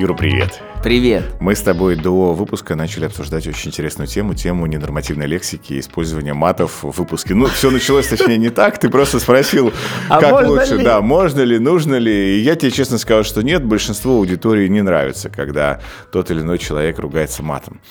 [0.00, 0.62] Юра, привет.
[0.82, 1.24] Привет.
[1.40, 6.32] Мы с тобой до выпуска начали обсуждать очень интересную тему, тему ненормативной лексики и использования
[6.32, 7.34] матов в выпуске.
[7.34, 8.78] Ну, все началось, точнее, не так.
[8.78, 9.74] Ты просто спросил,
[10.08, 10.84] А как лучше, ли?
[10.84, 12.38] да, можно ли, нужно ли.
[12.38, 15.80] И я тебе честно сказал, что нет, большинству аудитории не нравится, когда
[16.10, 17.82] тот или иной человек ругается матом.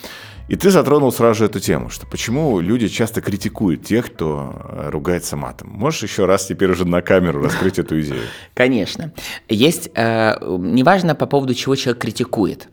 [0.49, 4.89] И ты затронул сразу же эту тему, что почему люди часто критикуют тех, кто э,
[4.89, 5.69] ругается матом.
[5.69, 8.23] Можешь еще раз теперь уже на камеру раскрыть эту идею?
[8.55, 9.13] Конечно.
[9.47, 12.67] Есть, э, неважно по поводу чего человек критикует.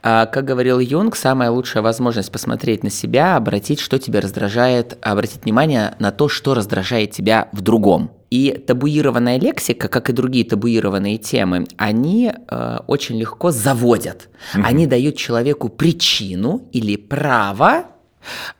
[0.00, 5.44] А, Как говорил Юнг, самая лучшая возможность посмотреть на себя, обратить, что тебя раздражает, обратить
[5.44, 8.12] внимание на то, что раздражает тебя в другом.
[8.30, 14.28] И табуированная лексика, как и другие табуированные темы, они э, очень легко заводят.
[14.52, 17.86] Они дают человеку причину или право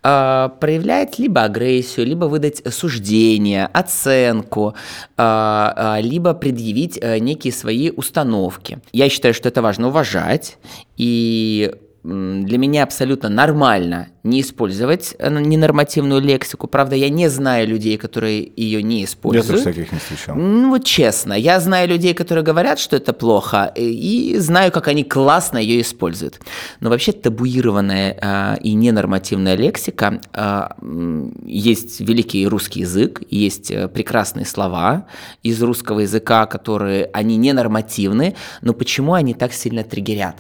[0.02, 4.74] э, проявлять либо агрессию, либо выдать суждение, оценку,
[5.16, 8.78] э, э, либо предъявить э, некие свои установки.
[8.92, 10.56] Я считаю, что это важно уважать,
[10.96, 11.72] и
[12.08, 16.66] для меня абсолютно нормально не использовать э, ненормативную лексику.
[16.66, 19.46] Правда, я не знаю людей, которые ее не Я используют.
[19.46, 20.36] тоже таких не встречал.
[20.36, 24.88] Ну, вот честно, я знаю людей, которые говорят, что это плохо, э, и знаю, как
[24.88, 26.40] они классно ее используют.
[26.80, 30.76] Но вообще табуированная а, и ненормативная лексика, а,
[31.44, 35.06] есть великий русский язык, есть э, прекрасные слова
[35.42, 40.36] из русского языка, которые, они ненормативны, но почему они так сильно триггерят?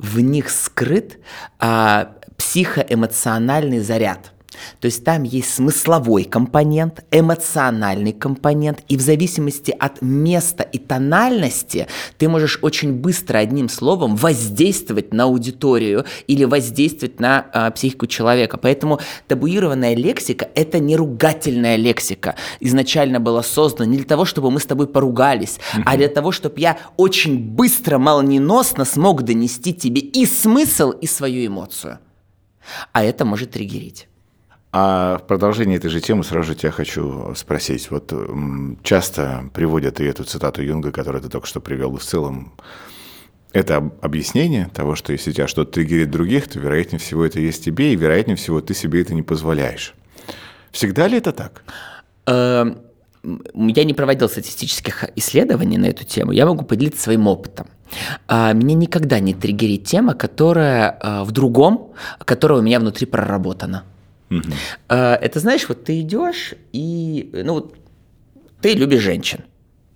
[0.00, 1.18] В них скрыт
[1.58, 4.32] а, психоэмоциональный заряд.
[4.80, 11.86] То есть там есть смысловой компонент, эмоциональный компонент, и в зависимости от места и тональности
[12.18, 18.56] ты можешь очень быстро одним словом воздействовать на аудиторию или воздействовать на а, психику человека.
[18.56, 22.34] Поэтому табуированная лексика– это не ругательная лексика.
[22.60, 26.60] Изначально была создана не для того, чтобы мы с тобой поругались, а для того, чтобы
[26.60, 31.98] я очень быстро, молниеносно смог донести тебе и смысл, и свою эмоцию.
[32.92, 34.09] А это может триггерить.
[34.72, 37.90] А в продолжении этой же темы сразу же тебя хочу спросить.
[37.90, 38.12] Вот
[38.84, 42.52] часто приводят и эту цитату Юнга, которую ты только что привел, в целом
[43.52, 47.64] это об- объяснение того, что если тебя что-то триггерит других, то вероятнее всего это есть
[47.64, 49.94] тебе, и вероятнее всего ты себе это не позволяешь.
[50.70, 51.64] Всегда ли это так?
[52.28, 52.72] Э,
[53.24, 57.66] м, Я не проводил статистических исследований на эту тему, я могу поделиться своим опытом.
[58.28, 61.90] А, Меня никогда не триггерит тема, которая а, в другом,
[62.24, 63.82] которая у меня внутри проработана.
[64.88, 67.74] А, Это знаешь, вот ты идешь и, ну, вот
[68.60, 69.40] ты любишь женщин,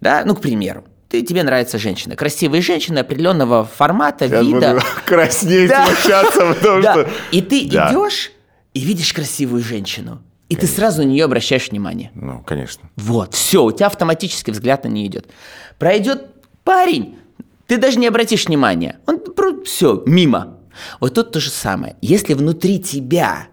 [0.01, 4.73] да, ну, к примеру, ты, тебе нравятся женщины, красивые женщины определенного формата, Сейчас вида.
[4.75, 5.87] буду краснеть, Да.
[5.87, 6.93] смущаться, потому Да.
[6.93, 7.11] что...
[7.31, 7.91] И ты Да.
[7.93, 8.33] идешь
[8.75, 12.11] и видишь красивую женщину, и ты сразу на нее обращаешь внимание.
[12.15, 12.91] Ну, конечно.
[12.97, 15.27] Вот, все, у тебя автоматически взгляд на нее идет.
[15.79, 16.27] Пройдет
[16.65, 17.17] парень,
[17.67, 18.99] ты даже не обратишь внимания.
[19.07, 19.21] Он
[19.65, 20.59] все, мимо.
[21.01, 21.97] Вот тут то же самое.
[22.03, 23.47] Если внутри тебя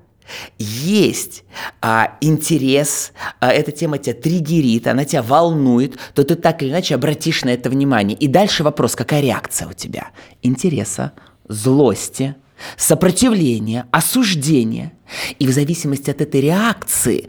[0.57, 1.43] есть
[1.81, 6.95] а, интерес, а, эта тема тебя триггерит, она тебя волнует, то ты так или иначе
[6.95, 8.17] обратишь на это внимание.
[8.17, 10.09] И дальше вопрос, какая реакция у тебя?
[10.41, 11.13] Интереса,
[11.47, 12.35] злости,
[12.77, 14.93] сопротивления, осуждения.
[15.39, 17.27] И в зависимости от этой реакции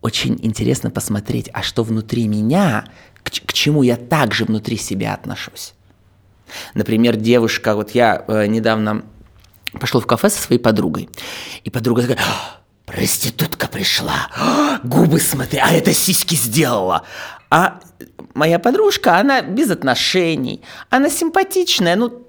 [0.00, 2.86] очень интересно посмотреть, а что внутри меня,
[3.22, 5.74] к, к чему я также внутри себя отношусь.
[6.74, 9.04] Например, девушка, вот я э, недавно
[9.78, 11.08] пошел в кафе со своей подругой,
[11.64, 17.04] и подруга такая, «А, проститутка пришла, А, губы смотри, а это сиськи сделала.
[17.50, 17.80] А
[18.34, 22.26] моя подружка, она без отношений, она симпатичная, ну,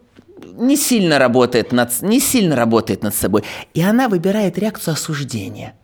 [0.54, 3.44] не сильно работает над, не сильно работает над собой.
[3.74, 5.76] И она выбирает реакцию осуждения.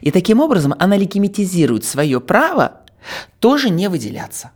[0.00, 2.80] И таким образом она легитимизирует свое право
[3.40, 4.50] тоже не выделяться.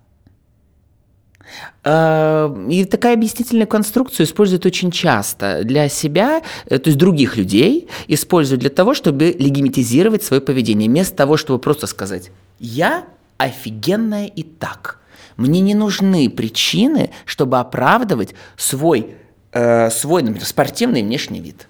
[1.85, 7.89] Э, И такая объяснительная конструкцию используют очень часто для себя, э, то есть других людей,
[8.09, 13.05] используют для того, чтобы легитимизировать свое поведение, вместо того, чтобы просто сказать «я
[13.39, 14.99] офигенная и так».
[15.37, 19.15] Мне не нужны причины, чтобы оправдывать свой,
[19.53, 21.67] э, свой например, спортивный внешний вид.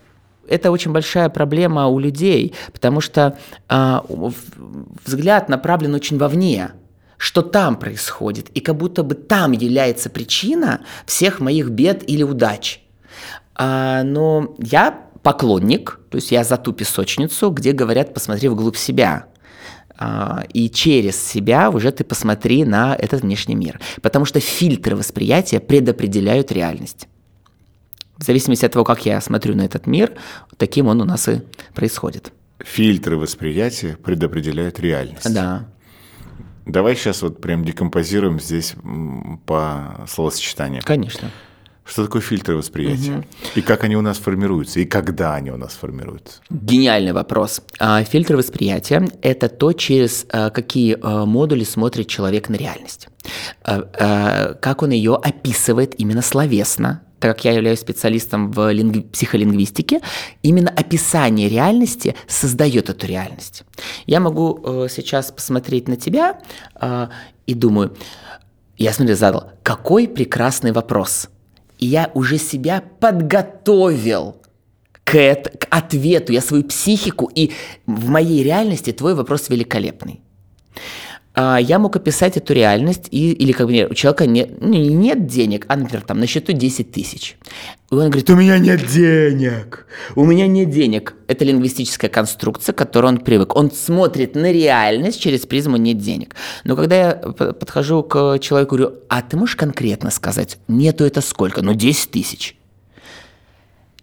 [0.49, 4.33] Это очень большая проблема у людей, потому что в-
[5.07, 6.73] взгляд направлен очень вовне
[7.21, 12.81] что там происходит, и как будто бы там является причина всех моих бед или удач.
[13.55, 19.27] А, но я поклонник, то есть я за ту песочницу, где говорят «посмотри вглубь себя».
[19.99, 23.79] А, и через себя уже ты посмотри на этот внешний мир.
[24.01, 27.07] Потому что фильтры восприятия предопределяют реальность.
[28.17, 30.15] В зависимости от того, как я смотрю на этот мир,
[30.57, 31.43] таким он у нас и
[31.75, 32.33] происходит.
[32.61, 35.31] Фильтры восприятия предопределяют реальность.
[35.35, 35.67] Да.
[36.71, 38.75] Давай сейчас вот прям декомпозируем здесь
[39.47, 40.83] по словосочетанию.
[40.85, 41.31] Конечно.
[41.85, 43.17] Что такое фильтры восприятия?
[43.17, 43.25] Угу.
[43.57, 44.79] И как они у нас формируются?
[44.79, 46.41] И когда они у нас формируются?
[46.49, 47.63] Гениальный вопрос.
[47.81, 53.09] А, фильтры восприятия– это то, через а, какие а, модули смотрит человек на реальность.
[53.65, 60.01] Как он ее описывает именно словесно, так как я являюсь специалистом в лингви- психолингвистике,
[60.43, 63.65] именно описание реальности создает эту реальность.
[64.07, 66.41] Я могу э, сейчас посмотреть на тебя
[66.81, 67.09] э,
[67.47, 67.97] и думаю,
[68.79, 71.29] я смотрю, задал, какой прекрасный вопрос–
[71.81, 74.37] и я уже себя подготовил
[75.03, 77.53] к, это, к ответу, я свою психику, и
[77.87, 80.21] в моей реальности твой вопрос великолепный.
[81.35, 85.27] А, я мог описать эту реальность, и, или как бы у человека нет, ну, нет
[85.27, 87.37] денег, а, например, там на счету 10 тысяч.
[87.91, 89.87] И он говорит, у меня нет денег,
[90.17, 91.15] у меня нет денег.
[91.29, 93.55] Это лингвистическая конструкция, к которой он привык.
[93.55, 96.35] Он смотрит на реальность через призму нет денег.
[96.65, 101.21] Но когда я подхожу к человеку и говорю, а ты можешь конкретно сказать, нету это
[101.21, 101.63] сколько?
[101.63, 102.57] Ну, 10 тысяч.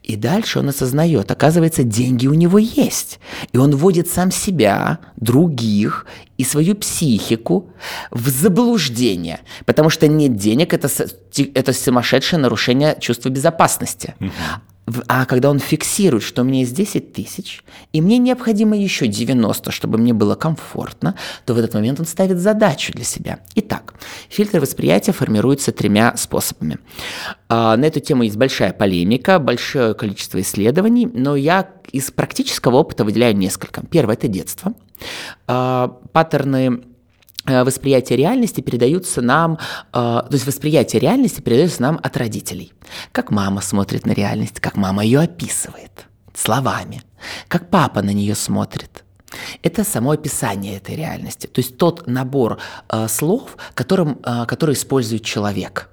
[0.07, 3.19] И дальше он осознает, оказывается, деньги у него есть.
[3.51, 6.06] И он вводит сам себя, других
[6.38, 7.74] и свою психику
[8.09, 9.42] в заблуждение.
[9.65, 10.88] Потому что нет денег это,–
[11.54, 14.15] это сумасшедшее нарушение чувства безопасности.
[14.21, 14.31] Угу.
[15.07, 19.72] А когда он фиксирует, что у меня есть 10 тысяч, и мне необходимо еще 90,
[19.72, 23.39] чтобы мне было комфортно, то в этот момент он ставит задачу для себя.
[23.56, 23.95] Итак,
[24.30, 26.78] фильтр восприятия формируется тремя способами.
[27.50, 33.04] А, на эту тему есть большая полемика, большое количество исследований, но я из практического опыта
[33.04, 33.86] выделяю несколько.
[33.86, 34.74] Первое– это детство.
[35.48, 36.84] А, паттерны
[37.48, 39.58] восприятие реальности передаются нам, э,
[39.94, 42.74] то есть восприятие реальности передается нам от родителей.
[43.12, 47.02] Как мама смотрит на реальность, как мама ее описывает словами,
[47.48, 49.04] как папа на нее смотрит.
[49.62, 52.60] Это само описание этой реальности, то есть тот набор
[52.90, 55.90] э, слов, которым, э, который использует человек.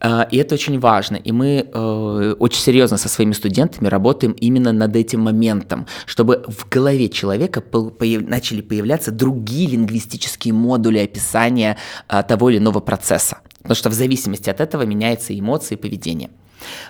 [0.00, 1.16] А, и это очень важно.
[1.16, 6.68] И мы э, очень серьезно со своими студентами работаем именно над этим моментом, чтобы в
[6.68, 7.62] голове человека
[8.00, 11.76] начали появляться другие лингвистические модули описания
[12.08, 13.38] э, того или иного процесса.
[13.62, 16.30] Потому что в зависимости от этого меняются эмоции и поведение.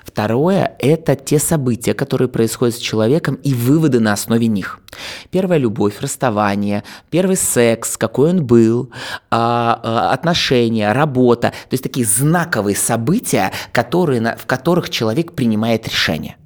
[0.04, 4.80] Второе– это те события, которые происходят с человеком и выводы на основе них.
[5.30, 8.90] Первая любовь, расставание, первый секс, какой он был,
[9.30, 11.50] а, а, отношения, работа.
[11.50, 16.36] То есть такие знаковые события, которые, в которых человек принимает решение.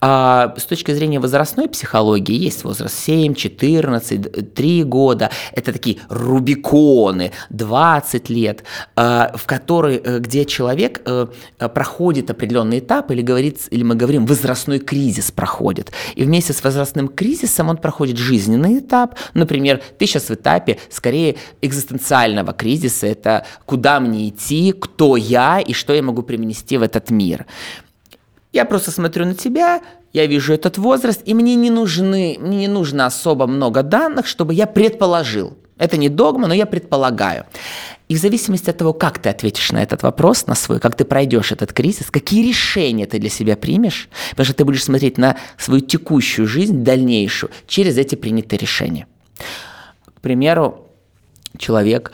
[0.00, 5.30] А с точки зрения возрастной психологии есть возраст 7, 14, 3 года.
[5.52, 8.64] Это такие рубиконы, 20 лет,
[8.96, 11.26] а, в которые, э, где человек э,
[11.74, 15.92] проходит определенный этап, или, говорит, или мы говорим, возрастной кризис проходит.
[16.14, 19.16] И вместе с возрастным кризисом он проходит жизненный этап.
[19.34, 23.06] Например, ты сейчас в этапе скорее экзистенциального кризиса.
[23.06, 27.46] Это куда мне идти, кто я и что я могу привнести в этот мир.
[28.54, 32.68] Я просто смотрю на тебя, я вижу этот возраст, и мне не нужны, мне не
[32.68, 35.58] нужно особо много данных, чтобы я предположил.
[35.76, 37.46] Это не догма, но я предполагаю.
[38.08, 41.04] И в зависимости от того, как ты ответишь на этот вопрос, на свой, как ты
[41.04, 45.36] пройдешь этот кризис, какие решения ты для себя примешь, потому что ты будешь смотреть на
[45.58, 49.08] свою текущую жизнь, дальнейшую, через эти принятые решения.
[50.14, 50.86] К примеру,
[51.58, 52.12] человек,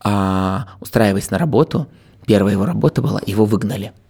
[0.00, 1.86] а, устраиваясь на работу,
[2.24, 3.92] первая его работа была, его выгнали–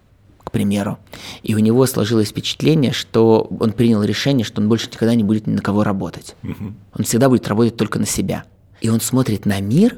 [0.53, 0.99] примеру.
[1.41, 5.47] И у него сложилось впечатление, что он принял решение, что он больше никогда не будет
[5.47, 6.35] ни на кого работать.
[6.43, 6.73] Угу.
[6.99, 8.45] Он всегда будет работать только на себя.
[8.79, 9.97] И он смотрит на мир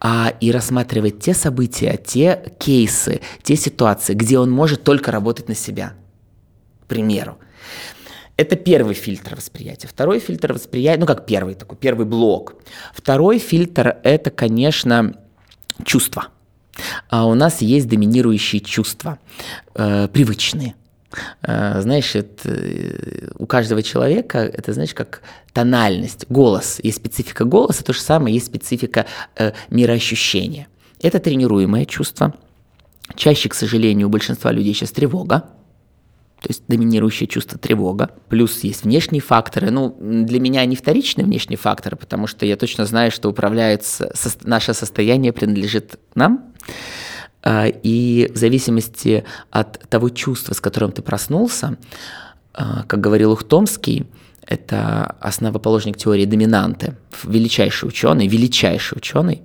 [0.00, 5.54] а, и рассматривает те события, те кейсы, те ситуации, где он может только работать на
[5.54, 5.92] себя.
[6.84, 7.38] К примеру.
[8.36, 9.86] Это первый фильтр восприятия.
[9.86, 12.54] Второй фильтр восприятия, ну как первый такой, первый блок.
[12.94, 15.14] Второй фильтр– это, конечно,
[15.84, 16.28] чувства–
[17.08, 19.18] а у нас есть доминирующие чувства,
[19.74, 20.74] э, привычные.
[21.42, 25.22] Э, знаешь, это, у каждого человека это, знаешь, как
[25.52, 26.80] тональность, голос.
[26.82, 29.06] Есть специфика голоса, то же самое есть специфика
[29.36, 30.68] э, мироощущения.
[31.02, 32.34] Это тренируемое чувство.
[33.16, 35.44] Чаще, к сожалению, у большинства людей сейчас тревога,
[36.40, 38.10] то есть доминирующее чувство тревога.
[38.28, 39.70] Плюс есть внешние факторы.
[39.70, 44.30] Ну, для меня они вторичные внешние факторы, потому что я точно знаю, что управляется, со,
[44.42, 46.52] наше состояние принадлежит нам.
[47.42, 51.76] А, и в зависимости от того чувства, с которым ты проснулся,
[52.54, 54.06] а, как говорил Ухтомский,
[54.46, 59.42] это основоположник теории доминанты, величайший ученый, величайший ученый,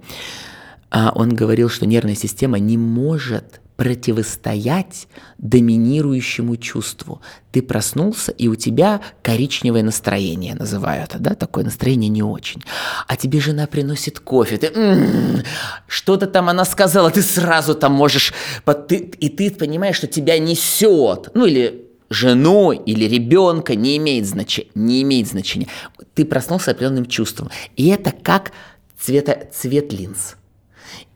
[0.91, 7.21] а, он говорил, что нервная система не может противостоять доминирующему чувству.
[7.51, 12.63] Ты проснулся, и у тебя коричневое настроение, называю это, да, такое настроение не очень.
[13.07, 15.43] А тебе жена приносит кофе, ты «М-м-м»,
[15.87, 18.33] что-то там она сказала, ты сразу там можешь,
[18.65, 25.01] и ты понимаешь, что тебя несет, ну или жену или ребенка не имеет значения, не
[25.01, 25.67] имеет значения.
[26.13, 28.51] Ты проснулся определенным чувством, и это как
[28.99, 30.35] цвета, цвет линз.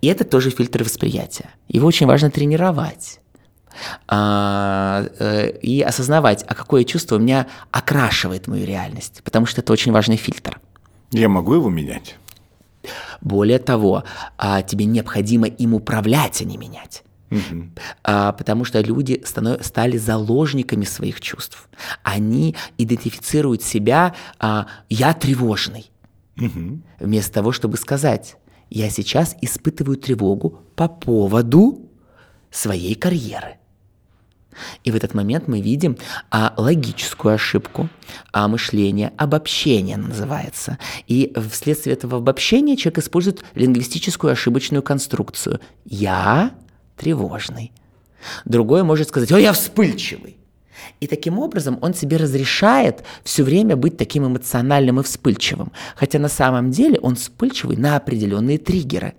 [0.01, 1.49] И это тоже фильтр восприятия.
[1.67, 3.19] Его очень важно тренировать
[4.07, 9.73] а, э, и осознавать, а какое чувство у меня окрашивает мою реальность, потому что это
[9.73, 10.59] очень важный фильтр.
[11.11, 12.17] Я могу его менять?
[13.21, 14.03] Более того,
[14.37, 17.03] а, тебе необходимо им управлять, а не менять.
[17.31, 17.69] Угу.
[18.03, 19.63] А, потому что люди станов...
[19.65, 21.69] стали заложниками своих чувств.
[22.03, 25.91] Они идентифицируют себя а, «я тревожный»,
[26.37, 26.81] угу.
[26.99, 28.37] вместо того, чтобы сказать
[28.69, 31.89] я сейчас испытываю тревогу по поводу
[32.51, 33.57] своей карьеры.
[34.83, 35.97] И в этот момент мы видим
[36.31, 37.89] а, логическую ошибку
[38.33, 40.77] а, мышления, обобщение называется.
[41.07, 45.61] И вследствие этого обобщения человек использует лингвистическую ошибочную конструкцию.
[45.85, 46.51] Я
[46.97, 47.71] тревожный.
[48.43, 50.38] Другой может сказать, о, я вспыльчивый.
[50.99, 56.29] И таким образом он себе разрешает все время быть таким эмоциональным и вспыльчивым, хотя на
[56.29, 59.13] самом деле он вспыльчивый на определенные триггеры.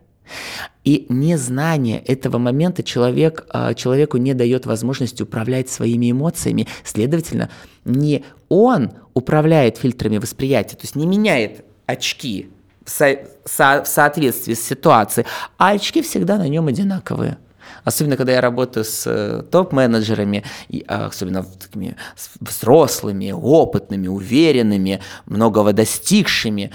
[0.84, 6.68] И незнание этого момента человек, а, человеку не дает возможности управлять своими эмоциями.
[6.84, 7.50] Следовательно,
[7.84, 12.50] не он управляет фильтрами восприятия, то есть не меняет очки
[12.84, 12.98] в,
[13.44, 15.26] в соответствии с ситуацией,
[15.58, 17.38] а очки всегда на нем одинаковые.
[17.84, 20.44] Особенно, когда я работаю с э, топ-менеджерами,
[20.86, 21.96] а, особенно такими
[22.40, 26.70] взрослыми, опытными, уверенными, многого достигшими,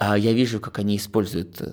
[0.00, 1.66] а, я вижу, как они используют э,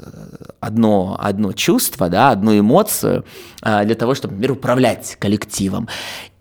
[0.59, 3.23] одно, одно чувство, да, одну эмоцию
[3.61, 5.87] а, для того, чтобы, например, управлять коллективом.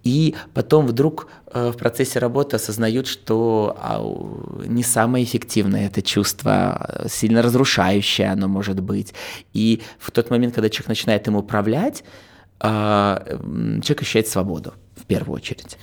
[0.03, 3.79] И потом вдруг э, в процессе работы осознают, что
[4.67, 9.15] не самое эффективное это чувство, сильно разрушающее оно может быть.
[9.53, 12.03] И в тот момент, когда человек начинает им управлять,
[12.61, 15.79] человек ощущает свободу в первую очередь.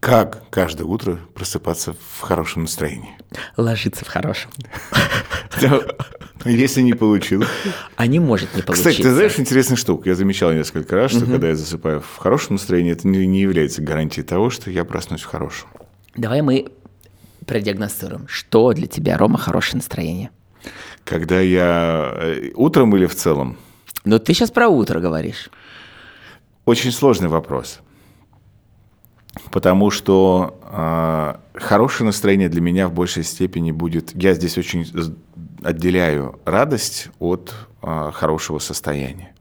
[0.00, 3.10] Как каждое утро просыпаться в хорошем настроении?
[3.56, 4.50] Ложиться в хорошем.
[6.44, 7.48] Если не получилось.
[7.96, 8.90] А не может не получиться.
[8.90, 10.08] Кстати, ты знаешь интересную штуку?
[10.08, 14.24] Я замечал несколько раз, что когда я засыпаю в хорошем настроении, это не является гарантией
[14.24, 15.68] того, что я проснусь в хорошем.
[16.16, 16.68] Давай мы
[17.44, 20.30] продиагностируем, что для тебя, Рома, хорошее настроение.
[21.04, 23.56] Когда я э, утром или в целом?
[24.04, 25.50] Ну, ты сейчас про утро говоришь.
[26.68, 27.80] Очень сложный вопрос.
[29.50, 34.14] Потому что э, хорошее настроение для меня в большей степени будет.
[34.14, 34.84] Я здесь очень
[35.62, 39.32] отделяю радость от э, хорошего состояния.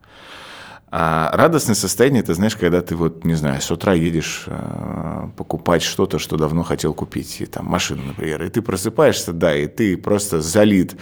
[0.89, 5.83] А радостное состояние, ты знаешь, когда ты вот, не знаю, с утра едешь э, покупать
[5.83, 9.97] что-то, что давно хотел купить, и, там машину, например, и ты просыпаешься, да, и ты
[9.97, 10.95] просто залит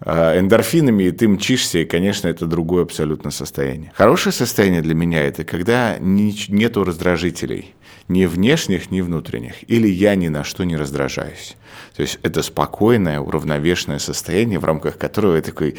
[0.00, 3.92] э, эндорфинами, и ты мчишься, и, конечно, это другое абсолютно состояние.
[3.94, 7.74] Хорошее состояние для меня это когда ни, нету раздражителей,
[8.08, 11.56] ни внешних, ни внутренних, или я ни на что не раздражаюсь.
[11.94, 15.76] То есть это спокойное, уравновешенное состояние, в рамках которого я такой...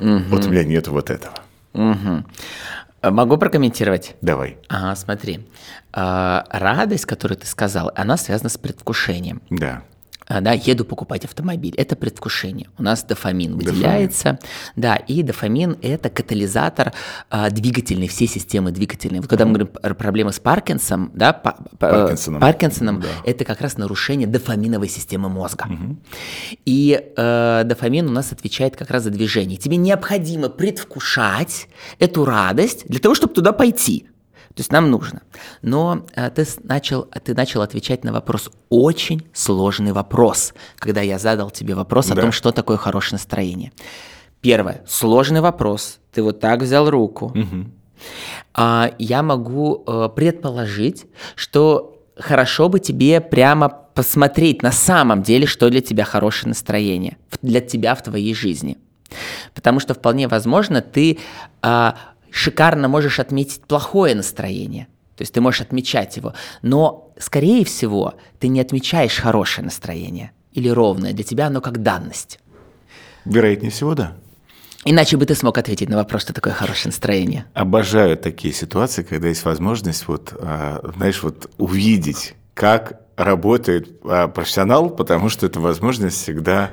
[0.00, 0.24] Угу.
[0.28, 1.45] Вот у меня нет вот этого.
[1.76, 3.10] Угу.
[3.10, 4.16] Могу прокомментировать?
[4.20, 4.58] Давай.
[4.68, 5.46] Ага, смотри.
[5.92, 9.42] А, радость, которую ты сказал, она связана с предвкушением.
[9.50, 9.82] Да.
[10.28, 11.74] А, да, еду покупать автомобиль.
[11.76, 12.68] Это предвкушение.
[12.78, 14.24] У нас дофамин выделяется.
[14.24, 14.40] Дофамин.
[14.74, 16.92] Да, и дофамин– это катализатор
[17.30, 19.20] а, двигательной, всей системы двигательной.
[19.20, 23.08] Вот когда мы говорим про проблемы с Паркинсом, да, Паркинсоном, Паркинсоном да.
[23.24, 25.66] это как раз нарушение дофаминовой системы мозга.
[25.68, 25.96] mm
[26.64, 29.56] И э, дофамин у нас отвечает как раз за движение.
[29.56, 31.68] Тебе необходимо предвкушать
[31.98, 34.06] эту радость для того, чтобы туда пойти.
[34.56, 35.20] То есть нам нужно.
[35.60, 41.50] Но а, ты, начал, ты начал отвечать на вопрос, очень сложный вопрос, когда я задал
[41.50, 42.14] тебе вопрос да.
[42.14, 43.72] о том, что такое хорошее настроение.
[44.40, 45.98] Первое, сложный вопрос.
[46.10, 47.26] Ты вот так взял руку.
[47.26, 47.66] Угу.
[48.54, 55.68] А, я могу а, предположить, что хорошо бы тебе прямо посмотреть на самом деле, что
[55.68, 58.78] для тебя хорошее настроение, для тебя в твоей жизни.
[59.54, 61.18] Потому что вполне возможно, ты
[61.60, 61.96] а,
[62.36, 64.88] шикарно можешь отметить плохое настроение.
[65.16, 66.34] То есть ты можешь отмечать его.
[66.60, 71.14] Но, скорее всего, ты не отмечаешь хорошее настроение или ровное.
[71.14, 72.38] Для тебя оно как данность.
[73.24, 74.12] Вероятнее всего, да.
[74.84, 77.46] Иначе бы ты смог ответить на вопрос, что такое хорошее настроение.
[77.54, 84.90] Обожаю такие ситуации, когда есть возможность, вот, а, знаешь, вот увидеть, как работает а, профессионал,
[84.90, 86.70] потому что эта возможность всегда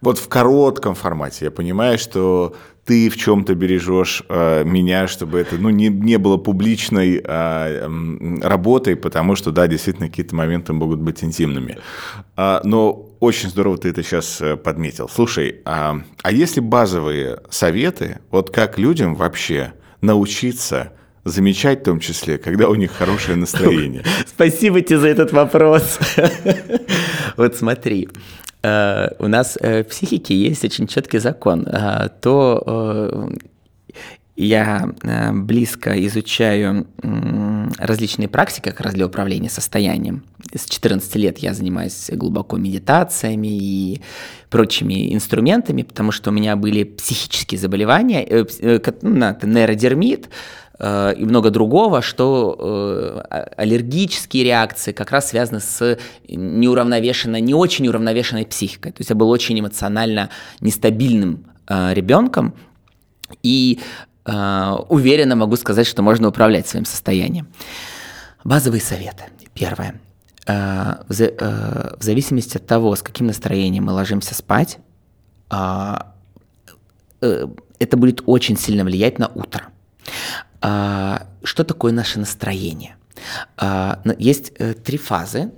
[0.00, 1.44] вот в коротком формате.
[1.44, 6.36] Я понимаю, что ты в чем-то бережешь э, меня, чтобы это ну, не, не было
[6.36, 11.78] публичной э, работой, потому что, да, действительно, какие-то моменты могут быть интимными.
[12.36, 15.08] А, но очень здорово ты это сейчас э, подметил.
[15.08, 19.72] Слушай, а, а если базовые советы, вот как людям вообще
[20.02, 20.92] научиться
[21.24, 24.04] замечать в том числе, когда у них хорошее настроение?
[24.26, 25.98] Спасибо тебе за этот вопрос.
[27.36, 28.08] Вот смотри,
[29.18, 31.66] у нас э, в психике есть очень четкий закон.
[32.20, 33.30] То
[34.36, 34.88] я
[35.32, 36.86] близко изучаю
[37.78, 40.24] различные практики как раз для управления состоянием.
[40.54, 44.02] С 14 лет я занимаюсь глубоко медитациями и
[44.50, 50.28] прочими инструментами, потому что у меня были психические заболевания, э, э, ну, нейродермит,
[50.78, 58.46] э, и много другого, что аллергические реакции как раз связаны с неуравновешенной, не очень уравновешенной
[58.46, 58.92] психикой.
[58.92, 62.54] То есть я был очень эмоционально нестабильным ребенком,
[63.42, 63.80] и
[64.26, 67.48] уверенно могу сказать, что можно управлять своим состоянием.
[68.44, 69.24] Базовые советы.
[69.54, 70.00] Первое.
[70.46, 74.78] Э, э, в зависимости от того, с каким настроением мы ложимся спать,
[75.48, 76.12] а,
[77.22, 77.46] э,
[77.78, 79.68] это будет очень сильно влиять на утро.
[80.64, 82.96] А, что такое наше настроение?
[83.58, 85.50] А, есть э, три фазы.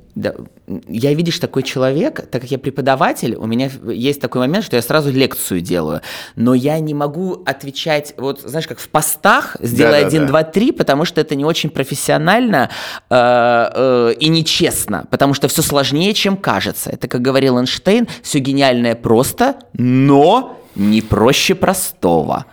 [0.88, 4.82] Я, видишь, такой человек, так как я преподаватель, у меня есть такой момент, что я
[4.82, 6.00] сразу лекцию делаю,
[6.34, 10.42] но я не могу отвечать, вот знаешь, как в постах, сделай да, один, да, два,
[10.42, 12.70] три, потому что это не очень профессионально
[13.08, 16.90] э, э, и нечестно, потому что все сложнее, чем кажется.
[16.90, 22.46] Это, как говорил Эйнштейн, все гениальное просто, но не проще простого.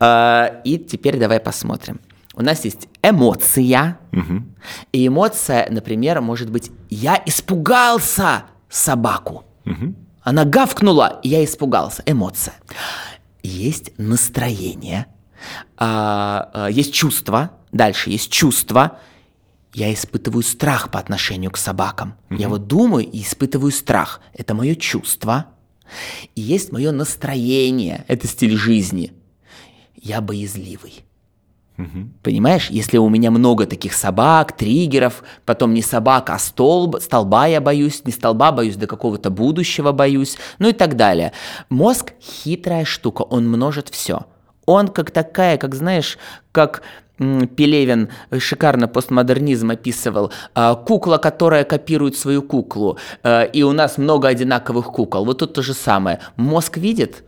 [0.00, 2.00] Э, и теперь давай посмотрим
[2.38, 3.98] у нас есть эмоция.
[4.12, 4.42] Угу.
[4.92, 9.44] И эмоция, например, может быть, я испугался собаку.
[9.66, 9.94] Угу.
[10.22, 12.04] Она гавкнула, и я испугался.
[12.06, 12.54] Эмоция.
[13.42, 15.06] Есть настроение,
[15.76, 17.50] а, а, есть чувство.
[17.72, 18.98] Дальше есть чувство.
[19.74, 22.14] Я испытываю страх по отношению к собакам.
[22.30, 22.38] Угу.
[22.38, 24.20] Я вот думаю и испытываю страх.
[24.32, 25.46] Это мое чувство.
[26.36, 28.04] И есть мое настроение.
[28.06, 29.12] Это стиль жизни.
[30.08, 31.04] Я боязливый.
[31.76, 32.08] Угу.
[32.22, 37.60] Понимаешь, если у меня много таких собак, триггеров, потом не собак, а столб, столба я
[37.60, 41.32] боюсь, не столба боюсь, до какого-то будущего боюсь, ну и так далее.
[41.68, 44.26] Мозг хитрая штука, он множит все.
[44.64, 46.18] Он как такая, как знаешь,
[46.52, 46.82] как
[47.18, 50.32] Пелевин шикарно постмодернизм описывал.
[50.54, 52.96] А, кукла, которая копирует свою куклу.
[53.22, 55.24] А, и у нас много одинаковых кукол.
[55.24, 56.20] Вот тут то же самое.
[56.36, 57.24] Мозг видит,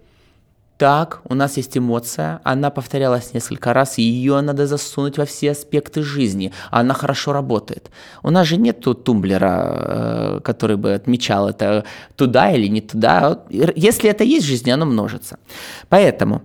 [0.80, 5.50] так, у нас есть эмоция, она повторялась несколько раз, и ее надо засунуть во все
[5.50, 6.52] аспекты жизни.
[6.70, 7.90] Она хорошо работает.
[8.22, 11.84] У нас же нет тумблера, э, который бы отмечал это
[12.16, 13.42] туда или не туда.
[13.50, 15.38] Если это есть в жизни, оно множится.
[15.90, 16.40] Поэтому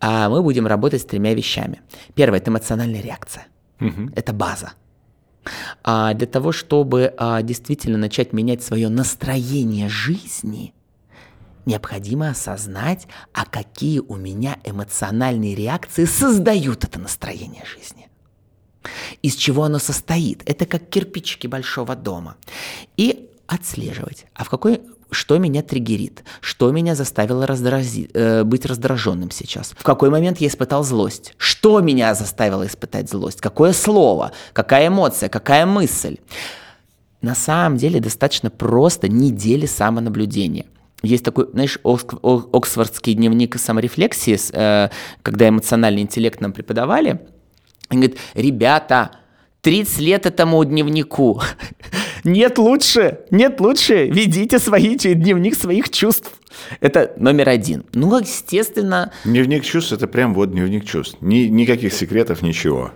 [0.00, 1.80] а мы будем работать с тремя вещами.
[2.16, 3.46] Первое– это эмоциональная реакция.
[3.80, 4.10] Угу.
[4.16, 4.72] Это база.
[5.84, 10.74] А для того, чтобы а, действительно начать менять свое настроение жизни–
[11.66, 18.08] необходимо осознать, а какие у меня эмоциональные реакции создают это настроение жизни.
[19.22, 20.42] Из чего оно состоит?
[20.46, 22.36] Это как кирпичики большого дома.
[22.96, 29.30] И отслеживать, а в какой что меня триггерит, что меня заставило раздрази, э, быть раздраженным
[29.30, 34.88] сейчас, в какой момент я испытал злость, что меня заставило испытать злость, какое слово, какая
[34.88, 36.16] эмоция, какая мысль.
[37.22, 40.66] На самом деле достаточно просто недели самонаблюдения.
[41.02, 44.90] Есть такой, знаешь, Оксфордский дневник саморефлексии, э,
[45.22, 47.20] когда эмоциональный интеллект нам преподавали.
[47.90, 49.10] Он говорит, ребята,
[49.60, 51.42] 30 лет этому дневнику.
[52.24, 56.32] Нет лучше, нет лучше, ведите свои, дневник своих чувств.
[56.80, 57.84] Это номер один.
[57.92, 59.12] Ну, естественно...
[59.24, 61.18] Дневник чувств– это прям вот дневник чувств.
[61.20, 62.90] Ни, никаких секретов, ничего.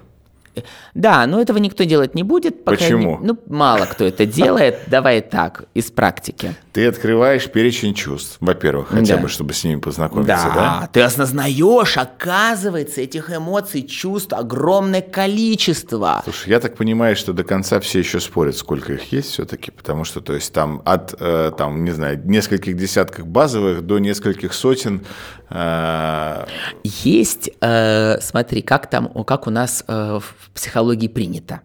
[0.95, 2.65] Да, но этого никто делать не будет.
[2.65, 3.19] Пока Почему?
[3.21, 4.81] Не, ну, мало кто это делает.
[4.89, 6.55] Давай так, из практики.
[6.73, 9.23] Ты открываешь перечень чувств, во-первых, хотя да.
[9.23, 10.81] бы, чтобы с ними познакомиться, да?
[10.81, 16.21] Да, ты осознаешь, оказывается, этих эмоций, чувств огромное количество.
[16.23, 20.05] Слушай, я так понимаю, что до конца все еще спорят, сколько их есть все-таки, потому
[20.05, 25.05] что, то есть, там от, э, там, не знаю, нескольких десятков базовых до нескольких сотен.
[25.51, 26.45] Э...
[26.85, 31.63] Есть, э, смотри, как там, как у нас э, в психологии принято.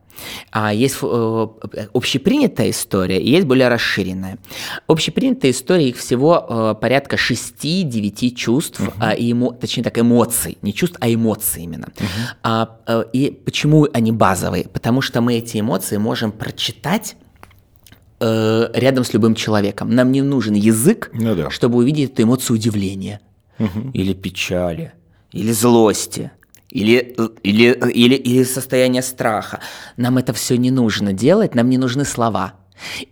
[0.52, 1.48] А есть э,
[1.94, 4.38] общепринятая история и есть более расширенная.
[4.88, 8.94] Общепринятая история, их всего э, порядка 6-9 чувств, uh-huh.
[9.00, 11.86] а, и эмо, точнее так, эмоций, не чувств, а эмоций именно.
[11.86, 12.06] Uh-huh.
[12.44, 14.68] А, э, и почему они базовые?
[14.68, 17.16] Потому что мы эти эмоции можем прочитать
[18.18, 19.90] рядом с любым человеком.
[19.94, 21.50] Нам не нужен язык, ну, да.
[21.50, 23.20] чтобы увидеть эту эмоцию удивления
[23.94, 24.94] или печали,
[25.34, 26.32] или злости,
[26.76, 29.60] или, или, или, или состояние страха.
[29.98, 32.54] Нам это все не нужно делать, нам не нужны слова.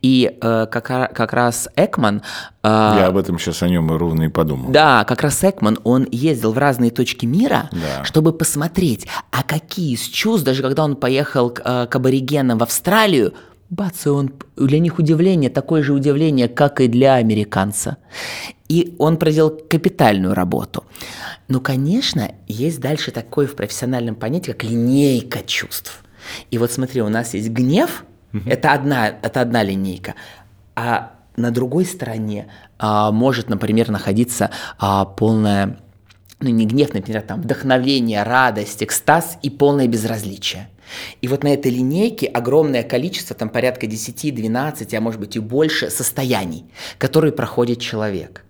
[0.02, 2.22] И э, как, как раз Экман...
[2.64, 4.70] Э, Я об этом сейчас о нем ровно и подумал.
[4.70, 8.04] Да, как раз Экман, он ездил в разные точки мира, да.
[8.04, 12.64] чтобы посмотреть, а какие из чувств, даже когда он поехал к, э, к аборигенам в
[12.64, 13.34] Австралию,
[13.74, 17.98] бац, и он, для них удивление, такое же удивление, как и для американца.
[18.70, 20.84] И он проделал капитальную работу.
[21.48, 26.04] Ну, конечно, есть дальше такое в профессиональном понятии, как линейка чувств.
[26.52, 28.50] И вот смотри, у нас есть гнев, угу.
[28.50, 30.16] это, одна, это одна линейка,
[30.76, 32.48] а на другой стороне
[32.80, 35.80] а, может, например, находиться а, полная,
[36.40, 40.70] ну не гнев, например, там вдохновение, радость, экстаз и полное безразличие.
[41.22, 45.40] И вот на этой линейке огромное количество, там порядка 10, 12, а может быть и
[45.40, 46.66] больше состояний,
[46.98, 48.44] которые проходит человек.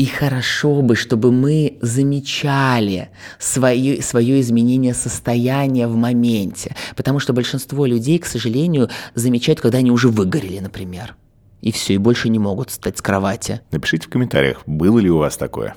[0.00, 6.74] И хорошо бы, чтобы мы замечали свое, свое изменение состояния в моменте.
[6.96, 11.16] Потому что большинство людей, к сожалению, замечают, когда они уже выгорели, например.
[11.60, 13.60] И все, и больше не могут встать с кровати.
[13.72, 15.74] Напишите в комментариях, было ли у вас такое.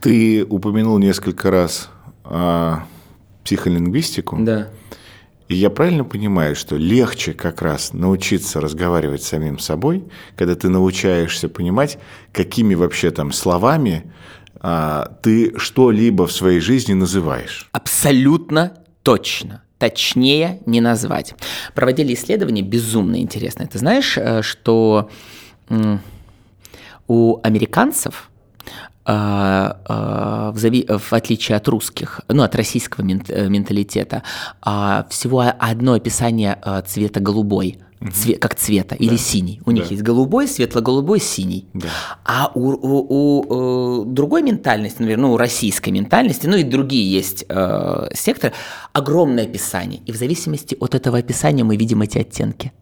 [0.00, 1.88] Ты упомянул несколько раз
[2.24, 2.84] а,
[3.42, 4.36] психолингвистику.
[4.40, 4.68] Да.
[5.52, 10.02] И я правильно понимаю, что легче как раз научиться разговаривать с самим собой,
[10.34, 11.98] когда ты научаешься понимать,
[12.32, 14.10] какими вообще там словами
[14.60, 17.68] а, ты что-либо в своей жизни называешь?
[17.72, 21.34] Абсолютно точно точнее не назвать.
[21.74, 23.66] Проводили исследования безумно интересные.
[23.66, 25.10] Ты знаешь, э, что
[27.08, 28.30] у американцев
[29.04, 30.86] в, зави...
[30.88, 34.22] в отличие от русских, ну, от российского э, менталитета,
[34.60, 37.78] а, всего одно описание цвета голубой,
[38.10, 39.04] цвет, как цвета, да.
[39.04, 39.60] или синий.
[39.64, 39.78] У да.
[39.78, 41.66] них есть голубой, светло-голубой, синий.
[41.74, 41.88] Да.
[42.24, 47.10] А у, у, у, у другой ментальности, например, ну, у российской ментальности, ну и другие
[47.10, 48.52] есть э, секторы,
[48.92, 50.00] огромное описание.
[50.06, 52.72] И в зависимости от этого описания мы видим эти оттенки.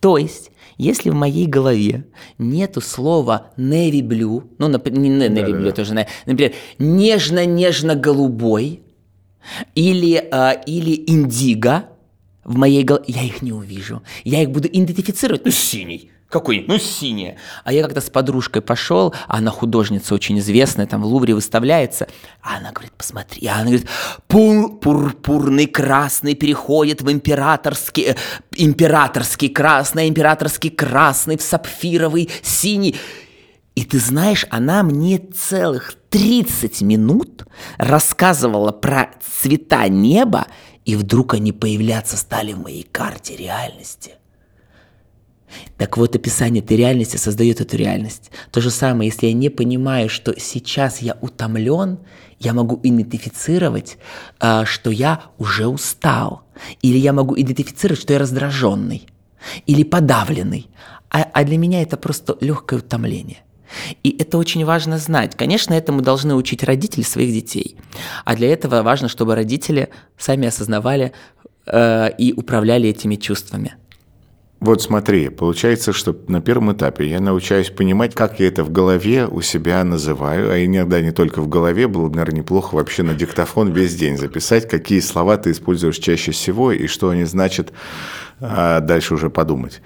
[0.00, 2.06] То есть если в моей голове
[2.38, 8.80] нету слова navy blue, ну, например, не navy blue, да, тоже, например, нежно-нежно-голубой
[9.74, 11.88] или, э, или индиго,
[12.44, 14.02] в моей голове, я их не увижу.
[14.24, 16.12] Я их буду идентифицировать, ну, синий.
[16.28, 16.66] Какой?
[16.68, 17.38] Ну, синяя.
[17.64, 22.06] А я когда с подружкой пошел, а она художница очень известная, там в Лувре выставляется,
[22.42, 23.88] а она говорит, посмотри, а она говорит,
[24.26, 28.16] пур, пурпурный красный переходит в императорский, э,
[28.56, 32.94] императорский красный, императорский красный, в сапфировый синий.
[33.74, 37.46] И ты знаешь, она мне целых 30 минут
[37.78, 40.46] рассказывала про цвета неба,
[40.84, 44.17] и вдруг они появляться стали в моей карте реальности.
[45.76, 48.30] Так вот, описание этой реальности создает эту реальность.
[48.50, 51.98] То же самое, если я не понимаю, что сейчас я утомлен,
[52.38, 53.98] я могу идентифицировать,
[54.38, 56.42] а, что я уже устал.
[56.82, 59.06] Или я могу идентифицировать, что я раздраженный.
[59.66, 60.68] Или подавленный.
[61.10, 63.38] А, а для меня это просто легкое утомление.
[64.02, 65.36] И это очень важно знать.
[65.36, 67.76] Конечно, этому должны учить родители своих детей.
[68.24, 71.12] А для этого важно, чтобы родители сами осознавали
[71.66, 73.74] э, и управляли этими чувствами.
[74.60, 79.26] Вот смотри, получается, что на первом этапе я научаюсь понимать, как я это в голове
[79.26, 83.14] у себя называю, а иногда не только в голове, было бы, наверное, неплохо вообще на
[83.14, 87.72] диктофон весь день записать, какие слова ты используешь чаще всего и что они значат,
[88.40, 89.80] а дальше уже подумать.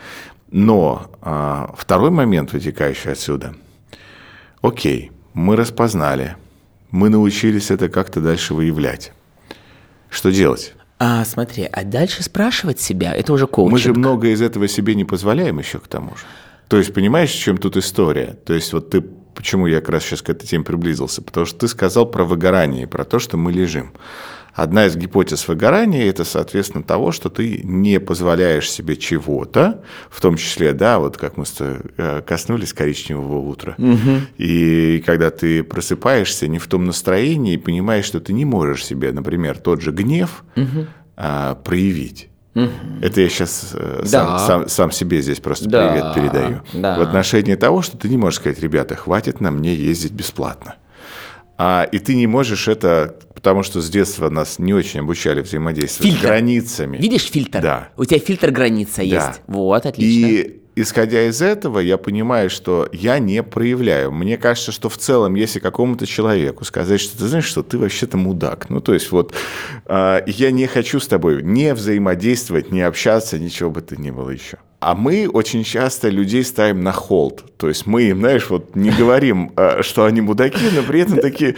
[0.51, 3.55] Но а, второй момент, вытекающий отсюда,
[4.63, 6.37] окей, мы распознали,
[6.91, 9.13] мы научились это как-то дальше выявлять.
[10.09, 10.75] Что делать?
[11.05, 13.73] А, смотри, а дальше спрашивать себя, это уже коучинг.
[13.73, 16.23] Мы же много из этого себе не позволяем еще к тому же.
[16.69, 18.37] То есть, понимаешь, в чем тут история?
[18.47, 21.21] То есть, вот ты, почему я как раз сейчас к этой теме приблизился?
[21.21, 23.95] Потому что ты сказал про выгорание, про то, что мы лежим.
[24.55, 30.37] Одна из гипотез выгорания– это, соответственно, того, что ты не позволяешь себе чего-то, в том
[30.37, 33.75] числе, да, вот как мы э, коснулись коричневого утра.
[33.79, 34.21] Угу.
[34.37, 39.13] И когда ты просыпаешься не в том настроении и понимаешь, что ты не можешь себе,
[39.13, 40.87] например, тот же гнев угу.
[41.17, 42.29] а, проявить.
[42.55, 42.69] Угу.
[43.01, 44.39] Это я сейчас э, да.
[44.39, 45.89] сам, сам, сам себе здесь просто да.
[45.89, 46.61] привет передаю.
[46.75, 46.99] Да.
[46.99, 50.75] В отношении того, что ты не можешь сказать, ребята, хватит на мне ездить бесплатно.
[51.65, 56.11] А, и ты не можешь это, потому что с детства нас не очень обучали взаимодействовать
[56.11, 56.27] фильтр.
[56.27, 56.97] с границами.
[56.97, 57.61] Видишь фильтр?
[57.61, 57.89] Да.
[57.97, 59.03] У тебя фильтр граница да.
[59.03, 59.43] есть.
[59.47, 60.27] Вот, отлично.
[60.27, 64.11] И исходя из этого, я понимаю, что я не проявляю.
[64.11, 68.17] Мне кажется, что в целом, если какому-то человеку сказать, что ты знаешь, что ты вообще-то
[68.17, 69.33] мудак, ну, то есть вот
[69.87, 74.31] э, я не хочу с тобой не взаимодействовать, не общаться, ничего бы то ни было
[74.31, 74.59] еще.
[74.83, 77.45] А мы очень часто людей ставим на холд.
[77.57, 81.19] То есть мы им, знаешь, вот не говорим, э, что они мудаки, но при этом
[81.19, 81.55] такие,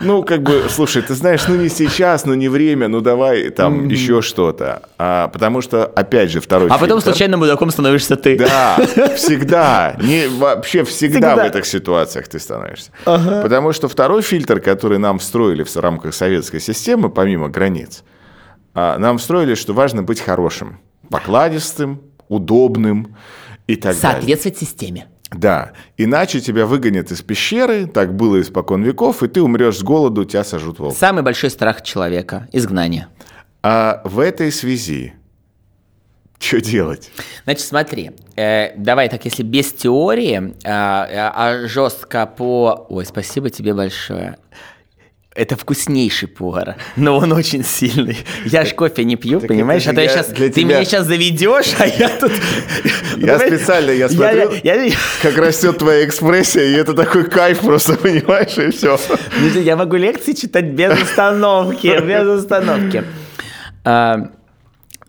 [0.00, 3.88] ну, как бы, слушай, ты знаешь, ну не сейчас, ну не время, ну давай там
[3.88, 4.82] еще что-то.
[4.98, 8.38] А, потому что, опять же, второй А потом фильтр- случайно мудаком становишься ты.
[8.38, 8.76] да,
[9.16, 9.96] всегда.
[10.00, 11.44] Не, вообще всегда, Всегда.
[11.44, 12.90] в этих ситуациях ты становишься.
[13.04, 18.04] Потому что второй фильтр, который нам встроили в рамках советской системы, помимо границ,
[18.74, 20.78] а, нам встроили, что важно быть хорошим,
[21.10, 22.00] покладистым,
[22.34, 23.16] удобным
[23.66, 24.20] и так далее.
[24.20, 25.06] Соответствовать системе.
[25.30, 30.24] Да, иначе тебя выгонят из пещеры, так было испокон веков, и ты умрешь с голоду,
[30.24, 30.96] тебя сожрут волки.
[30.96, 33.08] Самый большой страх человека– изгнание.
[33.62, 35.14] А в этой связи
[36.38, 37.10] что делать?
[37.44, 42.86] Значит, смотри, э, давай так, если без теории, а, а жестко по...
[42.90, 44.36] Ой, спасибо тебе большое.
[45.34, 48.16] Это вкуснейший повар, но он очень сильный.
[48.44, 49.84] Я ж кофе не пью, Так понимаешь?
[49.88, 52.30] А то я сейчас, для ты тебя- меня сейчас заведешь, а я тут...
[53.16, 54.92] Я специально, я смотрю, я-
[55.22, 58.96] как растет твоя экспрессия, и это такой кайф просто, понимаешь, и все.
[59.60, 63.02] Я могу лекции читать без остановки, без остановки.
[63.84, 64.30] А,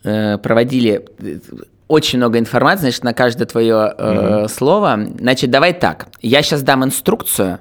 [0.03, 1.38] э, Проводили э,
[1.88, 5.05] очень много информации, значит, на каждое твое э, слово.
[5.19, 6.07] Значит, давай так.
[6.21, 7.59] Я сейчас дам инструкцию,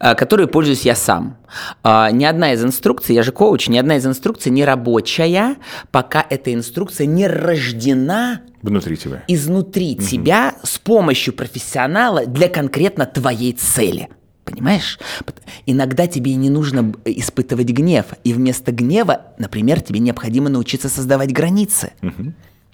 [0.00, 1.36] э, которой пользуюсь я сам.
[1.82, 5.56] А, Ни одна из инструкций, я же коуч, ни одна из инструкций не рабочая,
[5.90, 9.22] пока эта инструкция не рождена Внутри тебя.
[9.28, 14.08] изнутри тебя с помощью профессионала для конкретно твоей цели.
[14.44, 14.98] Понимаешь?
[15.66, 21.92] Иногда тебе не нужно испытывать гнев, и вместо гнева, например, тебе необходимо научиться создавать границы.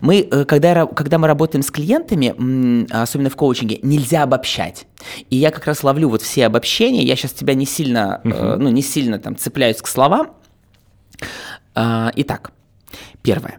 [0.03, 4.87] Мы, э, когда, когда мы работаем с клиентами, м, особенно в коучинге, нельзя обобщать.
[5.31, 7.05] И я как раз ловлю вот все обобщения.
[7.05, 10.33] Я сейчас тебя не сильно, э, ну, не сильно там цепляюсь к словам.
[11.77, 12.51] А, Итак,
[13.23, 13.59] первое.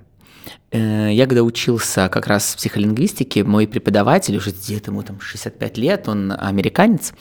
[0.72, 5.78] Э, Я когда учился как раз в психолингвистике, мой преподаватель, уже где-то ему там 65
[5.78, 7.14] лет, он американец,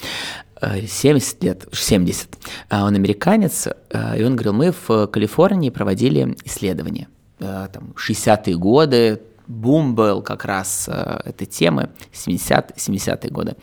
[0.61, 2.28] э, 70 лет, 70,
[2.70, 7.06] а он американец, и он говорил, мы в Калифорнии проводили исследования,
[7.42, 13.57] там, 60-е годы, бум был как раз э, этой темы, 70 70-е годы.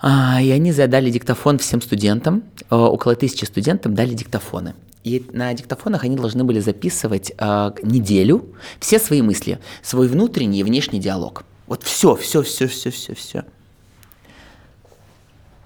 [0.00, 4.74] А, И они задали диктофон всем студентам, э, около тысячи студентам дали диктофоны.
[5.04, 10.64] И на диктофонах они должны были записывать э, неделю все свои мысли, свой внутренний и
[10.64, 11.44] внешний диалог.
[11.66, 13.44] Вот все, все, все, все, все, все.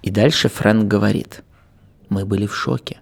[0.02, 1.42] И дальше Фрэнк говорит,
[2.08, 3.00] мы были в шоке.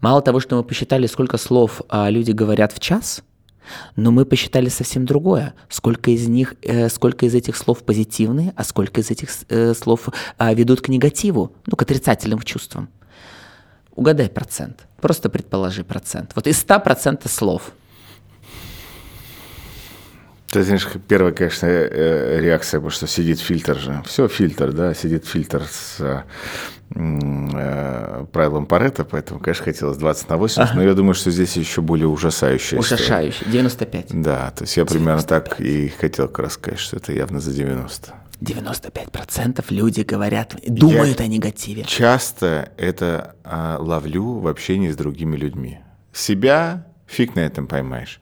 [0.00, 3.22] Мало того, что мы посчитали, сколько слов а, люди говорят в час,
[3.96, 5.54] но мы посчитали совсем другое.
[5.68, 10.08] Сколько из них, э, сколько из этих слов позитивные, а сколько из этих э, слов
[10.38, 12.88] а, ведут к негативу, ну, к отрицательным чувствам.
[13.94, 14.86] Угадай процент.
[15.00, 16.32] Просто предположи процент.
[16.34, 17.72] Вот из 100% слов.
[20.50, 24.02] Ты знаешь, первая, конечно, э, реакция, потому что сидит фильтр же.
[24.06, 26.22] Все фильтр, да, сидит фильтр с э,
[26.94, 31.82] э, правилом Паретта, поэтому, конечно, хотелось 20 на 80, но я думаю, что здесь еще
[31.82, 33.02] более ужасающая история.
[33.02, 33.44] Ужасающе.
[33.46, 34.22] 95.
[34.22, 37.52] Да, то есть я примерно так и хотел как раз сказать, что это явно за
[37.52, 38.14] 90.
[38.40, 41.84] 95% люди говорят, думают о негативе.
[41.84, 45.80] Часто это а, ловлю в общении с другими людьми.
[46.12, 48.20] Себя фиг на этом поймаешь.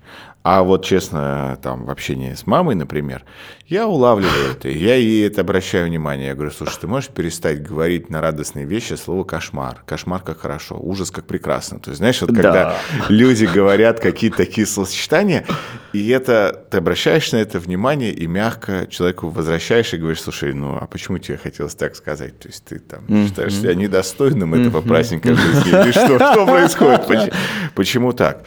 [0.48, 3.24] А вот честно, там в общении с мамой, например,
[3.66, 6.28] я улавливаю это, я ей это обращаю внимание.
[6.28, 9.82] Я говорю, слушай, ты можешь перестать говорить на радостные вещи слово кошмар.
[9.85, 11.80] Кошмар как хорошо, ужас как прекрасно.
[11.80, 12.76] То есть, знаешь, вот когда Да.
[13.09, 15.44] люди говорят какие-то такие словосочетания,
[15.92, 20.78] и это ты обращаешь на это внимание и мягко человеку возвращаешь и говоришь, слушай, ну
[20.80, 22.38] а почему тебе хотелось так сказать?
[22.38, 25.70] То есть ты там считаешь себя недостойным этого праздника жизни?
[25.70, 27.04] Или что, что происходит?
[27.09, 27.32] Поч-
[27.74, 28.44] Почему так?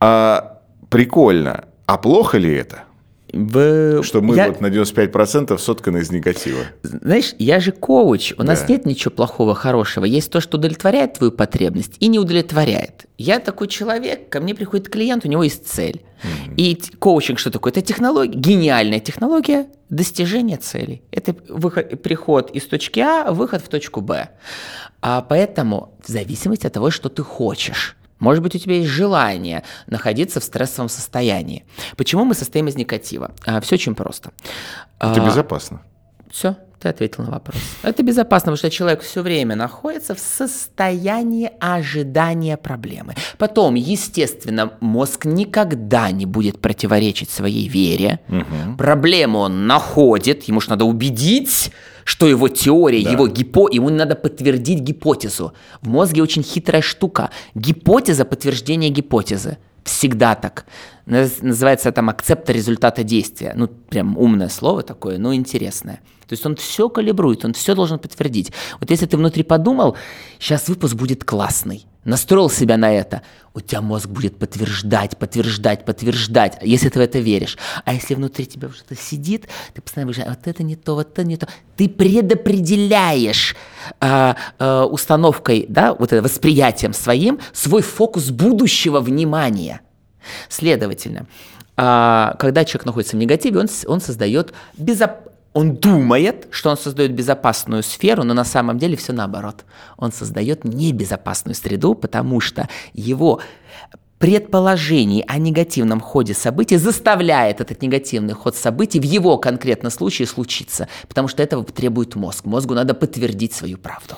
[0.00, 0.57] А,
[0.90, 1.64] прикольно.
[1.86, 2.84] А плохо ли это?
[3.30, 6.60] В- Что мы я- вот на 95% сотканы из негатива.
[6.82, 8.68] Знаешь, я же коуч, у нас Да.
[8.68, 10.06] нет ничего плохого, хорошего.
[10.06, 13.04] Есть то, что удовлетворяет твою потребность и не удовлетворяет.
[13.18, 16.00] Я такой человек, ко мне приходит клиент, у него есть цель.
[16.56, 17.70] И т- коучинг что такое?
[17.70, 21.02] Это технология, гениальная технология достижения целей.
[21.12, 24.30] Это выход, приход из точки А, выход в точку Б.
[25.02, 27.94] А поэтому в зависимости от того, что ты хочешь.
[28.18, 31.64] Может быть, у тебя есть желание находиться в стрессовом состоянии.
[31.96, 33.30] Почему мы состоим из негатива?
[33.62, 34.32] все очень просто.
[34.98, 35.82] Это А, безопасно.
[36.30, 37.56] все, ты ответил на вопрос.
[37.82, 43.14] Это безопасно, потому что человек все время находится в состоянии ожидания проблемы.
[43.36, 48.20] Потом, естественно, мозг никогда не будет противоречить своей вере.
[48.76, 51.72] Проблему он находит, ему же надо убедить,
[52.04, 55.52] что его теория, его гипо, ему надо подтвердить гипотезу.
[55.82, 57.30] В мозге очень хитрая штука.
[57.54, 59.58] Гипотеза подтверждения гипотезы.
[59.88, 60.66] Всегда так.
[61.06, 63.54] Называется там акцепта результата действия.
[63.56, 66.00] Ну, прям умное слово такое, но интересное.
[66.28, 68.52] То есть он все калибрует, он все должен подтвердить.
[68.80, 69.96] Вот если ты внутри подумал,
[70.38, 73.22] сейчас выпуск будет классный, настроил себя на это,
[73.54, 77.58] у тебя мозг будет подтверждать, подтверждать, подтверждать, если ты в это веришь.
[77.84, 81.24] А если внутри тебя что-то сидит, ты постоянно говоришь, вот это не то, вот это
[81.24, 81.48] не то.
[81.76, 83.54] Ты предопределяешь
[84.00, 89.80] э, э, установкой, да, вот это восприятием своим свой фокус будущего внимания.
[90.48, 91.26] Следовательно,
[91.76, 97.12] э, когда человек находится в негативе, он, он создает безопасность он думает, что он создает
[97.12, 99.64] безопасную сферу, но на самом деле все наоборот.
[99.96, 103.40] Он создает небезопасную среду, потому что его
[104.18, 110.88] предположений о негативном ходе событий заставляет этот негативный ход событий в его конкретном случае случиться,
[111.08, 112.44] потому что этого требует мозг.
[112.44, 114.16] Мозгу надо подтвердить свою правду.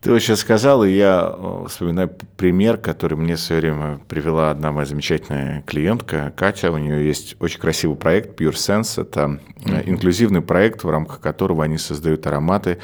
[0.00, 4.50] Ты вот сейчас сказал, и я э, вспоминаю пример, который мне в свое время привела
[4.50, 6.72] одна моя замечательная клиентка, Катя.
[6.72, 9.02] У нее есть очень красивый проект Pure Sense.
[9.02, 9.90] Это mm-hmm.
[9.90, 12.78] инклюзивный проект, в рамках которого они создают ароматы.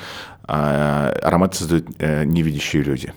[0.47, 3.15] А, ароматы создают э, невидящие люди.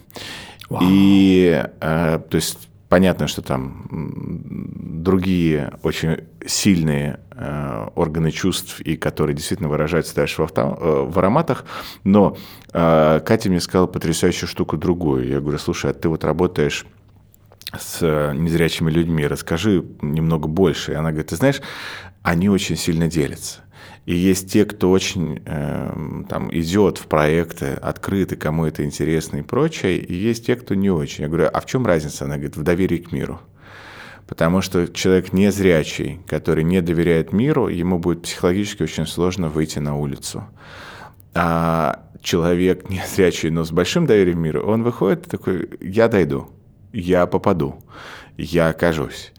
[0.70, 0.80] Wow.
[0.84, 9.70] И то есть Понятно, что там другие очень сильные э, органы чувств, и которые действительно
[9.70, 11.66] выражаются дальше э, в ароматах,
[12.04, 12.38] но
[12.74, 15.28] э, Катя мне сказала потрясающую штуку другую.
[15.28, 16.86] Я говорю, слушай, а ты вот работаешь
[17.78, 18.02] с
[18.34, 20.94] незрячими людьми, расскажи немного больше.
[20.94, 21.62] И она говорит, ты знаешь,
[22.24, 23.60] они очень сильно делятся.
[24.06, 29.42] И есть те, кто очень э, там, идет в проекты, открыты, кому это интересно и
[29.44, 31.24] прочее, и есть те, кто не очень.
[31.24, 32.26] Я говорю, а в чем разница?
[32.26, 33.40] Она говорит, в доверии к миру.
[34.30, 39.98] Потому что человек незрячий, который не доверяет миру, ему будет психологически очень сложно выйти на
[39.98, 40.44] улицу.
[41.34, 46.48] А человек незрячий, но с большим доверием миру, он выходит такой, я дойду,
[46.94, 47.84] я попаду,
[48.38, 49.34] я окажусь.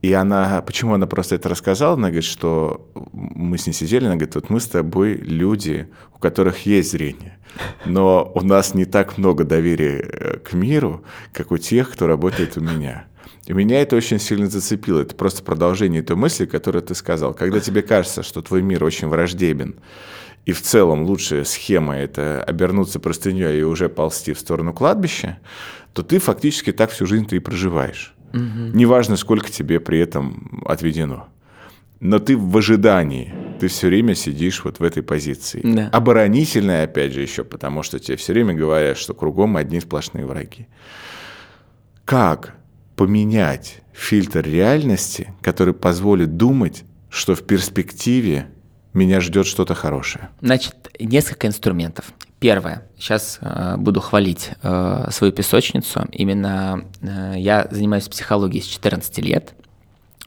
[0.00, 4.14] И она, почему она просто это рассказала, она говорит, что мы с ней сидели, она
[4.14, 7.36] говорит, вот мы с тобой люди, у которых есть зрение,
[7.84, 12.56] но у нас не так много доверия э, к миру, как у тех, кто работает
[12.56, 13.04] у меня.
[13.46, 15.00] И меня это очень сильно зацепило.
[15.00, 17.34] Это просто продолжение той мысли, которую ты сказал.
[17.34, 19.76] Когда тебе кажется, что твой мир очень враждебен,
[20.46, 25.38] и в целом лучшая схема– это обернуться простыней и уже ползти в сторону кладбища,
[25.92, 28.14] то ты фактически так всю жизнь ты и проживаешь.
[28.32, 28.74] Угу.
[28.74, 31.28] Неважно, сколько тебе при этом отведено.
[31.98, 35.60] Но ты в ожидании, ты все время сидишь вот в этой позиции.
[35.62, 35.88] Да.
[35.92, 40.66] Оборонительная, опять же, еще, потому что тебе все время говорят, что кругом одни сплошные враги.
[42.06, 42.54] Как
[43.00, 48.48] поменять фильтр реальности, который позволит думать, что в перспективе
[48.92, 50.28] меня ждет что-то хорошее?
[50.42, 52.12] Значит, несколько инструментов.
[52.40, 52.86] Первое.
[52.98, 56.08] Сейчас э, буду хвалить э, свою песочницу.
[56.12, 59.54] Именно э, я занимаюсь психологией с 14 лет.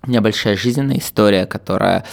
[0.02, 2.06] У меня большая жизненная история, которая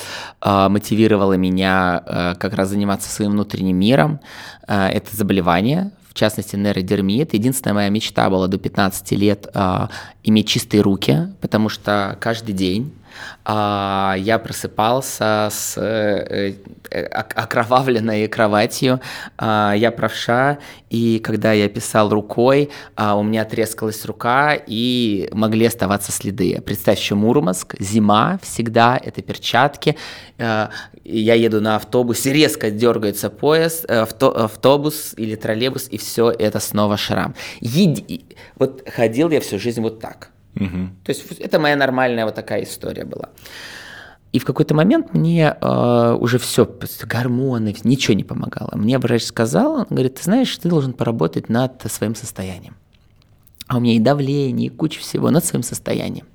[0.43, 4.21] э, мотивировала меня э, как раз заниматься своим внутренним миром.
[4.69, 7.23] Э, это заболевание, в частности нейродермия.
[7.23, 9.89] Это единственная моя мечта была до 15 лет э,
[10.25, 12.93] иметь чистые руки, потому что каждый день
[13.45, 16.55] я просыпался с э,
[16.91, 19.01] э, окровавленной кроватью,
[19.39, 25.67] а, я правша, и когда я писал рукой, а, у меня трескалась рука, и могли
[25.67, 26.61] оставаться следы.
[26.65, 29.97] Представь еще Мурманск, зима всегда, это перчатки,
[30.39, 33.33] я еду на автобусе, резко дергается
[33.89, 37.35] э, автобус или троллейбус, и все это снова шрам.
[37.61, 38.25] Еди...
[38.57, 40.30] Вот ходил я всю жизнь вот так.
[40.57, 40.89] Угу.
[41.05, 43.29] То есть это моя нормальная вот такая история была.
[44.33, 46.69] И в какой-то момент мне э, уже все,
[47.03, 48.71] гормоны, ничего не помогало.
[48.75, 52.77] Мне врач сказал, он говорит, ты знаешь, ты должен поработать над своим состоянием.
[53.67, 56.27] А у меня и давление, и куча всего над своим состоянием.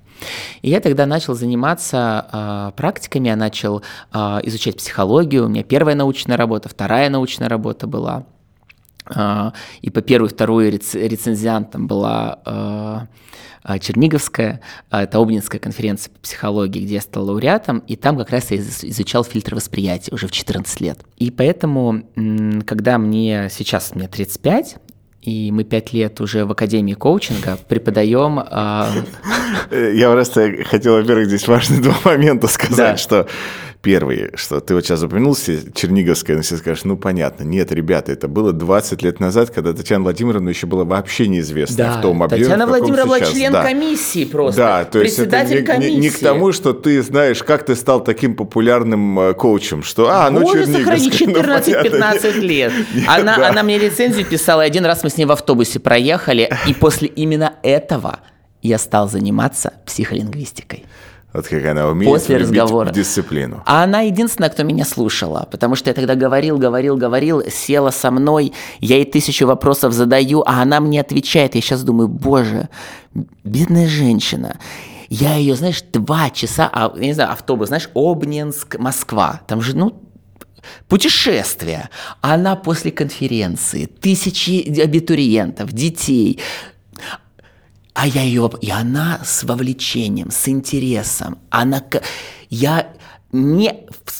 [0.62, 5.46] И я тогда начал заниматься э, практиками, я начал э, изучать психологию.
[5.46, 8.24] У меня первая научная работа, вторая научная работа была.
[9.14, 12.98] Э, и по первой, второй рец, рецензиантом была э,
[13.68, 18.30] а, Черниговская, а, это Обнинская конференция по психологии, где я стал лауреатом, и там как
[18.30, 21.00] раз я изучал фильтр восприятия уже в 14 лет.
[21.16, 22.04] И поэтому,
[22.64, 24.76] когда мне сейчас, мне 35,
[25.22, 28.38] и мы пять лет уже в Академии коучинга преподаем...
[28.38, 29.02] Э,
[29.94, 32.96] я просто хотел, во-первых, здесь важные два момента сказать, да.
[32.96, 33.26] что
[33.86, 38.26] Первый, что ты вот сейчас упомянул Черниговская, но все скажешь, ну понятно, нет, ребята, это
[38.26, 42.42] было 20 лет назад, когда Татьяна Владимировна еще была вообще неизвестна да, в том объеме,
[42.42, 43.62] Татьяна Владимировна была член да.
[43.62, 45.94] комиссии просто, да, то есть председатель это не, комиссии.
[45.94, 50.10] Не, не к тому, что ты знаешь, как ты стал таким популярным э, коучем, что,
[50.10, 50.96] а, ну Боже, Черниговская.
[50.96, 52.72] сохрани, 14-15 ну, лет.
[52.92, 53.48] Нет, она, да.
[53.50, 57.54] она мне рецензию писала, один раз мы с ней в автобусе проехали, и после именно
[57.62, 58.18] этого
[58.62, 60.86] я стал заниматься психолингвистикой.
[61.36, 62.90] Вот как она умеет После разговора.
[62.90, 63.62] дисциплину.
[63.66, 68.10] А она единственная, кто меня слушала, потому что я тогда говорил, говорил, говорил, села со
[68.10, 71.54] мной, я ей тысячу вопросов задаю, а она мне отвечает.
[71.54, 72.70] Я сейчас думаю, боже,
[73.44, 74.56] бедная женщина.
[75.10, 79.42] Я ее, знаешь, два часа, а, я не знаю, автобус, знаешь, Обнинск, Москва.
[79.46, 79.92] Там же, ну,
[80.88, 81.90] путешествие.
[82.22, 86.40] Она после конференции, тысячи абитуриентов, детей,
[87.96, 88.50] а я ее...
[88.60, 91.38] И она с вовлечением, с интересом.
[91.48, 91.82] Она...
[92.50, 92.92] Я
[93.32, 93.74] не,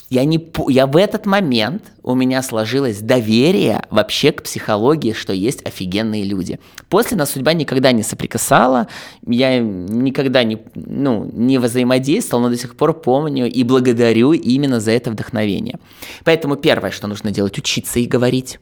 [0.09, 5.65] я не, я в этот момент у меня сложилось доверие вообще к психологии, что есть
[5.67, 6.59] офигенные люди.
[6.89, 8.89] После нас судьба никогда не соприкасала,
[9.27, 14.93] я никогда не, ну, не взаимодействовал, но до сих пор помню и благодарю именно за
[14.93, 15.79] это вдохновение.
[16.25, 18.59] Поэтому первое, что нужно делать, учиться и говорить.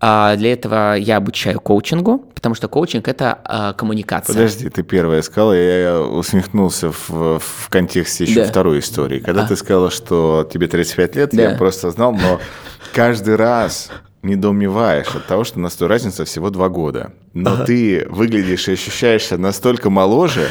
[0.00, 4.34] А для этого я обучаю коучингу, потому что коучинг это а, коммуникация.
[4.34, 8.48] Подожди, ты первая сказала, я усмехнулся в, в контексте еще да.
[8.48, 9.20] второй истории.
[9.20, 9.48] Когда а.
[9.48, 11.42] ты сказала, что тебе 35 лет, да.
[11.42, 12.40] я просто знал, но
[12.92, 13.90] каждый раз
[14.26, 17.12] недоумеваешь от того, что у нас тут разница всего два года.
[17.34, 17.64] Но ага.
[17.64, 20.48] ты выглядишь и ощущаешься настолько моложе,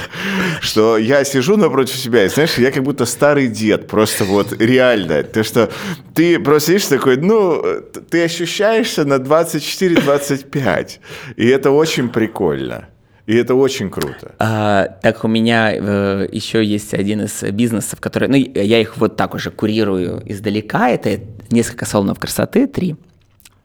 [0.62, 5.24] что я сижу напротив себя, и знаешь, я как будто старый дед, просто вот реально.
[5.24, 5.70] То, что
[6.14, 7.64] ты просто сидишь такой, ну,
[8.10, 10.92] ты ощущаешься на 24-25,
[11.36, 12.88] и это очень прикольно.
[13.26, 14.36] И это очень круто.
[14.38, 19.18] А, так у меня э, еще есть один из бизнесов, который, ну, я их вот
[19.18, 20.90] так уже курирую издалека.
[20.90, 21.20] Это
[21.50, 22.96] несколько салонов красоты, три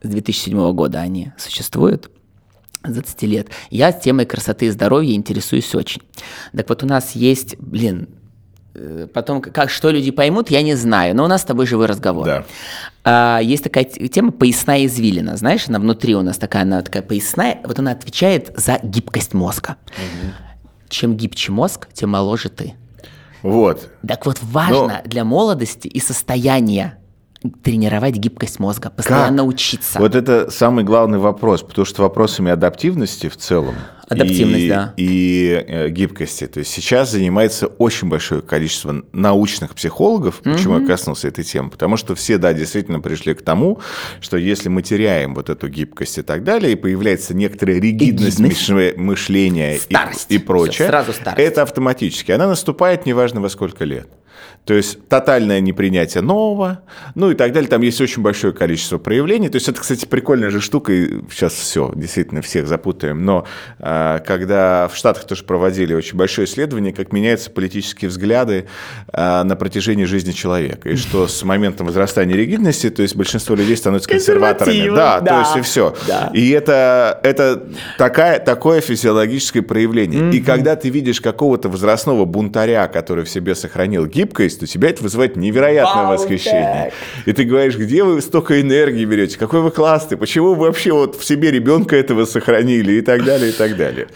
[0.01, 2.11] с 2007 года они существуют.
[2.83, 3.49] 20 лет.
[3.69, 6.01] Я темой красоты и здоровья интересуюсь очень.
[6.55, 8.09] Так вот у нас есть, блин,
[8.73, 11.85] э, потом как что люди поймут, я не знаю, но у нас с тобой живой
[11.85, 12.25] разговор.
[12.25, 12.45] Да.
[13.03, 17.59] А, есть такая тема поясная извилина, знаешь, она внутри у нас такая, она такая поясная,
[17.63, 19.77] вот она отвечает за гибкость мозга.
[19.97, 20.33] Угу.
[20.89, 22.73] Чем гибче мозг, тем моложе ты.
[23.43, 23.91] Вот.
[24.07, 25.09] Так вот важно но...
[25.09, 26.97] для молодости и состояния
[27.63, 29.47] тренировать гибкость мозга, постоянно как?
[29.47, 29.99] учиться.
[29.99, 33.75] Вот это самый главный вопрос, потому что вопросами адаптивности в целом
[34.11, 34.93] Адаптивность, и, да.
[34.97, 36.45] И э, гибкости.
[36.45, 40.41] То есть сейчас занимается очень большое количество научных психологов.
[40.41, 40.53] Mm-hmm.
[40.53, 41.69] Почему я коснулся этой темы?
[41.69, 43.79] Потому что все, да, действительно пришли к тому,
[44.19, 48.97] что если мы теряем вот эту гибкость и так далее, и появляется некоторая ригидность, ригидность.
[48.97, 51.41] мышления и, и прочее, Все, сразу старость.
[51.41, 52.33] это автоматически.
[52.33, 54.09] Она наступает неважно во сколько лет.
[54.65, 56.81] То есть тотальное непринятие нового,
[57.15, 57.67] ну и так далее.
[57.67, 59.49] Там есть очень большое количество проявлений.
[59.49, 60.93] То есть это, кстати, прикольная же штука.
[60.93, 63.25] И сейчас все, действительно, всех запутаем.
[63.25, 63.47] Но
[63.79, 68.67] а, когда в Штатах тоже проводили очень большое исследование, как меняются политические взгляды
[69.11, 70.89] а, на протяжении жизни человека.
[70.89, 74.95] И что с моментом возрастания ригидности, то есть большинство людей становятся консерваторами.
[74.95, 75.95] Да, да, то есть и все.
[76.07, 76.29] Да.
[76.33, 77.63] И это, это
[77.97, 80.21] такая, такое физиологическое проявление.
[80.21, 80.35] Mm-hmm.
[80.35, 84.89] И когда ты видишь какого-то возрастного бунтаря, который в себе сохранил гибкость, есть у тебя
[84.89, 86.91] это вызывает невероятное Вау, восхищение.
[86.91, 87.27] Так.
[87.27, 91.15] И ты говоришь, где вы столько энергии берете, какой вы классный, почему вы вообще вот
[91.15, 94.07] в себе ребенка этого сохранили и так далее, и так далее.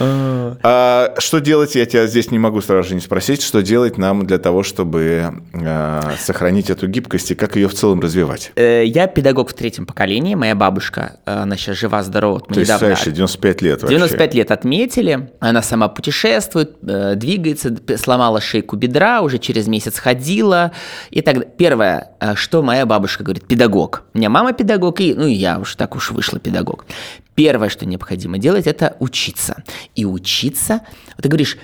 [0.00, 1.14] А.
[1.18, 4.38] что делать, я тебя здесь не могу сразу же не спросить, что делать нам для
[4.38, 8.52] того, чтобы а, сохранить эту гибкость и как ее в целом развивать?
[8.54, 12.40] Э, я педагог в третьем поколении, моя бабушка, э, она сейчас жива-здорова.
[12.40, 12.96] То есть, недавно...
[12.96, 13.96] 95 лет вообще.
[13.96, 20.72] 95 лет отметили, она сама путешествует, э, двигается, сломала шейку бедра, уже через месяц ходила.
[21.10, 24.04] И так Первое, что моя бабушка говорит, педагог.
[24.14, 26.86] У меня мама педагог, и, ну, я уж так уж вышла педагог.
[27.34, 29.62] Первое, что необходимо делать, это учиться.
[29.94, 30.80] И учиться,
[31.16, 31.58] вот ты говоришь, э,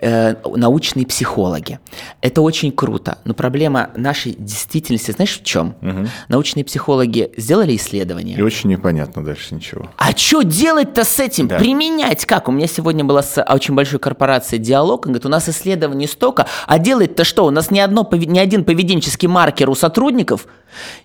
[0.00, 1.78] научные психологи.
[2.20, 3.18] Это очень круто.
[3.24, 5.74] Но проблема нашей действительности, знаешь, в чем?
[5.82, 6.08] Угу.
[6.28, 8.38] Научные психологи сделали исследование.
[8.38, 9.90] И очень непонятно дальше ничего.
[9.96, 11.48] А что делать-то с этим?
[11.48, 11.58] Да.
[11.58, 12.48] Применять как?
[12.48, 15.06] У меня сегодня была с очень большой корпорацией диалог.
[15.06, 17.46] Он говорит, у нас исследований столько, а делать-то что?
[17.46, 20.46] У нас ни, одно, ни один поведенческий маркер у сотрудников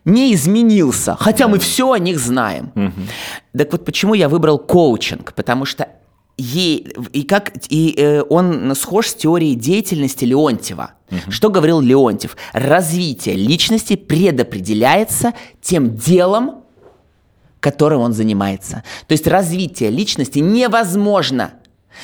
[0.05, 1.51] не изменился, хотя да.
[1.51, 2.71] мы все о них знаем.
[2.75, 3.57] Угу.
[3.57, 5.33] Так вот, почему я выбрал коучинг?
[5.33, 5.87] Потому что
[6.43, 10.91] и, и как и э, он схож с теорией деятельности Леонтьева.
[11.09, 11.31] Угу.
[11.31, 12.35] Что говорил Леонтьев?
[12.51, 16.63] Развитие личности предопределяется тем делом,
[17.59, 18.83] которым он занимается.
[19.07, 21.53] То есть развитие личности невозможно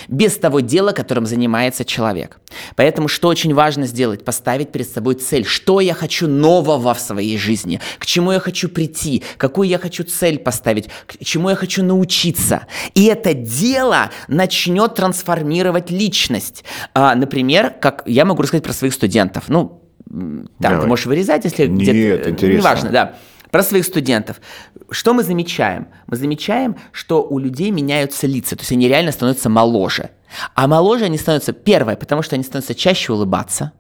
[0.08, 2.40] без того дела, которым занимается человек.
[2.76, 4.26] Поэтому что очень важно сделать?
[4.26, 5.46] Поставить перед собой цель.
[5.46, 7.80] Что я хочу нового в своей жизни?
[7.98, 9.24] К чему я хочу прийти?
[9.38, 10.90] Какую я хочу цель поставить?
[11.06, 12.68] К чему я хочу научиться?
[12.94, 16.64] И это дело начнет трансформировать личность.
[16.94, 19.46] А, например, как я могу рассказать про своих студентов.
[19.48, 20.82] Ну, там Давай.
[20.82, 21.94] ты можешь вырезать, если где-то...
[21.94, 22.58] Нет, интересно.
[22.58, 23.16] Неважно, да.
[23.52, 24.42] Про своих студентов.
[24.92, 25.88] Что мы замечаем?
[26.08, 30.12] Мы замечаем, что у людей меняются лица, то есть они реально становятся моложе.
[30.54, 33.72] А моложе они становятся, первое, потому что они становятся чаще улыбаться,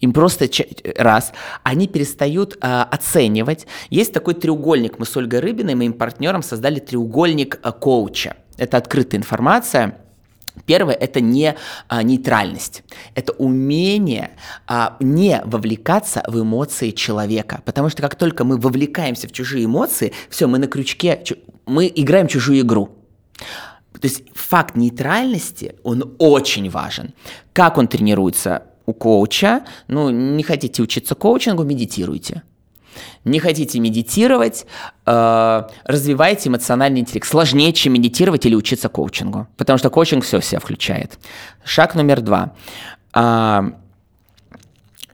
[0.00, 0.48] им просто
[0.96, 3.66] раз, они перестают э, оценивать.
[3.88, 4.98] Есть такой треугольник.
[4.98, 8.36] Мы с Ольгой Рыбиной, моим партнером, создали треугольник э, коуча.
[8.58, 9.98] Это открытая информация.
[10.64, 11.54] Первое– это не
[11.88, 12.82] а, нейтральность,
[13.14, 14.30] это умение
[14.66, 20.12] а, не вовлекаться в эмоции человека, потому что как только мы вовлекаемся в чужие эмоции,
[20.30, 21.22] все, мы на крючке,
[21.66, 22.90] мы играем чужую игру.
[23.92, 27.14] То есть факт нейтральности, он очень важен.
[27.52, 28.62] Как он тренируется?
[28.86, 32.42] у коуча, ну, не хотите учиться коучингу, медитируйте.
[33.24, 34.66] Не хотите медитировать,
[35.04, 37.28] э, развивайте эмоциональный интеллект.
[37.28, 41.18] Сложнее, чем медитировать или учиться коучингу, потому что коучинг все все включает.
[41.64, 42.52] Шаг номер два.
[43.14, 43.62] Э,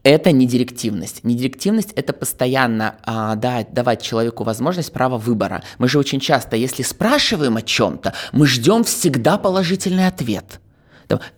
[0.02, 1.22] это не директивность.
[1.22, 5.62] Недирективность– это постоянно а, да, давать человеку возможность права выбора.
[5.78, 10.60] Мы же очень часто, если спрашиваем о чем-то, мы ждем всегда положительный ответ.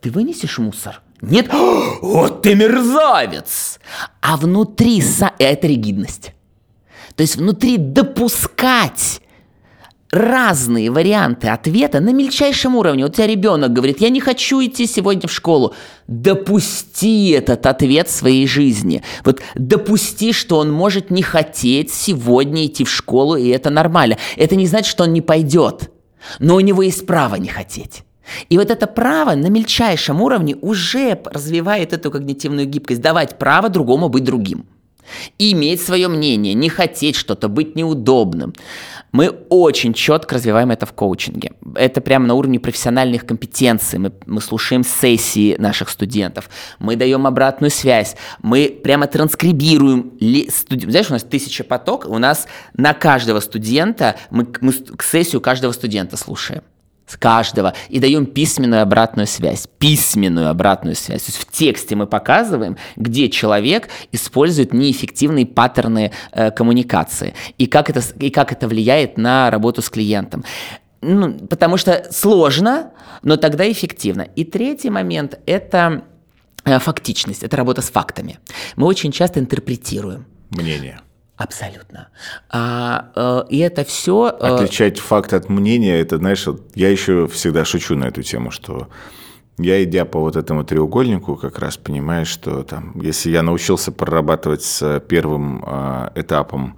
[0.00, 1.02] Ты вынесешь мусор?
[1.20, 1.50] Нет,
[2.00, 3.80] вот ты мерзавец!
[4.20, 5.02] А внутри,
[5.38, 6.33] это ригидность.
[7.16, 9.20] То есть внутри допускать
[10.14, 13.04] разные варианты ответа на мельчайшем уровне.
[13.04, 15.74] Вот у тебя ребенок говорит, я не хочу идти сегодня в школу.
[16.06, 19.02] Допусти этот ответ в своей жизни.
[19.24, 24.16] Вот допусти, что он может не хотеть сегодня идти в школу, и это нормально.
[24.36, 25.90] Это не значит, что он не пойдет.
[26.38, 28.04] Но у него есть право не хотеть.
[28.48, 34.08] И вот это право на мельчайшем уровне уже развивает эту когнитивную гибкость, давать право другому
[34.08, 34.66] быть другим.
[35.38, 38.54] И иметь свое мнение, не хотеть что-то, быть неудобным.
[39.12, 41.52] Мы очень четко развиваем это в коучинге.
[41.76, 44.00] Это прямо на уровне профессиональных компетенций.
[44.00, 46.50] Мы, мы слушаем сессии наших студентов,
[46.80, 50.12] мы даем обратную связь, мы прямо транскрибируем.
[50.18, 50.82] Ли, студ...
[50.82, 56.16] Знаешь, у нас тысяча поток, у нас на каждого студента, мы, мы сессию каждого студента
[56.16, 56.62] слушаем
[57.06, 59.66] с каждого и даем письменную обратную связь.
[59.78, 61.22] Письменную обратную связь.
[61.24, 67.90] То есть в тексте мы показываем, где человек использует неэффективные паттерны э, коммуникации и как,
[67.90, 70.44] это, и как это влияет на работу с клиентом.
[71.02, 72.92] Ну, потому что сложно,
[73.22, 74.22] но тогда эффективно.
[74.22, 76.04] И третий момент– это
[76.64, 78.38] э, фактичность, это работа с фактами.
[78.76, 80.24] Мы очень часто интерпретируем.
[80.50, 81.00] Мнение.
[81.36, 82.08] Абсолютно.
[82.48, 84.28] А, э, и это все...
[84.28, 84.54] Э...
[84.54, 88.88] Отличать факт от мнения, это, знаешь, я еще всегда шучу на эту тему, что
[89.58, 94.62] я, идя по вот этому треугольнику, как раз понимаю, что там, если я научился прорабатывать
[94.62, 96.76] с первым э, этапом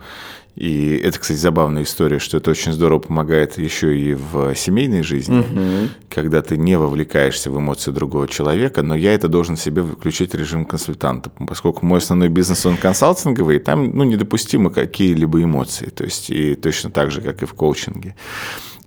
[0.57, 5.41] и это, кстати, забавная история, что это очень здорово помогает еще и в семейной жизни,
[5.41, 5.91] угу.
[6.09, 10.65] когда ты не вовлекаешься в эмоции другого человека, но я это должен себе включить режим
[10.65, 16.31] консультанта, поскольку мой основной бизнес, он консалтинговый, и там ну, недопустимы какие-либо эмоции, то есть
[16.31, 18.17] и точно так же, как и в коучинге.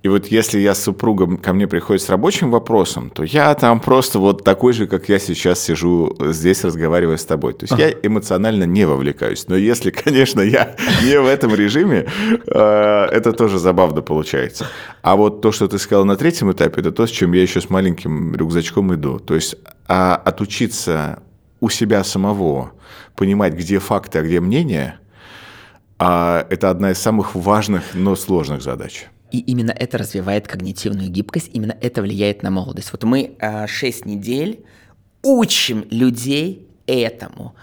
[0.02, 3.82] И вот если я с супругом ко мне приходит с рабочим вопросом, то я там
[3.82, 7.54] просто вот такой же, как я сейчас сижу здесь, разговаривая с тобой.
[7.54, 7.88] То есть ага.
[7.88, 9.48] я эмоционально не вовлекаюсь.
[9.50, 12.08] Но если, конечно, я не в этом режиме,
[12.48, 14.68] э, это тоже забавно получается.
[15.02, 17.60] А вот то, что ты сказал на третьем этапе, это то, с чем я еще
[17.60, 19.20] с маленьким рюкзачком иду.
[19.20, 19.56] То есть
[19.88, 21.22] а отучиться
[21.60, 22.72] у себя самого
[23.16, 25.00] понимать, где факты, а где мнение,
[25.98, 29.08] а это одна из самых важных, но сложных задач.
[29.32, 32.92] И именно это развивает когнитивную гибкость, именно это влияет на молодость.
[32.92, 34.66] Вот мы э, 6 недель
[35.22, 37.56] учим людей этому,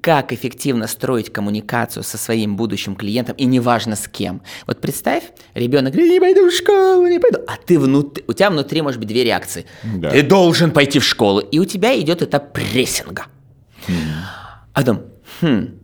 [0.00, 4.42] как эффективно строить коммуникацию со своим будущим клиентом, и неважно с кем.
[4.66, 7.38] Вот представь, ребенок говорит, не пойду в школу, не пойду.
[7.46, 9.66] А ты внутри, у тебя внутри может быть две реакции.
[9.82, 10.10] Да.
[10.10, 11.40] Ты должен пойти в школу.
[11.40, 13.26] И у тебя идет этап прессинга.
[13.88, 13.94] Mm.
[14.72, 15.02] А потом,
[15.40, 15.80] хм,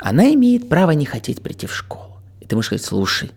[0.00, 2.20] она имеет право не хотеть прийти в школу.
[2.40, 3.30] И ты можешь сказать, слушай,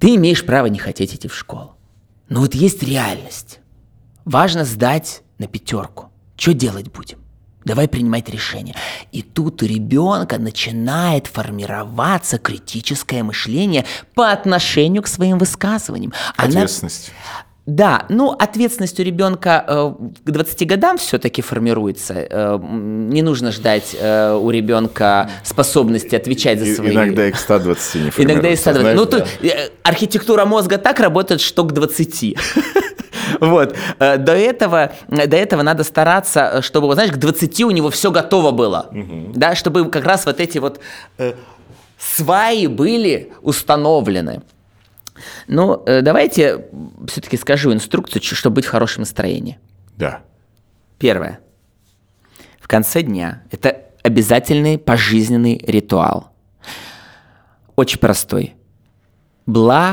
[0.00, 1.76] ты имеешь право не хотеть идти в школу.
[2.28, 3.60] Но вот есть реальность.
[4.24, 6.10] Важно сдать на пятерку.
[6.36, 7.18] Что делать будем?
[7.66, 8.74] Давай принимать решение.
[9.12, 13.84] И тут у ребенка начинает формироваться критическое мышление
[14.14, 16.14] по отношению к своим высказываниям.
[16.36, 17.10] Ответственность.
[17.10, 19.92] Она, да, ну ответственность у ребенка э,
[20.24, 22.14] к 20 годам все-таки формируется.
[22.14, 26.92] Э, не нужно ждать э, у ребенка способности отвечать за свои...
[26.92, 28.22] Иногда и к 120 не формируется.
[28.22, 28.80] Иногда и к 120.
[28.82, 29.18] Знаешь, ну, да.
[29.18, 32.36] тут, э, архитектура мозга так работает, что к 20.
[33.40, 33.76] Вот.
[33.98, 38.50] Э, до этого, до этого надо стараться, чтобы, знаешь, к 20 у него все готово
[38.50, 38.88] было.
[38.90, 39.32] Угу.
[39.34, 40.80] Да, чтобы как раз вот эти вот
[41.18, 41.34] э,
[41.98, 44.42] сваи были установлены.
[45.46, 46.66] Ну, давайте
[47.06, 49.58] все-таки скажу инструкцию, чтобы быть в хорошем настроении.
[49.96, 50.22] Да.
[50.98, 51.40] Первое.
[52.60, 56.32] В конце дня это обязательный пожизненный ритуал.
[57.76, 58.54] Очень простой.
[59.46, 59.92] Благодарить.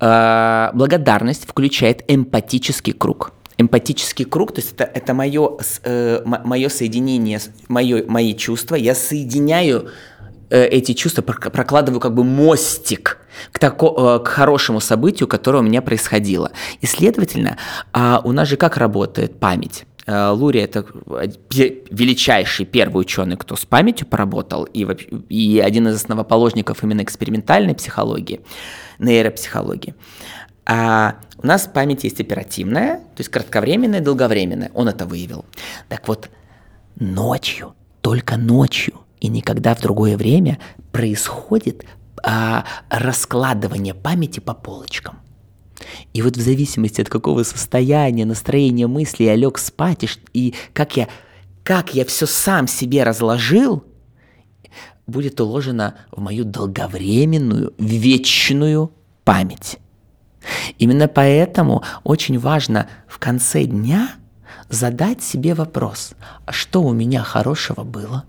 [0.00, 3.32] Э, благодарность включает эмпатический круг.
[3.56, 9.90] Эмпатический круг, то есть это, это мое, э, мое соединение, мое, мои чувства, я соединяю
[10.56, 13.18] эти чувства, прокладываю как бы мостик
[13.52, 16.52] к, тако, к хорошему событию, которое у меня происходило.
[16.80, 17.58] И, следовательно,
[17.92, 19.84] а у нас же как работает память?
[20.06, 20.84] Э, Лури это
[21.90, 24.84] величайший первый ученый, кто с памятью поработал, и,
[25.28, 28.40] и один из основоположников именно экспериментальной психологии,
[28.98, 29.94] нейропсихологии.
[30.64, 34.70] А у нас память есть оперативная, то есть кратковременная долговременная.
[34.74, 35.44] Он это выявил.
[35.88, 36.30] Так вот,
[36.96, 40.58] ночью, только ночью и никогда в другое время
[40.90, 41.84] происходит
[42.24, 45.20] а, раскладывание памяти по полочкам.
[46.12, 50.96] И вот в зависимости от какого состояния, настроения, мысли я лег спать, и, и как
[50.96, 51.08] я,
[51.62, 53.84] как я все сам себе разложил,
[55.06, 58.92] будет уложено в мою долговременную, вечную
[59.22, 59.78] память.
[60.78, 64.16] Именно поэтому очень важно в конце дня
[64.68, 66.14] задать себе вопрос,
[66.44, 68.24] а что у меня хорошего было?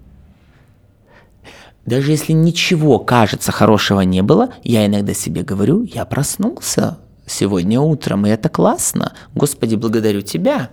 [1.85, 8.25] Даже если ничего, кажется, хорошего не было, я иногда себе говорю, я проснулся сегодня утром,
[8.25, 9.13] и это классно.
[9.33, 10.69] Господи, благодарю Тебя.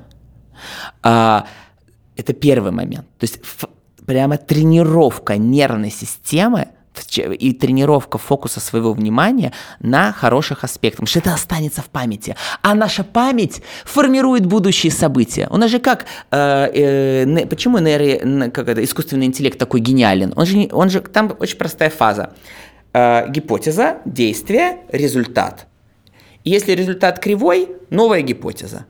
[1.02, 1.46] А,
[2.16, 3.06] это первый момент.
[3.18, 3.40] То есть
[4.06, 6.68] прямо тренировка нервной системы
[7.18, 12.36] и тренировка фокуса своего внимания на хороших аспектах, что это останется в памяти.
[12.62, 15.48] А наша память формирует будущие события.
[15.51, 20.32] У нас же как, э, э, почему нейро, как это, искусственный интеллект такой гениален?
[20.36, 22.32] Он же, он же, там очень простая фаза.
[22.92, 25.66] Э, гипотеза, действие, результат.
[26.44, 28.86] Если результат кривой, новая гипотеза.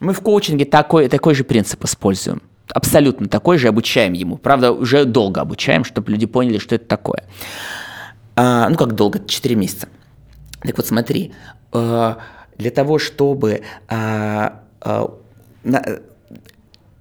[0.00, 2.42] Мы в коучинге такой, такой же принцип используем.
[2.70, 4.36] Абсолютно такой же обучаем ему.
[4.36, 7.24] Правда, уже долго обучаем, чтобы люди поняли, что это такое.
[8.36, 9.20] А, ну, как долго?
[9.26, 9.88] 4 месяца.
[10.62, 11.32] Так вот, смотри,
[11.72, 12.14] э,
[12.56, 15.18] для того, чтобы а, а,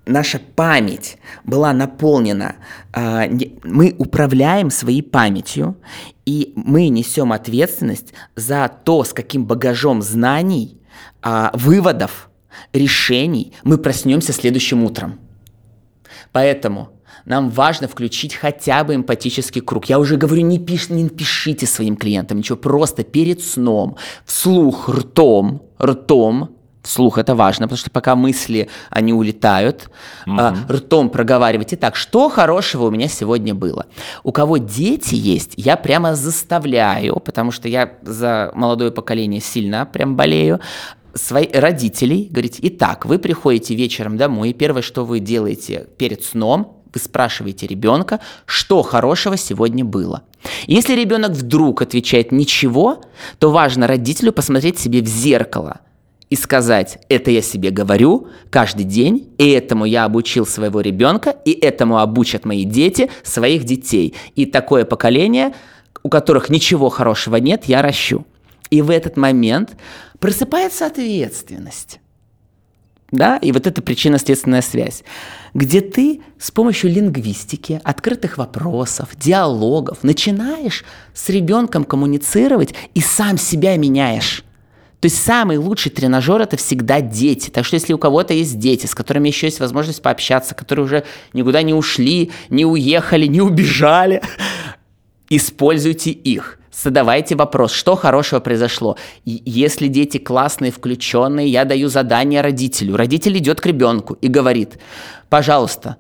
[0.06, 2.56] наша память была наполнена,
[2.92, 3.28] а,
[3.64, 5.78] мы управляем своей памятью,
[6.26, 10.78] и мы несем ответственность за то, с каким багажом знаний,
[11.54, 12.30] выводов,
[12.74, 15.20] решений мы проснемся следующим утром.
[16.32, 16.90] Поэтому
[17.26, 19.86] нам важно включить хотя бы эмпатический круг.
[19.86, 25.62] Я уже говорю, не, пиш, не пишите своим клиентам ничего, просто перед сном, вслух, ртом,
[25.82, 29.90] ртом Слух это важно, потому что пока мысли, они улетают,
[30.26, 30.42] угу.
[30.68, 33.86] ртом проговаривайте так, что хорошего у меня сегодня было.
[34.24, 40.16] У кого дети есть, я прямо заставляю, потому что я за молодое поколение сильно прям
[40.16, 40.60] болею,
[41.14, 46.84] свои, родителей говорить, итак, вы приходите вечером домой, и первое, что вы делаете перед сном,
[46.94, 50.24] вы спрашиваете ребенка, что хорошего сегодня было.
[50.68, 53.02] Если ребенок вдруг отвечает ничего,
[53.40, 55.80] то важно родителю посмотреть себе в зеркало–
[56.32, 61.52] и сказать, это я себе говорю каждый день, и этому я обучил своего ребенка, и
[61.52, 64.16] этому обучат мои дети своих детей.
[64.38, 65.54] И такое поколение,
[66.04, 68.26] у которых ничего хорошего нет, я ращу.
[68.72, 69.78] И в этот момент
[70.20, 72.00] просыпается ответственность.
[73.12, 75.04] Да, и вот это причинно-следственная связь,
[75.54, 83.76] где ты с помощью лингвистики, открытых вопросов, диалогов начинаешь с ребенком коммуницировать и сам себя
[83.76, 84.46] меняешь.
[85.02, 87.50] То есть самый лучший тренажер это всегда дети.
[87.50, 91.04] Так что если у кого-то есть дети, с которыми еще есть возможность пообщаться, которые уже
[91.34, 94.22] никуда не ушли, не уехали, не убежали,
[95.30, 96.61] используйте их.
[96.72, 98.98] Задавайте вопрос, что хорошего произошло.
[99.26, 102.96] И если дети классные, включенные, я даю задание родителю.
[102.96, 104.80] Родитель идет к ребенку и говорит,
[105.30, 105.98] пожалуйста,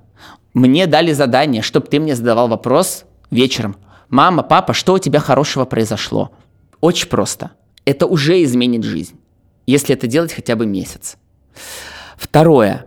[0.53, 3.75] мне дали задание, чтобы ты мне задавал вопрос вечером.
[4.09, 6.31] Мама, папа, что у тебя хорошего произошло?
[6.79, 7.51] Очень просто
[7.85, 9.19] это уже изменит жизнь,
[9.65, 11.17] если это делать хотя бы месяц.
[12.15, 12.85] Второе,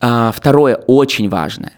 [0.00, 1.72] а, второе очень важное.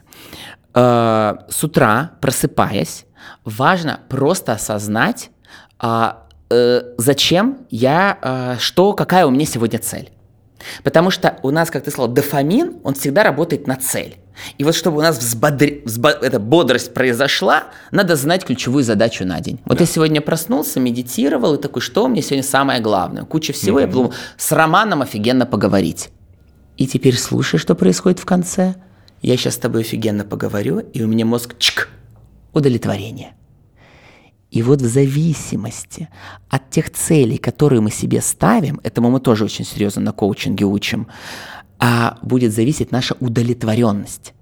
[0.74, 3.06] А, с утра, просыпаясь,
[3.44, 5.30] важно просто осознать,
[5.78, 10.10] а, э, зачем я, что, какая у меня сегодня цель.
[10.82, 14.16] Потому что у нас, как ты сказал, дофамин, он всегда работает на цель.
[14.58, 15.66] И вот чтобы у нас взбодр...
[15.84, 16.10] взбо...
[16.10, 19.60] эта бодрость произошла, надо знать ключевую задачу на день.
[19.64, 19.84] Вот да.
[19.84, 23.24] я сегодня проснулся, медитировал и такой, что мне сегодня самое главное?
[23.24, 23.82] Куча всего, mm-hmm.
[23.82, 26.10] я подумал, с Романом офигенно поговорить.
[26.76, 28.74] И теперь слушай, что происходит в конце.
[29.22, 31.88] Я сейчас с тобой офигенно поговорю, и у меня мозг чик,
[32.52, 33.34] удовлетворение.
[34.56, 36.08] И вот в зависимости
[36.48, 41.08] от тех целей, которые мы себе ставим, этому мы тоже очень серьезно на коучинге учим,
[41.78, 44.32] а будет зависеть наша удовлетворенность.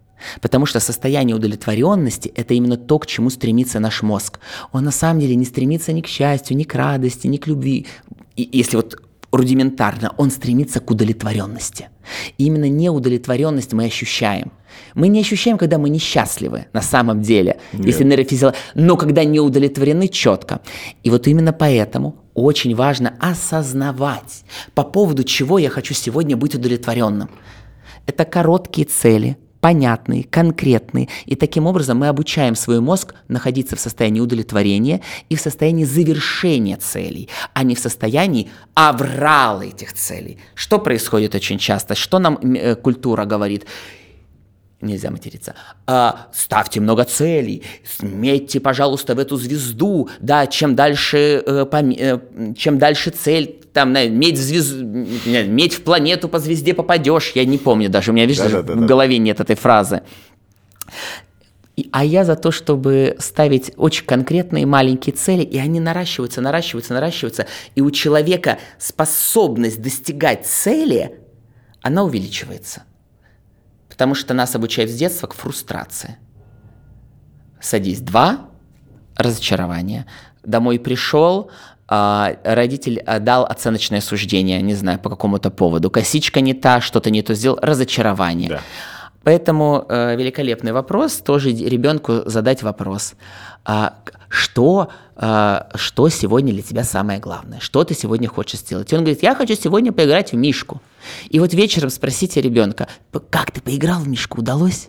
[0.41, 4.39] Потому что состояние удовлетворенности– это именно то, к чему стремится наш мозг.
[4.71, 7.89] Он на самом деле не стремится ни к счастью, ни к радости, ни к любви.
[8.37, 9.03] И если вот
[9.33, 11.89] рудиментарно, он стремится к удовлетворенности.
[12.39, 14.53] И именно неудовлетворенность мы ощущаем.
[14.95, 17.87] Мы не ощущаем, когда мы несчастливы на самом деле, Нет.
[17.87, 20.61] если нейрофизиология, но когда не удовлетворены четко.
[21.03, 24.45] И вот именно поэтому очень важно осознавать,
[24.75, 27.31] по поводу чего я хочу сегодня быть удовлетворенным.
[28.07, 31.09] Это короткие цели, понятные, конкретные.
[31.25, 35.01] И таким образом мы обучаем свой мозг находиться в состоянии удовлетворения
[35.31, 40.37] и в состоянии завершения целей, а не в состоянии аврала этих целей.
[40.55, 41.95] Что происходит очень часто?
[41.95, 43.65] Что нам э, культура говорит?
[44.85, 45.55] Нельзя материться.
[45.87, 47.63] А, ставьте много целей,
[48.01, 52.19] метьте, пожалуйста, в эту звезду, да, чем дальше, э, по, э,
[52.57, 54.75] чем дальше цель, там, на, медь, в звезд...
[54.77, 58.63] медь в планету по звезде попадешь, я не помню даже, у меня, видишь, да, да,
[58.63, 60.03] да, в голове нет этой фразы.
[61.77, 66.95] И, а я за то, чтобы ставить очень конкретные маленькие цели, и они наращиваются, наращиваются,
[66.95, 71.19] наращиваются, и у человека способность достигать цели,
[71.83, 72.85] она увеличивается–
[73.95, 76.17] Потому что нас обучают с детства к фрустрации.
[77.61, 78.01] Садись.
[78.01, 78.49] Два.
[79.17, 80.05] Разочарование.
[80.43, 81.53] Домой пришел,
[81.87, 85.91] а, родитель а, дал оценочное суждение, не знаю, по какому-то поводу.
[85.91, 87.57] Косичка не та, что-то не то сделал.
[87.63, 88.49] Разочарование.
[88.49, 88.61] Да.
[89.25, 93.15] Поэтому э, великолепный вопрос, тоже ребенку задать вопрос.
[93.65, 93.95] А,
[94.29, 97.61] что, а, что сегодня для тебя самое главное?
[97.61, 98.93] Что ты сегодня хочешь сделать?
[98.93, 100.83] И он говорит, я хочу сегодня поиграть в Мишку.
[101.31, 102.89] И вот вечером спросите ребенка,
[103.31, 104.89] как ты поиграл в Мишку, удалось?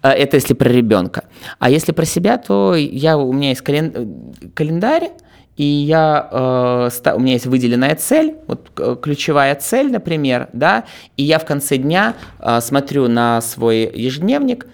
[0.00, 1.24] А, это если про ребенка.
[1.58, 5.10] А если про себя, то я, у меня есть календарь,
[5.56, 10.84] и я, э, у меня есть выделенная цель, вот ключевая цель, например, да,
[11.16, 14.66] и я в конце дня э, смотрю на свой ежедневник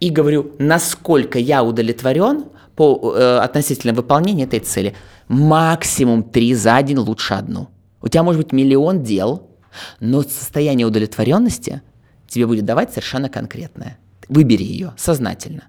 [0.00, 4.94] и говорю, насколько я удовлетворен по э, относительно выполнения этой цели.
[5.28, 7.68] Максимум три за день, лучше одну.
[8.00, 9.48] У тебя может быть миллион дел,
[10.00, 11.82] но состояние удовлетворенности
[12.26, 13.98] тебе будет давать совершенно конкретное.
[14.28, 15.64] Выбери ее сознательно.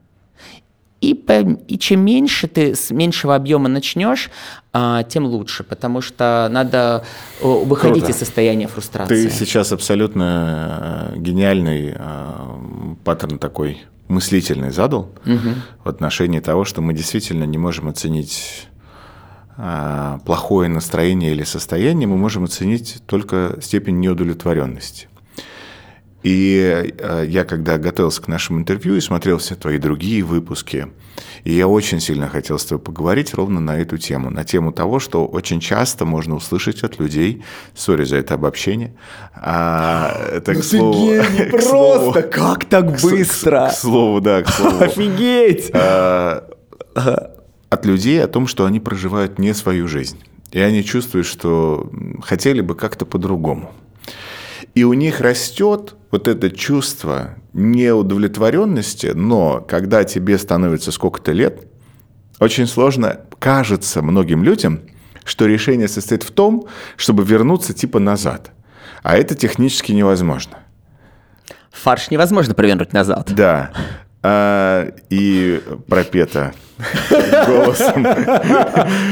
[1.04, 1.22] И,
[1.68, 4.32] и чем меньше ты с меньшего объема начнешь,
[4.72, 7.04] а, тем лучше, потому что надо
[7.42, 8.12] выходить Круто.
[8.12, 9.28] из состояния фрустрации.
[9.28, 15.50] Ты сейчас абсолютно э, гениальный э, паттерн такой мыслительный задал угу.
[15.84, 18.68] в отношении того, что мы действительно не можем оценить
[20.26, 25.10] плохое настроение или состояние, мы можем оценить только степень неудовлетворенности.
[26.24, 30.88] И э, я, когда готовился к нашему интервью и смотрел все твои другие выпуски,
[31.44, 35.00] и я очень сильно хотел с тобой поговорить ровно на эту тему, на тему того,
[35.00, 37.44] что очень часто можно услышать от людей,
[37.76, 38.96] сори за это обобщение,
[39.36, 41.20] а, это к слову...
[41.20, 43.68] Офигеть, просто, слову, как так быстро?
[43.68, 44.84] К, к слову, да, к слову.
[44.84, 45.72] Офигеть!
[45.74, 46.50] А,
[47.70, 50.20] от людей о том, что они проживают не свою жизнь.
[50.52, 53.72] И они чувствуют, что хотели бы как-то по-другому.
[54.76, 61.68] И у них растет вот это чувство неудовлетворенности, но когда тебе становится сколько-то лет,
[62.40, 64.82] очень сложно, кажется многим людям,
[65.24, 66.68] что решение состоит в том,
[66.98, 68.52] чтобы вернуться типа назад.
[69.04, 70.60] А это технически невозможно.
[71.72, 73.32] Фарш невозможно провернуть назад.
[73.36, 73.72] Да.
[74.26, 76.54] А, и пропета
[77.46, 78.06] голосом.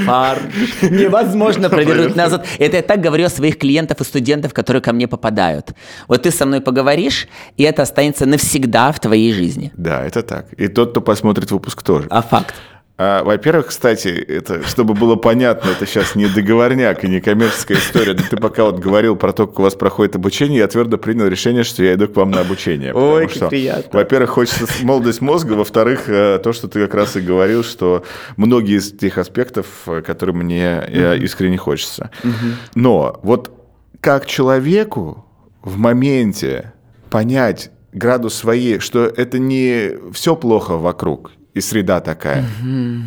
[0.05, 0.39] Фар.
[0.81, 2.45] Невозможно провернуть назад.
[2.59, 5.73] Это я так говорю о своих клиентов и студентов, которые ко мне попадают.
[6.07, 9.71] Вот ты со мной поговоришь, и это останется навсегда в твоей жизни.
[9.75, 10.53] Да, это так.
[10.53, 12.07] И тот, кто посмотрит выпуск тоже.
[12.09, 12.55] А факт.
[13.03, 18.13] А, во-первых, кстати, это, чтобы было понятно, это сейчас не договорняк и не коммерческая история.
[18.13, 21.25] Но ты пока вот говорил про то, как у вас проходит обучение, я твердо принял
[21.25, 22.93] решение, что я иду к вам на обучение.
[22.93, 23.97] Ой, как что, приятно.
[23.97, 25.53] Во-первых, хочется молодость мозга.
[25.53, 28.03] Во-вторых, э, то, что ты как раз и говорил, что
[28.37, 31.23] многие из тех аспектов, э, которые мне угу.
[31.23, 32.11] искренне хочется.
[32.23, 32.33] Угу.
[32.75, 33.51] Но вот
[33.99, 35.25] как человеку
[35.63, 36.73] в моменте
[37.09, 43.03] понять градус своей, что это не все плохо вокруг, и среда такая, угу.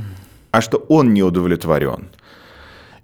[0.51, 2.09] а что он не удовлетворен.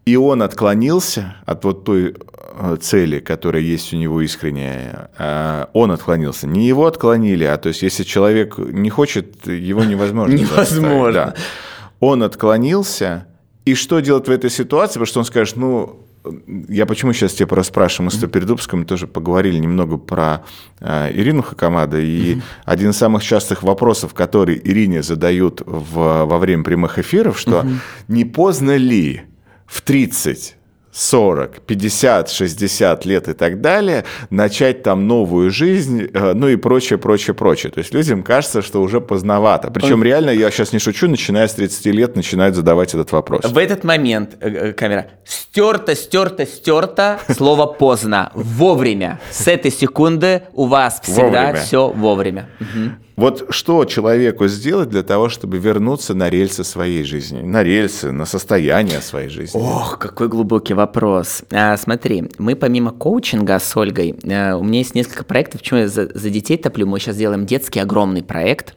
[0.07, 5.93] И он отклонился от вот той э, цели, которая есть у него искренняя, а он
[5.93, 6.47] отклонился.
[6.47, 10.35] Не его отклонили, а то есть если человек не хочет, его невозможно.
[10.35, 11.13] Невозможно.
[11.13, 11.35] Да.
[12.01, 13.27] Он отклонился,
[13.67, 14.95] и что делать в этой ситуации?
[14.95, 16.07] Потому что он скажет, ну,
[16.69, 18.07] я почему сейчас тебя расспрашиваю?
[18.07, 20.45] Мы с тобой перед выпуском тоже поговорили немного про
[20.81, 22.43] э, Ирину Хакамада, и mm-hmm.
[22.65, 27.79] один из самых частых вопросов, который Ирине задают в, во время прямых эфиров, что mm-hmm.
[28.09, 29.23] не поздно ли
[29.67, 30.57] в 30
[31.01, 36.99] 40, 50, 60 лет и так далее, начать там новую жизнь, э, ну и прочее,
[36.99, 37.73] прочее, прочее.
[37.73, 39.71] То есть людям кажется, что уже поздновато.
[39.71, 43.45] Причем реально, я сейчас не шучу, начиная с 30 лет начинают задавать этот вопрос.
[43.45, 49.21] В этот момент э, э, камера стерто, стерто, стерто, слово поздно, вовремя.
[49.31, 51.55] С этой секунды у вас всегда Вовремя.
[51.55, 52.49] все вовремя.
[52.61, 52.99] Мгм.
[53.21, 57.43] Вот что человеку сделать для того, чтобы вернуться на рельсы своей жизни?
[57.43, 59.61] На рельсы, на состояние своей жизни?
[59.61, 61.43] Ох, какой глубокий вопрос.
[61.51, 65.89] А, смотри, мы помимо коучинга с Ольгой, э, у меня есть несколько проектов, почему я
[65.89, 66.87] за, за детей топлю.
[66.87, 68.75] Мы сейчас делаем детский огромный проект.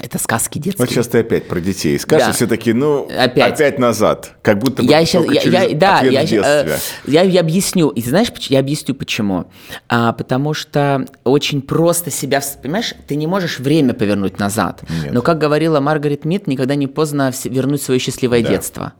[0.00, 0.86] Это сказки детские.
[0.86, 2.32] Вот сейчас ты опять про детей скажешь, Да.
[2.32, 3.54] все таки ну, Опять.
[3.54, 3.78] опять.
[3.80, 4.32] назад.
[4.42, 7.88] Как будто бы Я сейчас, я, через я- да, я, э, я, я объясню.
[7.88, 9.46] И ты знаешь, я объясню почему.
[9.88, 14.82] А, потому что очень просто себя, понимаешь, ты не можешь время повернуть назад.
[15.02, 15.12] Нет.
[15.12, 18.48] Но как говорила Маргарет Мид, никогда не поздно вернуть свое счастливое Да.
[18.50, 18.92] детство.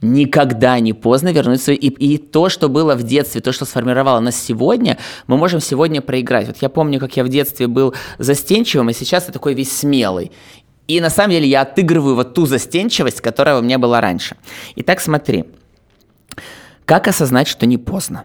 [0.00, 1.78] Никогда не поздно вернуть свое...
[1.78, 4.96] И, и то, что было в детстве, то, что сформировало нас сегодня,
[5.26, 6.46] мы можем сегодня проиграть.
[6.46, 10.30] Вот я помню, как я в детстве был застенчивым, а сейчас я такой весь смелый.
[10.86, 14.36] И на самом деле я отыгрываю вот ту застенчивость, которая у меня была раньше.
[14.76, 15.44] Итак, смотри.
[16.84, 18.24] Как осознать, что не поздно?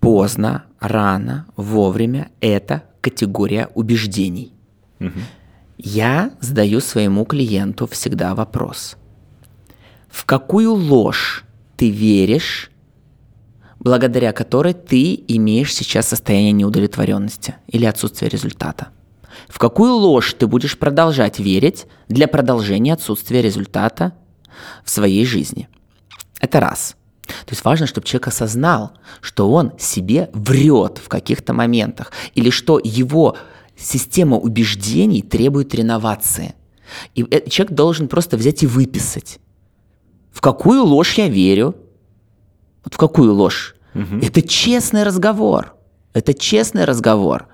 [0.00, 4.52] Поздно, рано, вовремя– это категория убеждений.
[5.78, 8.96] Я задаю своему клиенту всегда вопрос.
[10.08, 11.44] В какую ложь
[11.76, 12.70] ты веришь,
[13.78, 18.88] благодаря которой ты имеешь сейчас состояние неудовлетворенности или отсутствие результата?
[19.48, 24.12] В какую ложь ты будешь продолжать верить для продолжения отсутствия результата
[24.84, 25.68] в своей жизни?
[26.40, 26.96] Это раз.
[27.26, 32.80] То есть важно, чтобы человек осознал, что он себе врет в каких-то моментах, или что
[32.82, 33.36] его
[33.76, 36.54] система убеждений требует реновации.
[37.14, 39.38] И э- человек должен просто взять и выписать.
[40.30, 41.74] В какую ложь я верю?
[42.84, 43.76] Вот в какую ложь?
[44.22, 45.74] Это честный разговор.
[46.14, 47.46] Это честный разговор.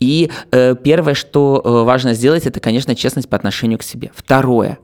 [0.00, 4.10] И э, первое, что э, важно сделать, это, конечно, честность по отношению к себе.
[4.14, 4.78] Второе.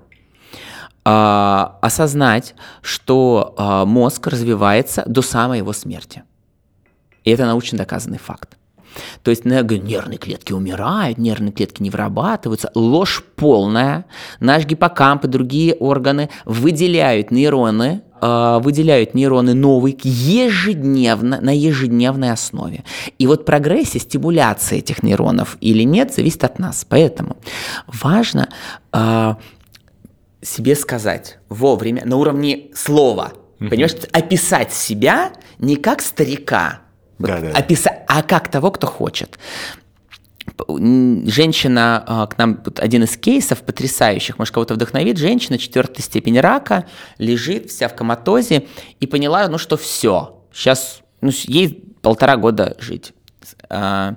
[1.04, 6.22] А, осознать, что а, мозг развивается до самой его смерти.
[7.24, 8.56] И это научно доказанный факт.
[9.22, 12.70] То есть, ну, я говорю, нервные клетки умирают, нервные клетки не вырабатываются.
[12.74, 14.04] Ложь полная.
[14.40, 22.84] Наш гиппокамп и другие органы выделяют нейроны, э, выделяют нейроны новые ежедневно, на ежедневной основе.
[23.18, 26.86] И вот прогрессия, стимуляция этих нейронов или нет, зависит от нас.
[26.88, 27.36] Поэтому
[27.86, 28.48] важно
[28.92, 29.34] э,
[30.42, 33.32] себе сказать вовремя, на уровне слова.
[33.58, 36.81] Понимаешь, описать себя не как старика,
[37.22, 37.58] вот Да-да.
[37.58, 39.38] описа- а как того, кто хочет.
[40.68, 46.84] Женщина, а, к нам один из кейсов потрясающих, может кого-то вдохновит, женщина четвертой степени рака,
[47.18, 48.66] лежит вся в коматозе
[49.00, 53.12] и поняла, ну что все, сейчас ну, ей полтора года жить.
[53.68, 54.16] А,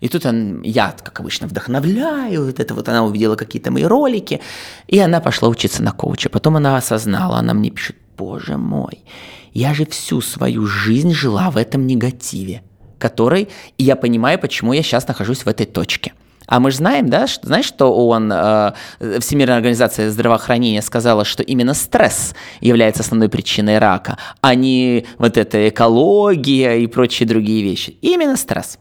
[0.00, 4.40] И тут он, я, как обычно, вдохновляю, вот это вот она увидела какие-то мои ролики,
[4.88, 6.28] и она пошла учиться на коуча.
[6.30, 9.04] Потом она осознала, она мне пишет, боже мой,
[9.52, 12.62] я же всю свою жизнь жила в этом негативе,
[12.98, 13.48] который,
[13.78, 16.12] и я понимаю, почему я сейчас нахожусь в этой точке.
[16.46, 18.72] А мы же знаем, да, что, знаешь, что ООН, э,
[19.20, 25.68] Всемирная организация здравоохранения сказала, что именно стресс является основной причиной рака, а не вот эта
[25.68, 27.96] экология и прочие другие вещи.
[28.02, 28.78] Именно стресс.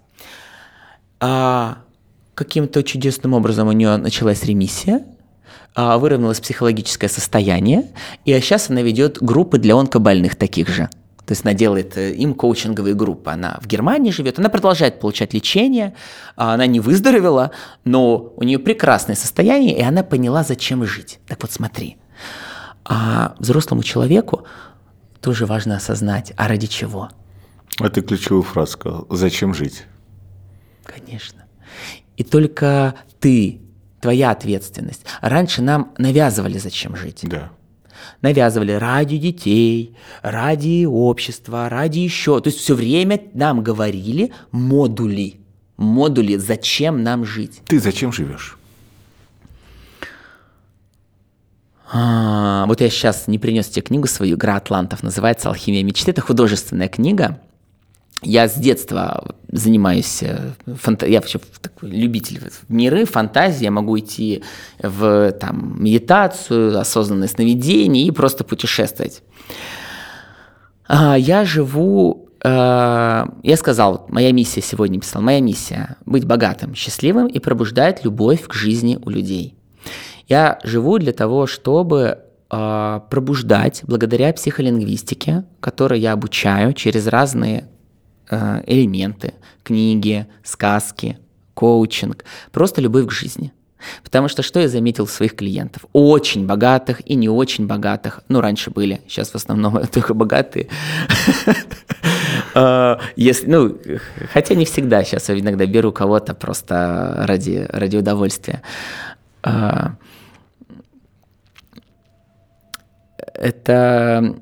[1.20, 1.80] А,
[2.34, 5.04] каким-то чудесным образом у нее началась ремиссия,
[5.98, 7.88] выровнялось психологическое состояние,
[8.26, 10.90] и сейчас она ведет группы для онкобольных таких же.
[11.30, 13.30] То есть она делает э, им коучинговые группы.
[13.30, 15.94] Она в Германии живет, она продолжает получать лечение,
[16.36, 17.52] а, она не выздоровела,
[17.84, 21.20] но у нее прекрасное состояние, и она поняла, зачем жить.
[21.28, 21.98] Так вот смотри,
[22.84, 24.46] а взрослому человеку
[25.22, 27.10] тоже важно осознать, а ради чего?
[27.80, 29.08] А ты ключевую фразу сказал.
[29.12, 29.84] Зачем жить?
[30.84, 31.46] Конечно.
[32.18, 33.62] И только ты,
[34.02, 35.06] твоя ответственность.
[35.22, 37.22] Раньше нам навязывали, зачем жить.
[37.24, 37.52] Да.
[38.22, 42.40] Навязывали ради детей, ради общества, ради еще.
[42.40, 45.40] То есть все время нам говорили модули.
[45.78, 47.62] Модули, зачем нам жить.
[47.66, 48.58] Ты зачем живешь?
[51.92, 56.12] А, вот я сейчас не принес тебе книгу свою, «Игра атлантов», называется «Алхимия мечты».
[56.12, 57.40] Это художественная книга.
[58.22, 64.44] Я с детства занимаюсь, э, фанта- я вообще такой любитель миры, фантазии, я могу идти
[64.82, 69.24] в там, медитацию, осознанное сновидение и просто путешествовать.
[70.88, 72.50] А, Я живу, э,
[73.44, 78.54] я сказал, моя миссия сегодня писал, моя миссия– быть богатым, счастливым и пробуждать любовь к
[78.54, 79.56] жизни у людей.
[80.28, 82.20] Я живу для того, чтобы
[82.52, 87.68] э, пробуждать благодаря психолингвистике, которой я обучаю через разные
[88.30, 91.18] э, элементы, книги, сказки,
[91.54, 93.52] коучинг, просто любовь к жизни.
[94.04, 95.86] Потому что что я заметил у своих клиентов?
[95.94, 98.22] Очень богатых и не очень богатых.
[98.28, 100.68] Ну, раньше были, сейчас в основном только богатые.
[102.56, 103.78] А, если, ну,
[104.34, 108.64] хотя не всегда, сейчас я иногда беру кого-то просто ради, ради удовольствия.
[109.44, 109.94] А,
[113.18, 114.36] это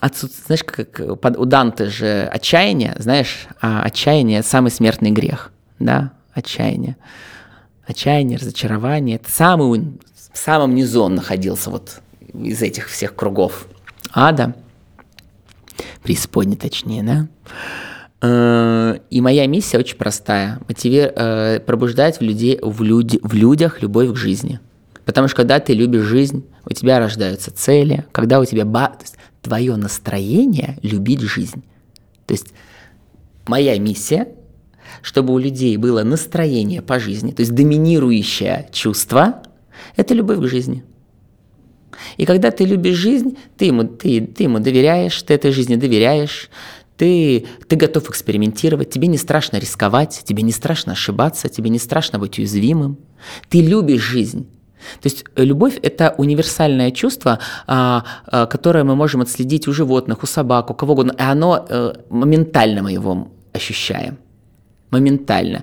[0.00, 6.12] отсутствие, знаешь, как под, у Данте же отчаяние, знаешь, а отчаяние– самый смертный грех, да,
[6.32, 6.96] отчаяние.
[7.86, 9.98] Отчаяние, разочарование– это самый,
[10.32, 12.00] в самом низу он находился вот
[12.32, 13.66] из этих всех кругов
[14.12, 14.54] ада,
[16.02, 17.28] преисподней точнее, да.
[18.22, 23.82] Э, и моя миссия очень простая– мотивер, э, пробуждать в, людей, в, люди, в людях
[23.82, 24.60] любовь к жизни.
[25.04, 28.92] Потому что когда ты любишь жизнь, у тебя рождаются цели, когда у тебя ба
[29.42, 31.62] твое настроение любить жизнь.
[32.26, 32.48] То есть
[33.46, 34.28] моя миссия,
[35.02, 39.42] чтобы у людей было настроение по жизни, то есть доминирующее чувство,
[39.96, 40.84] это любовь к жизни.
[42.16, 46.50] И когда ты любишь жизнь, ты ему, ты, ты ему доверяешь, ты этой жизни доверяешь,
[46.96, 52.18] ты, ты готов экспериментировать, тебе не страшно рисковать, тебе не страшно ошибаться, тебе не страшно
[52.18, 52.98] быть уязвимым.
[53.48, 54.46] Ты любишь жизнь.
[55.00, 60.22] То есть э, любовь– это универсальное чувство, а, а, которое мы можем отследить у животных,
[60.22, 64.18] у собак, у кого угодно, и оно э, моментально мы его ощущаем.
[64.90, 65.62] Моментально.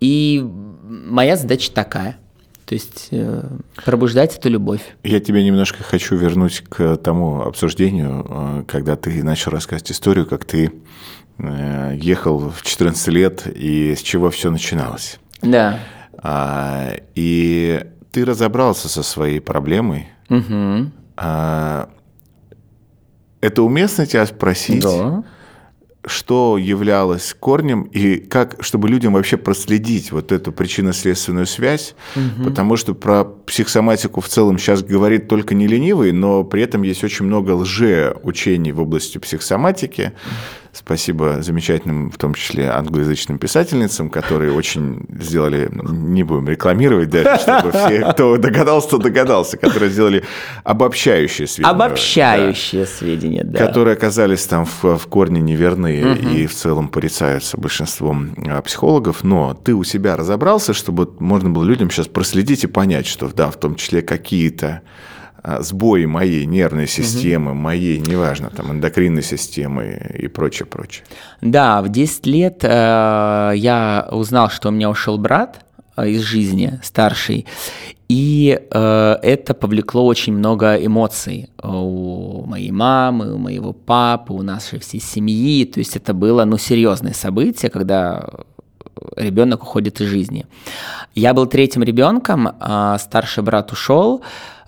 [0.00, 0.42] И
[0.82, 2.16] моя задача такая.
[2.64, 3.42] То есть э,
[3.84, 4.80] пробуждать эту любовь.
[5.02, 10.72] Я тебя немножко хочу вернуть к тому обсуждению, когда ты начал рассказывать историю, как ты
[11.38, 15.18] ехал в 14 лет и с чего все начиналось.
[15.42, 15.80] Да.
[16.22, 20.08] А, и ты разобрался со своей проблемой.
[20.28, 20.92] Угу.
[21.16, 21.88] А,
[23.40, 25.24] это уместно тебя спросить, да.
[26.04, 32.44] что являлось корнем и как, чтобы людям вообще проследить вот эту причинно-следственную связь, угу.
[32.44, 37.02] потому что про психосоматику в целом сейчас говорит только не ленивый, но при этом есть
[37.02, 40.12] очень много лже-учений в области психосоматики.
[40.74, 47.72] Спасибо замечательным, в том числе англоязычным писательницам, которые очень сделали, не будем рекламировать, да, чтобы
[47.72, 50.24] все, кто догадался, то догадался, которые сделали
[50.64, 51.70] обобщающие сведения.
[51.70, 53.66] Обобщающие да, сведения, да.
[53.66, 56.28] Которые оказались там в, в корне неверные угу.
[56.28, 59.24] и в целом порицаются большинством а, психологов.
[59.24, 63.50] Но ты у себя разобрался, чтобы можно было людям сейчас проследить и понять, что да,
[63.50, 64.80] в том числе какие-то
[65.60, 67.60] сбои моей нервной системы, угу.
[67.60, 71.04] моей, неважно, там, эндокринной системы и прочее, прочее.
[71.40, 75.64] Да, в 10 лет э, я узнал, что у меня ушел брат
[75.96, 77.46] э, из жизни, старший,
[78.08, 84.78] и э, это повлекло очень много эмоций у моей мамы, у моего папы, у нашей
[84.78, 88.28] всей семьи, то есть это было, ну, серьезное событие, когда
[89.16, 90.46] ребенок уходит из жизни.
[91.14, 94.24] Я был третьим ребенком, а старший брат ушел, а,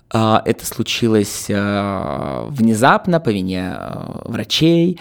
[0.09, 4.99] это случилось а, внезапно по вине а, врачей,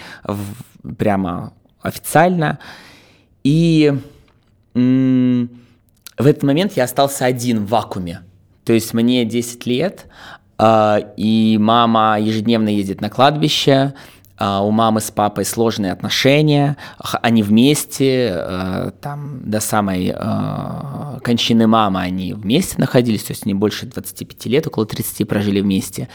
[0.98, 1.52] прямо
[1.82, 2.58] официально.
[3.44, 3.92] И
[4.74, 5.48] в
[6.16, 8.22] этот момент я остался один в вакууме.
[8.64, 10.06] То есть мне 10 лет,
[10.60, 13.94] и мама ежедневно ездит на кладбище, а,
[14.38, 16.76] у мамы с папой сложные отношения,
[17.22, 23.54] они вместе, э, там до самой э, кончины мамы они вместе находились, то есть не
[23.54, 26.08] больше 25 лет, около 30 прожили вместе.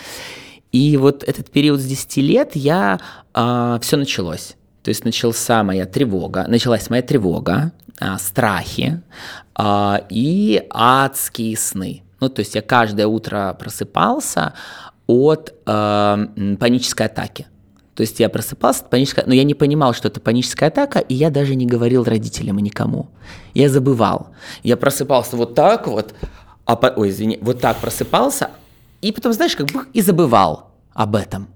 [0.71, 2.99] И вот этот период с 10 лет я
[3.33, 4.55] а, все началось.
[4.83, 9.01] То есть начался моя тревога, началась моя тревога, а, страхи
[10.09, 12.03] и адские сны.
[12.19, 14.53] Ну, то есть я каждое утро просыпался
[15.07, 16.27] от э,
[16.59, 17.47] панической атаки.
[17.99, 21.29] То есть я просыпался, паническая, но я не понимал, что это паническая атака, и я
[21.29, 23.09] даже не говорил родителям и никому.
[23.53, 24.29] Я забывал.
[24.63, 26.15] Я просыпался вот так вот,
[26.63, 28.51] а по, ой, извини, вот так просыпался,
[29.01, 31.49] и потом, знаешь, как бы и забывал об этом.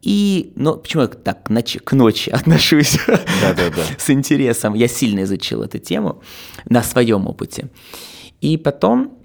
[0.00, 3.82] И, ну, почему я так к ночи, к ночи отношусь да, да, да.
[3.98, 4.72] с интересом?
[4.72, 6.22] Я сильно изучил эту тему
[6.64, 7.68] на своем опыте.
[8.40, 9.18] И потом,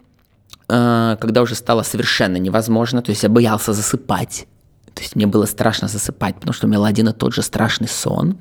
[0.67, 4.45] э, когда уже стало совершенно невозможно, то есть я боялся засыпать,
[4.93, 7.41] То есть мне было страшно засыпать, потому что у меня был один и тот же
[7.41, 8.37] страшный сон.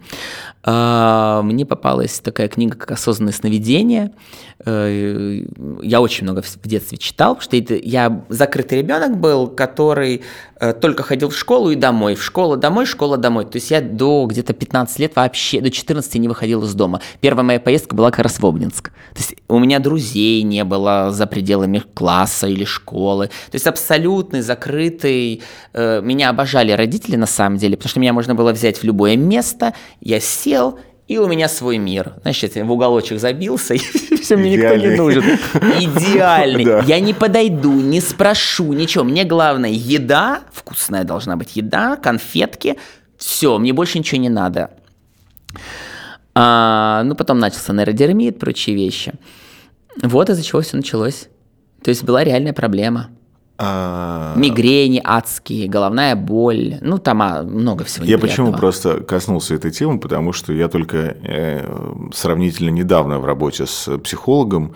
[0.64, 4.12] А, мне попалась такая книга, как «Осознанное сновидение».
[4.64, 5.42] Э,
[5.82, 10.22] я очень много в детстве читал, потому что это, я закрытый ребенок был, который
[10.60, 13.44] э, только ходил в школу и домой, в школу домой, школа домой.
[13.44, 17.00] То есть я до где-то 15 лет вообще, до 14 не выходил из дома.
[17.20, 18.90] Первая моя поездка была как раз в Обнинск.
[18.90, 23.26] То есть у меня друзей не было за пределами класса или школы.
[23.26, 25.42] То есть абсолютный закрытый.
[25.72, 29.16] Э, меня обожали родители на самом деле, потому что меня можно было взять в любое
[29.16, 29.74] место.
[30.00, 30.78] Я сел,
[31.08, 32.14] и у меня свой мир.
[32.22, 35.22] Значит, я в уголочек забился, и все, мне никто не нужен.
[35.80, 36.64] Идеальный.
[36.72, 36.80] Да.
[36.86, 39.04] Я не подойду, не спрошу, ничего.
[39.04, 42.76] Мне главное еда, вкусная должна быть еда, конфетки.
[43.18, 44.70] Все, мне больше ничего не надо.
[46.34, 49.12] А, ну, потом начался нейродермит, прочие вещи.
[50.02, 51.28] Вот из-за чего все началось.
[51.82, 53.10] То есть была реальная проблема.
[53.58, 54.34] А...
[54.36, 60.00] Мигрени адские, головная боль, ну там а, много всего Я почему просто коснулся этой темы,
[60.00, 64.74] потому что я только э, сравнительно недавно в работе с психологом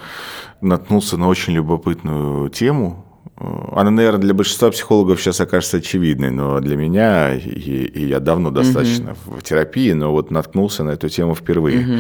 [0.61, 3.05] наткнулся на очень любопытную тему.
[3.39, 8.51] Она, наверное, для большинства психологов сейчас окажется очевидной, но для меня, и, и я давно
[8.51, 9.39] достаточно угу.
[9.39, 11.81] в терапии, но вот наткнулся на эту тему впервые.
[11.81, 11.99] Угу.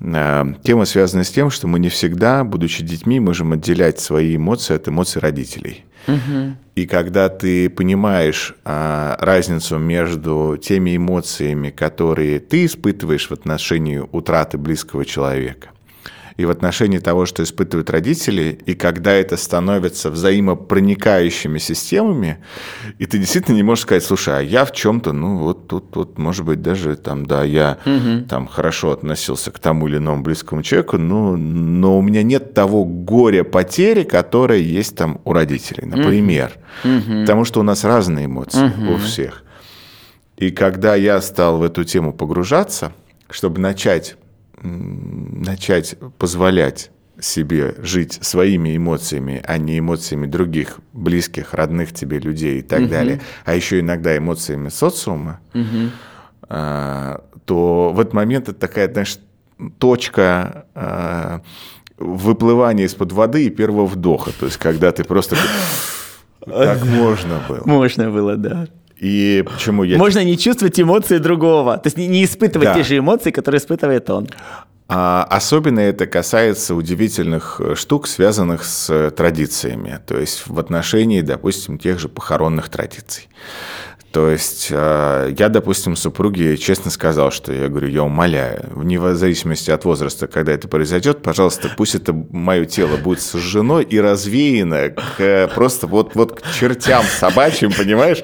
[0.00, 4.88] Тема связана с тем, что мы не всегда, будучи детьми, можем отделять свои эмоции от
[4.88, 5.84] эмоций родителей.
[6.06, 6.56] Угу.
[6.76, 14.56] И когда ты понимаешь а, разницу между теми эмоциями, которые ты испытываешь в отношении утраты
[14.58, 15.70] близкого человека,
[16.38, 22.38] и в отношении того, что испытывают родители, и когда это становится взаимопроникающими системами,
[22.98, 26.16] и ты действительно не можешь сказать, слушай, а я в чем-то, ну вот тут, вот,
[26.16, 28.24] может быть, даже там, да, я угу.
[28.28, 32.84] там хорошо относился к тому или иному близкому человеку, но, но у меня нет того
[32.84, 36.52] горя потери, которое есть там у родителей, например.
[36.84, 37.22] Угу.
[37.22, 38.92] Потому что у нас разные эмоции угу.
[38.94, 39.42] у всех.
[40.36, 42.92] И когда я стал в эту тему погружаться,
[43.28, 44.14] чтобы начать
[44.62, 46.90] начать позволять
[47.20, 52.88] себе жить своими эмоциями, а не эмоциями других, близких, родных тебе людей и так угу.
[52.88, 55.90] далее, а еще иногда эмоциями социума, угу.
[56.48, 59.18] а, то в этот момент это такая, знаешь,
[59.78, 61.42] точка а,
[61.96, 64.30] выплывания из-под воды и первого вдоха.
[64.38, 65.36] То есть, когда ты просто...
[66.44, 67.62] Так можно было.
[67.64, 68.68] Можно было, да.
[69.00, 69.96] И почему я...
[69.96, 72.74] Можно не чувствовать эмоции другого, то есть не, испытывать да.
[72.74, 74.28] те же эмоции, которые испытывает он.
[74.90, 81.20] А особенно это касается удивительных э, штук, связанных с э, традициями, то есть в отношении,
[81.20, 83.28] допустим, тех же похоронных традиций.
[84.12, 89.70] То есть э, я, допустим, супруге честно сказал, что я говорю, я умоляю, вне зависимости
[89.70, 95.50] от возраста, когда это произойдет, пожалуйста, пусть это мое тело будет сожжено и развеяно к,
[95.54, 98.22] просто вот, вот к чертям собачьим, понимаешь,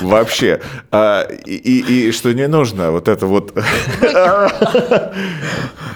[0.00, 0.60] вообще.
[0.92, 3.54] А, и, и, и что не нужно вот это вот...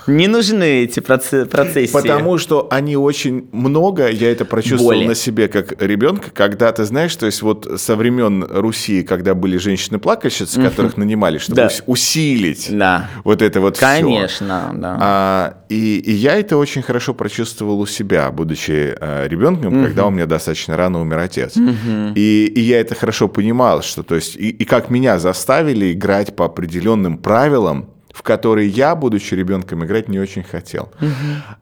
[0.08, 1.46] Не нужны эти процессы.
[1.92, 5.06] Потому что они очень много, я это прочувствовал Боли.
[5.06, 9.34] на себе как ребенка, когда ты знаешь, то есть вот со времен Руси, когда когда
[9.34, 11.70] были женщины-плакальщицы, которых нанимали, чтобы да.
[11.86, 13.10] усилить да.
[13.24, 14.78] вот это вот Конечно, все.
[14.78, 14.98] да.
[15.00, 19.86] А, и, и я это очень хорошо прочувствовал у себя, будучи а, ребенком, угу.
[19.86, 21.56] когда у меня достаточно рано умер отец.
[21.56, 22.14] Угу.
[22.14, 26.34] И, и я это хорошо понимал, что то есть и, и как меня заставили играть
[26.34, 30.90] по определенным правилам, в который я, будучи ребенком, играть не очень хотел.
[31.00, 31.10] Угу.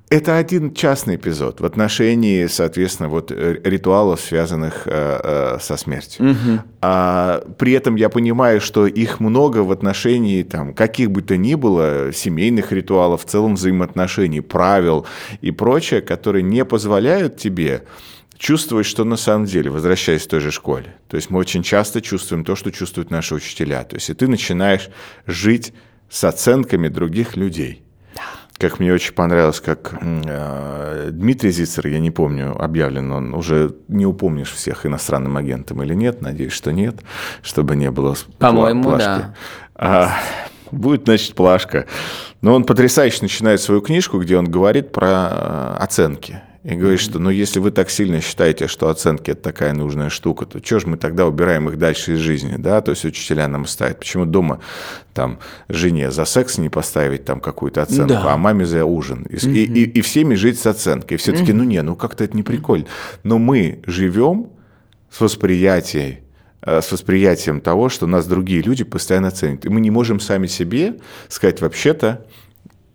[0.09, 6.31] Это один частный эпизод в отношении, соответственно, вот э, ритуалов, связанных э, э, со смертью.
[6.31, 6.61] Угу.
[6.81, 11.57] А, при этом я понимаю, что их много в отношении там, каких бы то ни
[11.57, 15.05] было семейных ритуалов, в целом взаимоотношений, правил
[15.43, 17.83] и прочее, которые не позволяют тебе
[18.39, 20.95] чувствовать, что на самом деле, возвращаясь к той же школе.
[21.09, 23.85] То есть мы очень часто чувствуем то, что чувствуют наши учителя.
[23.85, 24.89] То есть и ты начинаешь
[25.27, 25.75] жить
[26.09, 27.83] с оценками других людей.
[28.59, 34.07] Как мне очень понравилось, как э, Дмитрий Зицер, я не помню, объявлен он, уже не
[34.07, 36.97] упомнишь всех иностранным агентом или нет, надеюсь, что нет,
[37.43, 39.05] чтобы не было По-моему, плашки.
[39.05, 39.35] да.
[39.75, 40.17] А,
[40.71, 41.85] будет, значит, плашка.
[42.41, 47.21] Но он потрясающе начинает свою книжку, где он говорит про э, оценки и говорит, что
[47.21, 50.89] ну если вы так сильно считаете, что оценки это такая нужная штука, то что же
[50.89, 54.01] мы тогда убираем их дальше из жизни, да, то есть учителя нам ставят.
[54.01, 54.59] Почему дома
[55.15, 55.39] там
[55.69, 58.33] жене за секс не поставить там какую-то оценку, да.
[58.35, 59.23] а маме за ужин?
[59.31, 59.55] И, угу.
[59.55, 61.15] и, и, и всеми жить с оценкой.
[61.15, 62.87] И все таки ну не, ну как-то это не прикольно.
[63.23, 64.49] Но мы живем
[65.09, 66.17] с восприятием
[66.63, 69.65] э, с восприятием того, что нас другие люди постоянно ценят.
[69.67, 70.97] И мы не можем сами себе
[71.29, 72.27] сказать, вообще-то,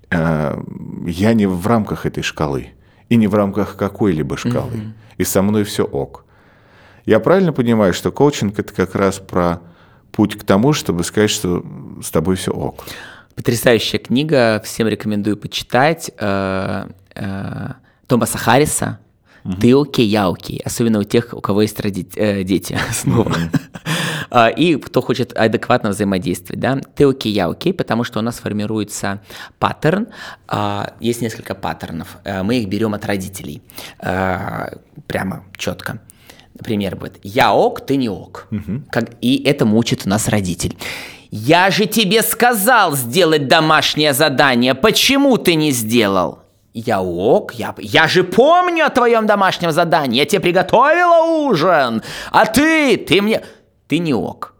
[0.10, 0.61] э,
[1.07, 2.72] я не в рамках этой шкалы
[3.12, 4.78] и не в рамках какой-либо шкалы.
[4.78, 4.94] Угу.
[5.18, 6.24] И со мной все ок.
[7.06, 9.60] Я правильно понимаю, что коучинг это как раз про
[10.14, 11.66] путь к тому, чтобы сказать, что
[12.02, 12.86] с тобой все ок.
[13.36, 16.10] Потрясающая книга, всем рекомендую почитать.
[16.18, 17.68] Э, э,
[18.08, 19.00] Томаса Харриса
[19.44, 19.56] Угу.
[19.56, 20.62] Ты окей, я окей.
[20.64, 23.36] Особенно у тех, у кого есть роди- э, дети снова.
[23.74, 23.90] А,
[24.56, 26.60] и кто хочет адекватно взаимодействовать.
[26.60, 26.80] Да?
[26.95, 29.22] Ты окей, я окей, потому что у нас формируется
[29.60, 30.08] паттерн.
[30.48, 32.18] А, есть несколько паттернов.
[32.24, 33.62] Э, мы их берем от родителей.
[33.99, 34.78] Э,
[35.08, 35.99] прямо четко.
[36.53, 38.48] Например, будет «я ок, ты не ок».
[38.52, 38.84] Угу.
[38.91, 40.78] Как, и это мучит у нас родитель.
[41.32, 46.40] «Я же тебе сказал сделать домашнее задание, почему ты не сделал?»
[46.74, 52.02] Я ок, я, я же помню о твоем домашнем задании, я тебе приготовила ужин,
[52.32, 53.41] а ты, ты мне...
[53.91, 54.53] Ты не ок.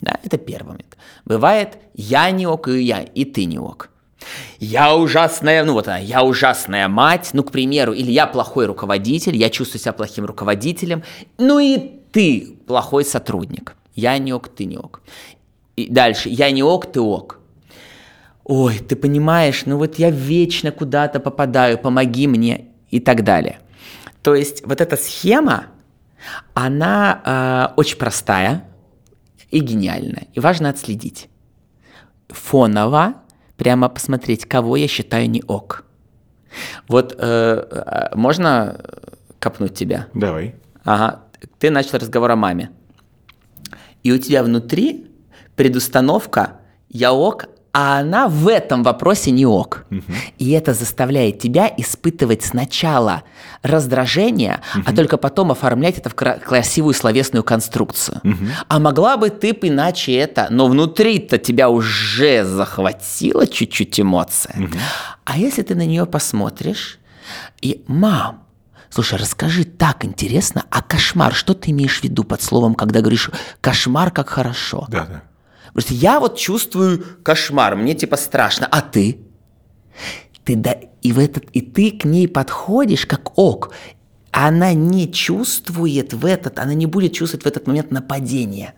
[0.00, 0.96] Да, это первый момент.
[1.24, 3.90] Бывает, я не ок, и я, и ты не ок.
[4.60, 9.34] Я ужасная, ну вот она, я ужасная мать, ну, к примеру, или я плохой руководитель,
[9.34, 11.02] я чувствую себя плохим руководителем,
[11.36, 11.78] ну и
[12.12, 13.74] ты плохой сотрудник.
[13.96, 15.02] Я не ок, ты не ок.
[15.74, 17.40] И дальше, я не ок, ты ок
[18.44, 23.58] ой, ты понимаешь, ну вот я вечно куда-то попадаю, помоги мне и так далее.
[24.22, 25.66] То есть вот эта схема,
[26.54, 28.62] она э, очень простая
[29.50, 31.28] и гениальная, и важно отследить.
[32.28, 33.14] Фоново
[33.56, 35.84] прямо посмотреть, кого я считаю не ок.
[36.88, 38.80] Вот э, э можно
[39.38, 40.08] копнуть тебя?
[40.14, 40.54] Давай.
[40.84, 41.22] Ага,
[41.58, 42.70] ты начал разговор о маме.
[44.02, 45.10] И у тебя внутри
[45.56, 47.48] предустановка «я ок»,
[47.78, 49.84] а она в этом вопросе не ок.
[49.90, 50.00] Угу.
[50.38, 53.22] И это заставляет тебя испытывать сначала
[53.62, 54.84] раздражение, угу.
[54.86, 58.22] а только потом оформлять это в красивую словесную конструкцию.
[58.24, 58.46] Угу.
[58.68, 64.54] А могла бы ты бы иначе это, но внутри-то тебя уже захватила чуть-чуть эмоция.
[64.58, 64.78] Угу.
[65.24, 66.98] А если ты на нее посмотришь
[67.60, 68.42] и «мам,
[68.88, 73.30] Слушай, расскажи, так интересно, а кошмар, что ты имеешь в виду под словом, когда говоришь
[73.60, 74.86] кошмар, как хорошо?
[74.88, 75.22] Да, да.
[75.68, 79.18] Потому что я вот чувствую кошмар, мне типа страшно, а ты?
[80.44, 83.72] Ты да, и, в этот, и ты к ней подходишь как ок,
[84.30, 88.74] она не чувствует в этот, она не будет чувствовать в этот момент нападения.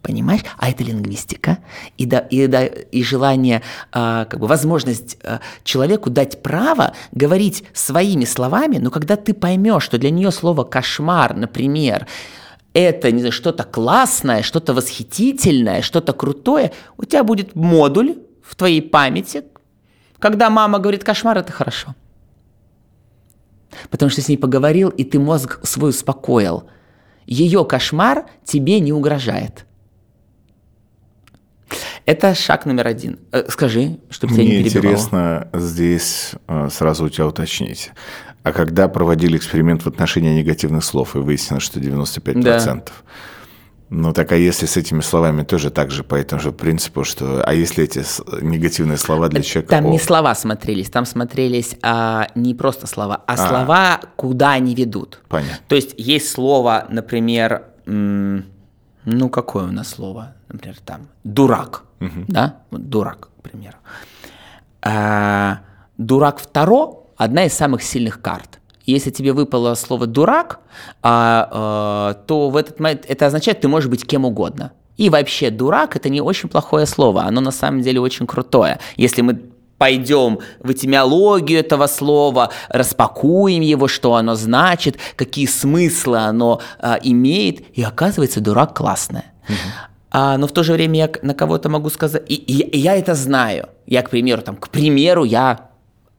[0.00, 0.42] Понимаешь?
[0.56, 1.58] А это лингвистика.
[1.96, 3.62] И, да, и, да, и желание,
[3.92, 9.82] э, как бы возможность э, человеку дать право говорить своими словами, но когда ты поймешь,
[9.82, 12.06] что для нее слово кошмар, например,
[12.76, 18.82] это не знаю, что-то классное, что-то восхитительное, что-то крутое, у тебя будет модуль в твоей
[18.82, 19.44] памяти,
[20.18, 21.94] когда мама говорит кошмар, это хорошо.
[23.90, 26.68] Потому что с ней поговорил, и ты мозг свой успокоил.
[27.26, 29.64] Ее кошмар тебе не угрожает.
[32.04, 33.18] Это шаг номер один.
[33.32, 34.92] Э, скажи, чтобы тебя Мне не перебивало.
[34.92, 37.90] интересно здесь э, сразу у тебя уточнить.
[38.46, 42.42] А когда проводили эксперимент в отношении негативных слов, и выяснилось, что 95%.
[42.42, 42.80] Да.
[43.88, 47.42] Ну так а если с этими словами тоже так же по этому же принципу, что
[47.42, 48.04] а если эти
[48.40, 49.74] негативные слова для человека...
[49.74, 49.88] Там о...
[49.90, 55.22] не слова смотрелись, там смотрелись а, не просто слова, а, а слова, куда они ведут.
[55.28, 55.58] Понятно.
[55.66, 62.26] То есть есть слово, например, ну какое у нас слово, например, там дурак, угу.
[62.28, 63.78] да, вот дурак, к примеру.
[64.82, 65.62] А,
[65.98, 68.60] дурак второ одна из самых сильных карт.
[68.84, 70.60] Если тебе выпало слово «дурак»,
[71.02, 74.72] а, а, то в этот момент это означает, ты можешь быть кем угодно.
[74.96, 78.78] И вообще «дурак»— это не очень плохое слово, оно на самом деле очень крутое.
[78.96, 79.40] Если мы
[79.78, 87.76] пойдем в этимиологию этого слова, распакуем его, что оно значит, какие смыслы оно а, имеет,
[87.76, 89.24] и оказывается, дурак классное.
[90.10, 92.96] А, но в то же время я на кого-то могу сказать, и, и, и я
[92.96, 93.68] это знаю.
[93.86, 95.65] Я, к примеру, там, к примеру, я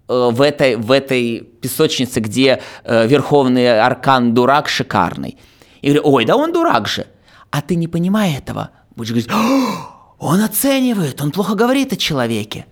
[0.08, 5.38] в этой, в этой песочнице, где э, верховный аркан дурак шикарный.
[5.82, 7.08] И говорю, ой, да он дурак же.
[7.52, 9.30] А ты не понимая этого, будешь говорить,
[10.20, 12.66] он оценивает, он плохо говорит о человеке.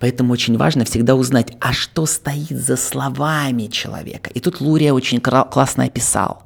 [0.00, 4.30] Поэтому очень важно всегда узнать, а что стоит за словами человека.
[4.30, 6.42] И тут Лурия очень классно описал,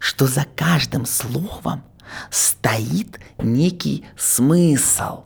[0.00, 1.84] что за каждым словом
[2.30, 5.22] стоит некий смысл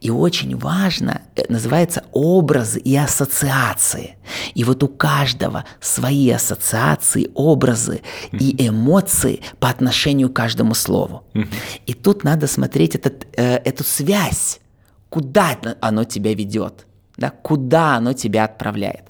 [0.00, 4.16] и очень важно, э, называется образы и ассоциации.
[4.54, 11.24] И вот у каждого свои ассоциации, образы и эмоции по отношению к каждому слову.
[11.86, 14.60] И тут надо смотреть этот, э, эту связь,
[15.08, 16.86] куда оно тебя ведет,
[17.16, 19.02] да, куда оно тебя отправляет.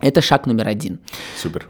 [0.00, 0.98] Это шаг номер один.
[1.36, 1.68] Супер.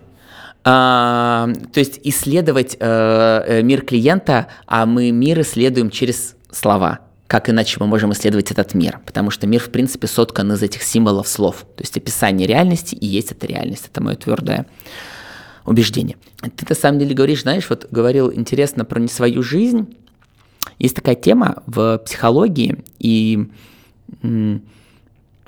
[0.64, 7.00] А, то есть исследовать э, э мир клиента, а мы мир исследуем через слова–
[7.32, 9.00] как иначе мы можем исследовать этот мир?
[9.06, 11.64] Потому что мир, в принципе, соткан из этих символов слов.
[11.76, 13.88] То есть описание реальности и есть эта реальность.
[13.90, 14.66] Это мое твердое
[15.64, 16.18] убеждение.
[16.42, 19.96] Ты на самом деле говоришь, знаешь, вот говорил интересно про не свою жизнь.
[20.78, 23.48] Есть такая тема в психологии, и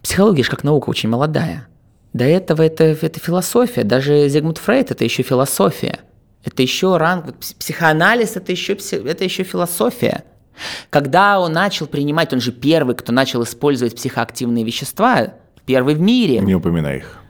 [0.01, 1.69] психология же как наука очень молодая.
[2.15, 5.99] До этого это, это философия, даже Зигмунд Фрейд это еще философия.
[6.47, 10.25] Это еще ранг, психоанализ это еще, это еще философия.
[10.91, 15.35] Когда он начал принимать, он же первый, кто начал использовать психоактивные вещества,
[15.67, 16.41] первый в мире.
[16.41, 17.21] Не упоминай их.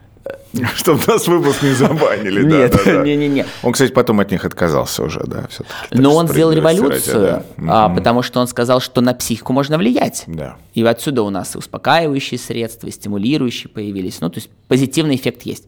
[0.75, 2.43] Чтобы нас выпуск не забанили.
[2.43, 3.03] Нет, да, да, да.
[3.03, 3.45] не, не, не.
[3.61, 6.01] Он, кстати, потом от них отказался уже, да, все-таки.
[6.01, 7.95] Но он сделал революцию, ради, а, да.
[7.95, 10.23] потому что он сказал, что на психику можно влиять.
[10.27, 10.55] Да.
[10.73, 14.21] И отсюда у нас и успокаивающие средства, и стимулирующие появились.
[14.21, 15.65] Ну, то есть позитивный эффект есть.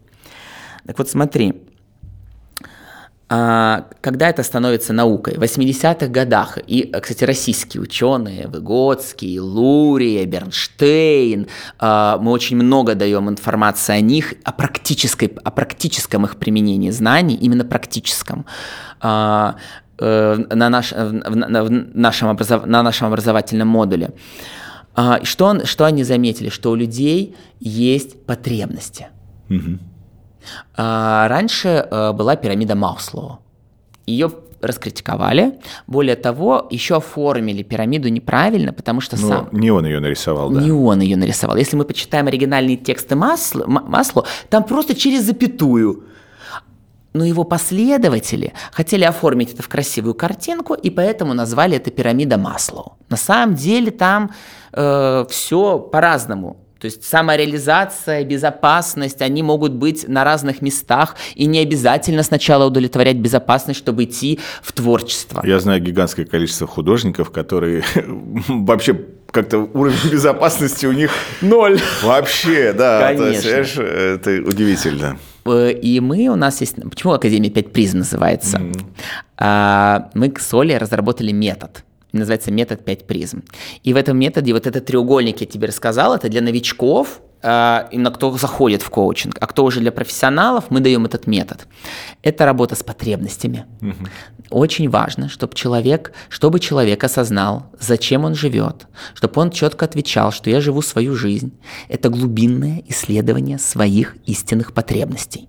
[0.85, 1.53] Так вот, смотри,
[3.29, 5.33] когда это становится наукой?
[5.35, 11.47] В 80-х годах, и, кстати, российские ученые, Выгодский, Лурия, Бернштейн,
[11.77, 17.35] а, мы очень много даем информации о них, о, практической, о практическом их применении знаний,
[17.35, 18.45] именно практическом
[19.01, 19.57] а,
[19.99, 24.11] э, на, наш, в, на, нашем образов, на нашем образовательном модуле.
[24.95, 26.47] А, Что, он, что они заметили?
[26.47, 29.07] Что у людей есть потребности.
[30.75, 33.39] А, Раньше э, была пирамида Маслоу.
[34.05, 35.59] Ее раскритиковали.
[35.85, 39.49] Более того, еще оформили пирамиду неправильно, потому что Ну, сам...
[39.51, 40.61] не он ее нарисовал, да.
[40.61, 41.57] Не он ее нарисовал.
[41.57, 46.03] Если мы почитаем оригинальные тексты Масло, там просто через запятую.
[47.13, 52.97] Но его последователи хотели оформить это в красивую картинку, и поэтому назвали это пирамида Маслоу.
[53.09, 54.31] На самом деле там
[54.71, 56.57] все по-разному.
[56.79, 63.17] То есть самореализация, безопасность, они могут быть на разных местах, и не обязательно сначала удовлетворять
[63.17, 65.41] безопасность, чтобы идти в творчество.
[65.45, 67.83] Я знаю гигантское количество художников, которые
[68.47, 68.93] вообще
[69.31, 71.79] как-то уровень безопасности у них Ноль.
[72.01, 73.11] вообще, да.
[73.11, 73.49] есть, Конечно.
[73.49, 75.17] знаешь, это удивительно.
[75.45, 76.75] Э, И мы, у нас есть...
[76.89, 78.61] Почему Академия 5 призм называется?
[79.37, 81.83] А, Мы с Олей разработали метод.
[82.17, 83.43] Называется метод 5 призм.
[83.83, 88.11] И в этом методе вот этот треугольник я тебе рассказал, это для новичков, а, именно
[88.11, 91.67] кто заходит в коучинг, а кто уже для профессионалов, мы даем этот метод.
[92.23, 93.65] Это работа с потребностями.
[94.49, 100.49] Очень важно, чтобы человек, чтобы человек осознал, зачем он живет, чтобы он четко отвечал, что
[100.49, 101.53] я живу свою жизнь.
[101.89, 105.47] Это глубинное исследование своих истинных потребностей.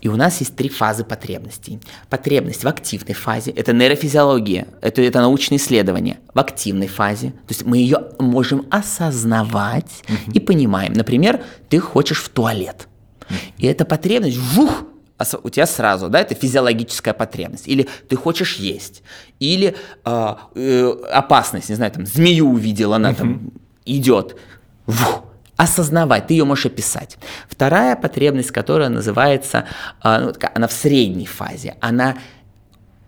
[0.00, 1.80] И у нас есть три фазы потребностей.
[2.08, 6.18] Потребность в активной фазе– это нейрофизиология, это, это научные исследования.
[6.34, 10.92] В активной фазе, то есть мы ее можем осознавать и понимаем.
[10.92, 12.88] Например, ты хочешь в туалет.
[13.58, 14.84] И эта потребность, вух,
[15.42, 17.68] у тебя сразу, да, это физиологическая потребность.
[17.68, 19.02] Или ты хочешь есть.
[19.38, 23.52] Или а, э, опасность, не знаю, там, змею увидел, она там
[23.84, 24.36] идет.
[24.86, 25.24] Вух,
[25.56, 27.18] осознавать, ты ее можешь описать.
[27.48, 29.66] Вторая потребность, которая называется,
[30.00, 32.16] а, ну, она в средней фазе, она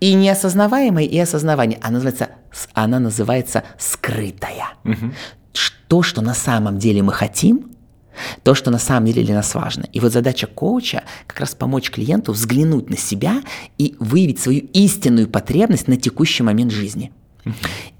[0.01, 1.79] и неосознаваемая, и осознавание.
[1.83, 2.29] Она называется,
[2.75, 4.69] она называется скрытая.
[5.53, 7.71] Ш- То, что на самом деле мы хотим,
[8.43, 9.87] то, что на самом деле для нас важно.
[9.93, 13.43] И вот задача коуча как раз помочь клиенту взглянуть на себя
[13.79, 17.13] и выявить свою истинную потребность на текущий момент жизни.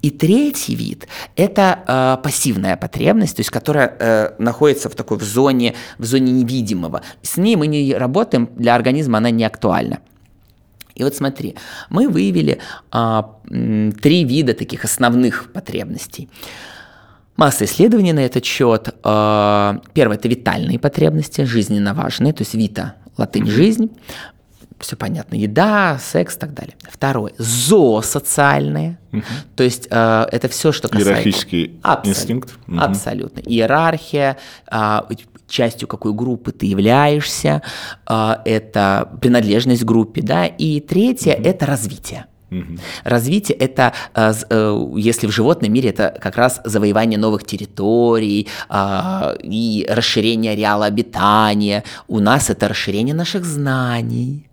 [0.01, 5.23] И третий вид– это э, пассивная потребность, то есть которая э, находится в такой в
[5.23, 7.01] зоне, в зоне невидимого.
[7.21, 9.99] С ней мы не работаем, для организма она не актуальна.
[10.95, 11.55] И вот смотри,
[11.89, 12.59] мы выявили
[12.89, 16.29] а, три вида таких основных потребностей.
[17.35, 18.95] Масса исследований на этот счет.
[19.03, 23.91] А, Первое– это витальные потребности, жизненно важные, то есть вита, латынь «жизнь».
[24.79, 26.75] Все понятно, еда, секс и так далее.
[26.89, 28.97] Второе– зоосоциальные,
[29.55, 31.11] то есть э, это все, что касается...
[31.11, 32.09] Иерархический Абсолютно.
[32.09, 32.53] инстинкт.
[32.67, 32.79] Мгм.
[32.81, 33.39] Абсолютно.
[33.39, 34.37] Иерархия,
[34.69, 35.07] а,
[35.47, 37.61] частью какой группы ты являешься,
[38.05, 42.25] а, это принадлежность к группе, да, и третье– это развитие.
[43.03, 49.35] Развитие это, з- э, если в животном мире, это как раз завоевание новых территорий а,
[49.43, 51.83] и расширение ареала обитания.
[52.07, 54.47] У нас это расширение наших знаний.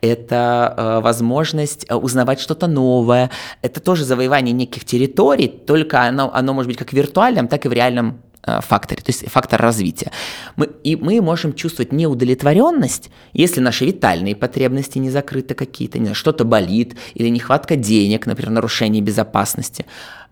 [0.00, 3.30] Это э, возможность э, узнавать что-то новое.
[3.62, 7.68] Это тоже завоевание неких территорий, только оно, оно может быть как в виртуальном, так и
[7.68, 10.10] в реальном э, факторе, то есть фактор развития.
[10.56, 16.14] Мы, и мы можем чувствовать неудовлетворенность, если наши витальные потребности не закрыты какие-то, не знаю,
[16.14, 19.86] что-то болит, или нехватка денег, например, нарушение безопасности.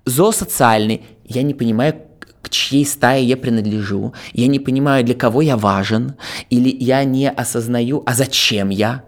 [0.05, 1.95] Зоосоциальный, я не понимаю,
[2.43, 6.15] к чьей стае я принадлежу, я не понимаю, для кого я важен,
[6.51, 9.05] или я не осознаю, а зачем я.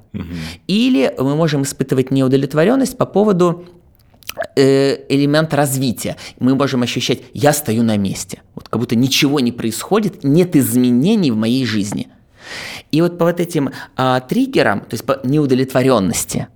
[0.67, 3.65] Или мы можем испытывать неудовлетворенность по поводу
[4.57, 6.17] э, элемента развития.
[6.39, 11.31] Мы можем ощущать, я стою на месте, вот как будто ничего не происходит, нет изменений
[11.31, 12.09] в моей жизни.
[12.93, 16.49] И вот по вот этим а, триггерам, то есть по неудовлетворенности,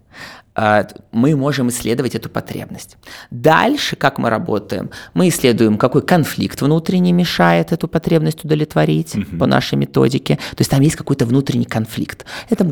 [1.13, 2.97] мы можем исследовать эту потребность.
[3.31, 4.91] Дальше, как мы работаем?
[5.15, 9.39] Мы исследуем, какой конфликт внутренний мешает эту потребность удовлетворить угу.
[9.39, 10.37] по нашей методике.
[10.37, 12.25] То есть там есть какой-то внутренний конфликт.
[12.51, 12.67] Это,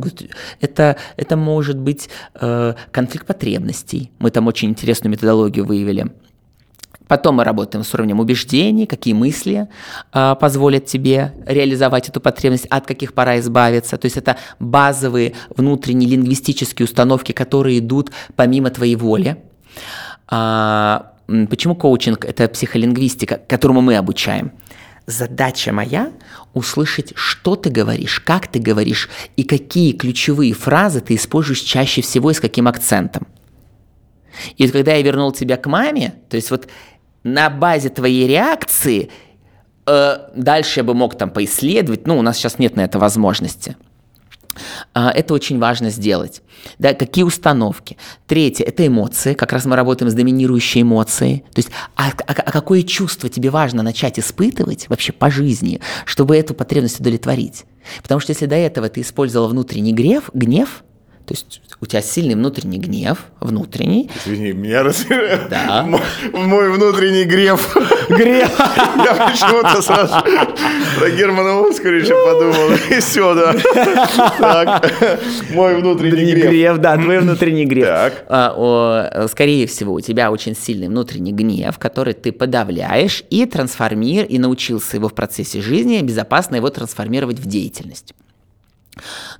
[0.60, 4.10] это, это может быть э, конфликт потребностей.
[4.18, 6.10] Мы там очень интересную методологию выявили.
[7.08, 9.68] Потом мы работаем с уровнем убеждений, какие мысли
[10.12, 13.96] э, позволят тебе реализовать эту потребность, от каких пора избавиться.
[13.96, 19.36] То есть это базовые внутренние лингвистические установки, которые идут помимо твоей воли.
[20.28, 21.12] А,
[21.48, 24.52] почему коучинг– это психолингвистика, которому мы обучаем?
[25.06, 26.10] Задача моя–
[26.54, 32.32] услышать, что ты говоришь, как ты говоришь и какие ключевые фразы ты используешь чаще всего
[32.32, 33.28] и с каким акцентом.
[34.56, 36.68] И вот когда я вернул тебя к маме, то есть вот
[37.26, 39.10] на базе твоей реакции
[39.84, 43.76] э, дальше я бы мог там поисследовать, ну, у нас сейчас нет на это возможности.
[44.94, 46.42] А, это очень важно сделать.
[46.78, 47.96] Да, какие установки?
[48.28, 49.34] Третье– это эмоции.
[49.34, 51.44] Как раз мы работаем с доминирующей эмоцией.
[51.52, 56.36] То есть, а, а, а какое чувство тебе важно начать испытывать вообще по жизни, чтобы
[56.36, 57.64] эту потребность удовлетворить?
[58.02, 60.84] Потому что если до этого ты использовал внутренний гнев, гнев,
[61.26, 64.08] то есть у тебя сильный внутренний гнев, внутренний.
[64.24, 65.48] Извини, меня раздражает.
[65.50, 65.82] Да.
[65.82, 66.00] Мой,
[66.32, 67.76] мой внутренний греф.
[68.08, 68.56] Греф.
[68.58, 70.14] Я почему-то сразу
[70.98, 72.78] про Германа Оскаровича подумал.
[72.90, 73.54] И все, да.
[74.38, 74.92] Так.
[75.52, 76.50] Мой внутренний греф.
[76.50, 77.86] Греф, да, твой внутренний греф.
[77.86, 78.24] Так.
[78.28, 84.38] А, скорее всего, у тебя очень сильный внутренний гнев, который ты подавляешь и трансформируешь, и
[84.38, 88.14] научился его в процессе жизни безопасно его трансформировать в деятельность.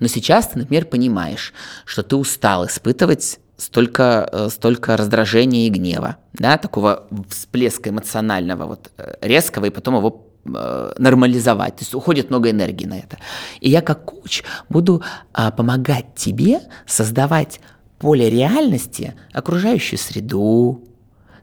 [0.01, 1.53] Но сейчас ты, например, понимаешь,
[1.85, 8.91] что ты устал испытывать столько, э, столько раздражения и гнева, да, такого всплеска эмоционального, вот
[8.99, 11.77] э, резкого, и потом его э, нормализовать.
[11.77, 13.19] То есть уходит много энергии на это.
[13.61, 15.03] И я как коуч буду
[15.33, 17.61] а, помогать тебе создавать
[17.99, 20.83] поле реальности, окружающую среду,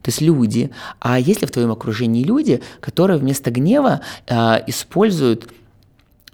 [0.03, 0.69] то есть люди.
[0.99, 5.49] А если в твоем окружении люди, которые вместо гнева а, используют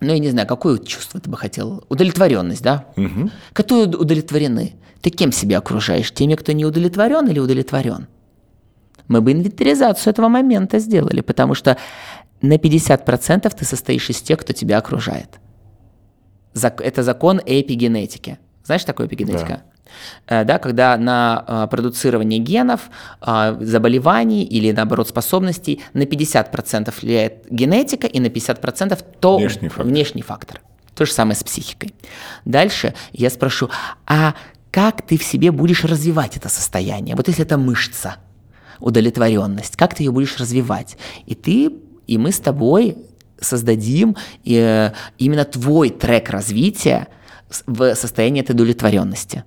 [0.02, 1.84] ну, я не знаю, какое чувство ты бы хотел?
[1.90, 2.86] Удовлетворенность, да?
[2.96, 3.30] Угу.
[3.54, 4.76] Которые удовлетворены.
[5.02, 6.12] Ты кем себя окружаешь?
[6.12, 8.08] Теми, кто не удовлетворен или удовлетворен?
[9.08, 11.78] Мы бы инвентаризацию этого момента сделали, потому что
[12.42, 15.40] на 50% ты состоишь из тех, кто тебя окружает.
[16.54, 18.40] Это закон эпигенетики.
[18.64, 19.48] Знаешь, такое эпигенетика?
[19.48, 19.64] Да.
[20.28, 22.90] Э, да, когда на э, продуцирование генов,
[23.22, 29.86] э, заболеваний или, наоборот, способностей на 50% влияет генетика и на 50% то внешний фактор.
[29.86, 30.62] внешний фактор.
[30.96, 31.94] То же самое с психикой.
[32.46, 33.70] Дальше я спрошу,
[34.06, 34.36] а
[34.72, 37.16] как ты в себе будешь развивать это состояние?
[37.16, 38.18] Вот если это мышца,
[38.80, 40.98] удовлетворенность, как ты ее будешь развивать?
[41.26, 41.72] И ты,
[42.06, 42.98] и мы с тобой
[43.40, 47.08] создадим именно твой трек развития
[47.66, 49.44] в состоянии этой удовлетворенности.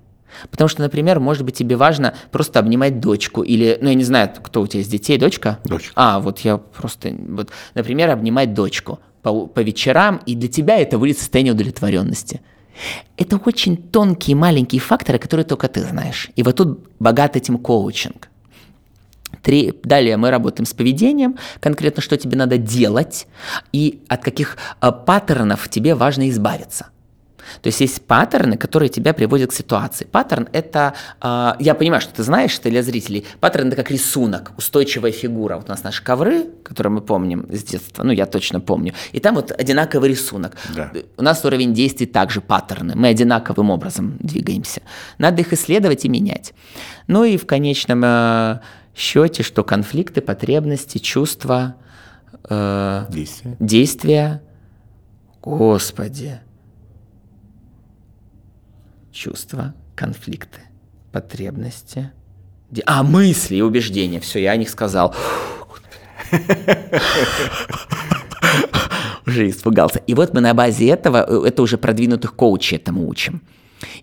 [0.51, 4.31] Потому что, например, может быть, тебе важно просто обнимать дочку или, ну, я не знаю,
[4.43, 5.59] кто у тебя из детей, дочка?
[5.65, 5.93] Дочка.
[5.95, 10.99] А, вот я просто, вот, например, обнимать дочку по, по вечерам, и для тебя это
[10.99, 12.41] будет состояние удовлетворенности.
[13.17, 16.31] Это очень тонкие маленькие факторы, которые только ты знаешь.
[16.37, 18.29] И вот тут богат этим коучинг.
[19.43, 19.75] Три.
[19.83, 23.27] Далее мы работаем с поведением, конкретно что тебе надо делать
[23.73, 26.87] и от каких э, паттернов тебе важно избавиться.
[27.60, 30.05] То есть есть паттерны, которые тебя приводят к ситуации.
[30.05, 34.52] Паттерн– это, э, я понимаю, что ты знаешь, что для зрителей, паттерн– это как рисунок,
[34.56, 35.56] устойчивая фигура.
[35.56, 39.20] Вот у нас наши ковры, которые мы помним с детства, ну, я точно помню, и
[39.20, 40.56] там вот одинаковый рисунок.
[40.74, 40.93] Да.
[41.16, 44.82] У нас уровень действий также паттерны, мы одинаковым образом двигаемся.
[45.19, 46.55] Надо их исследовать и менять.
[47.06, 48.60] Ну и в конечном э,
[48.94, 51.77] счете, что конфликты, потребности, чувства,
[52.48, 53.56] э, действия.
[53.59, 54.43] действия,
[55.43, 56.40] Господи,
[59.13, 60.61] чувства, конфликты,
[61.13, 62.11] потребности.
[62.87, 64.21] А, мысли и убеждения.
[64.21, 65.15] Все, я о них сказал.
[69.27, 70.01] Уже испугался.
[70.07, 73.43] И вот мы на базе этого, э, это уже продвинутых коучей этому учим.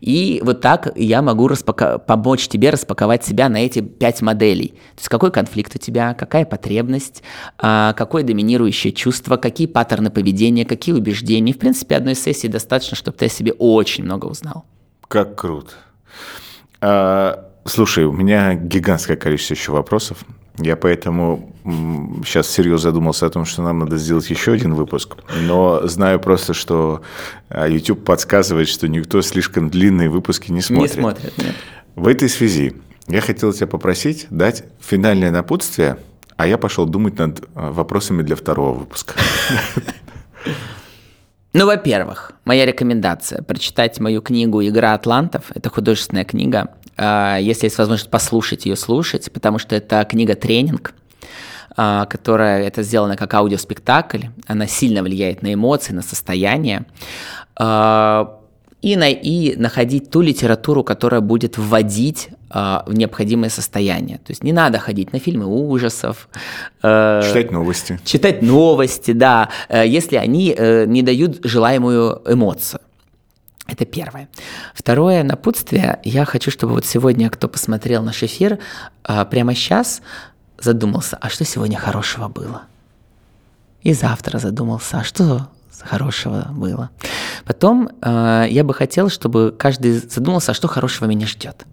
[0.02, 4.70] И вот так я могу распака- помочь тебе распаковать себя на эти пять моделей.
[4.70, 7.24] То есть какой конфликт у тебя, какая потребность,
[7.58, 11.54] а, какое доминирующее чувство, какие паттерны поведения, какие убеждения.
[11.54, 14.66] В принципе, одной сессии достаточно, чтобы ты о себе очень много узнал.
[15.10, 15.72] Как круто.
[16.82, 20.20] А, слушай, у меня гигантское количество еще вопросов.
[20.60, 21.56] Я поэтому
[22.26, 25.16] сейчас серьезно задумался о том, что нам надо сделать еще один выпуск.
[25.42, 27.02] Но знаю просто, что
[27.50, 30.96] а, YouTube подсказывает, что никто слишком длинные выпуски не смотрит.
[30.96, 31.56] Не смотрит, нет.
[31.96, 32.76] В этой связи
[33.08, 35.98] я хотел тебя попросить дать финальное напутствие,
[36.38, 39.16] а я пошел думать над а, вопросами для второго выпуска.
[41.60, 45.52] Ну, во-первых, моя рекомендация– прочитать мою книгу «Игра атлантов».
[45.54, 46.70] Это художественная книга.
[46.96, 50.94] э, если есть возможность послушать ее, слушать, потому что это книга-тренинг,
[51.76, 56.86] э, которая это сделана как аудиоспектакль, она сильно влияет на эмоции, на состояние.
[58.82, 64.20] И, на, и находить ту литературу, которая будет вводить э, в необходимое состояние.
[64.20, 66.30] То есть не надо ходить на фильмы ужасов.
[66.82, 68.00] Э, читать новости.
[68.06, 72.80] Читать новости, да, э, если они э, не дают желаемую эмоцию.
[73.68, 74.30] Это первое.
[74.74, 76.00] Второе напутствие.
[76.04, 78.60] Я хочу, чтобы вот сегодня, кто посмотрел наш эфир,
[79.08, 80.02] э, прямо сейчас
[80.58, 82.64] задумался, а что сегодня хорошего было?
[83.84, 85.48] И завтра задумался, а что
[85.82, 86.90] хорошего было.
[87.46, 91.66] Потом э, я бы хотел, чтобы каждый задумался, а что хорошего меня ждет.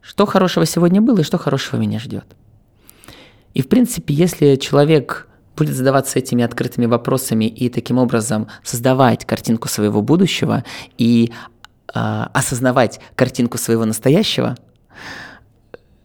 [0.00, 2.24] Что хорошего сегодня было и что хорошего меня ждет.
[3.54, 9.68] И в принципе, если человек будет задаваться этими открытыми вопросами и таким образом создавать картинку
[9.68, 10.64] своего будущего
[10.98, 11.32] и
[11.94, 14.56] э, осознавать картинку своего настоящего,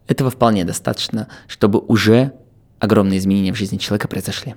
[0.08, 2.34] этого вполне достаточно, чтобы уже
[2.80, 4.56] огромные изменения в жизни человека произошли.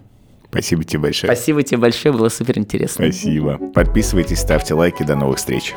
[0.54, 1.32] Спасибо тебе большое.
[1.34, 3.04] Спасибо тебе большое, было супер интересно.
[3.10, 3.58] Спасибо.
[3.74, 5.02] Подписывайтесь, ставьте лайки.
[5.02, 5.74] До новых встреч.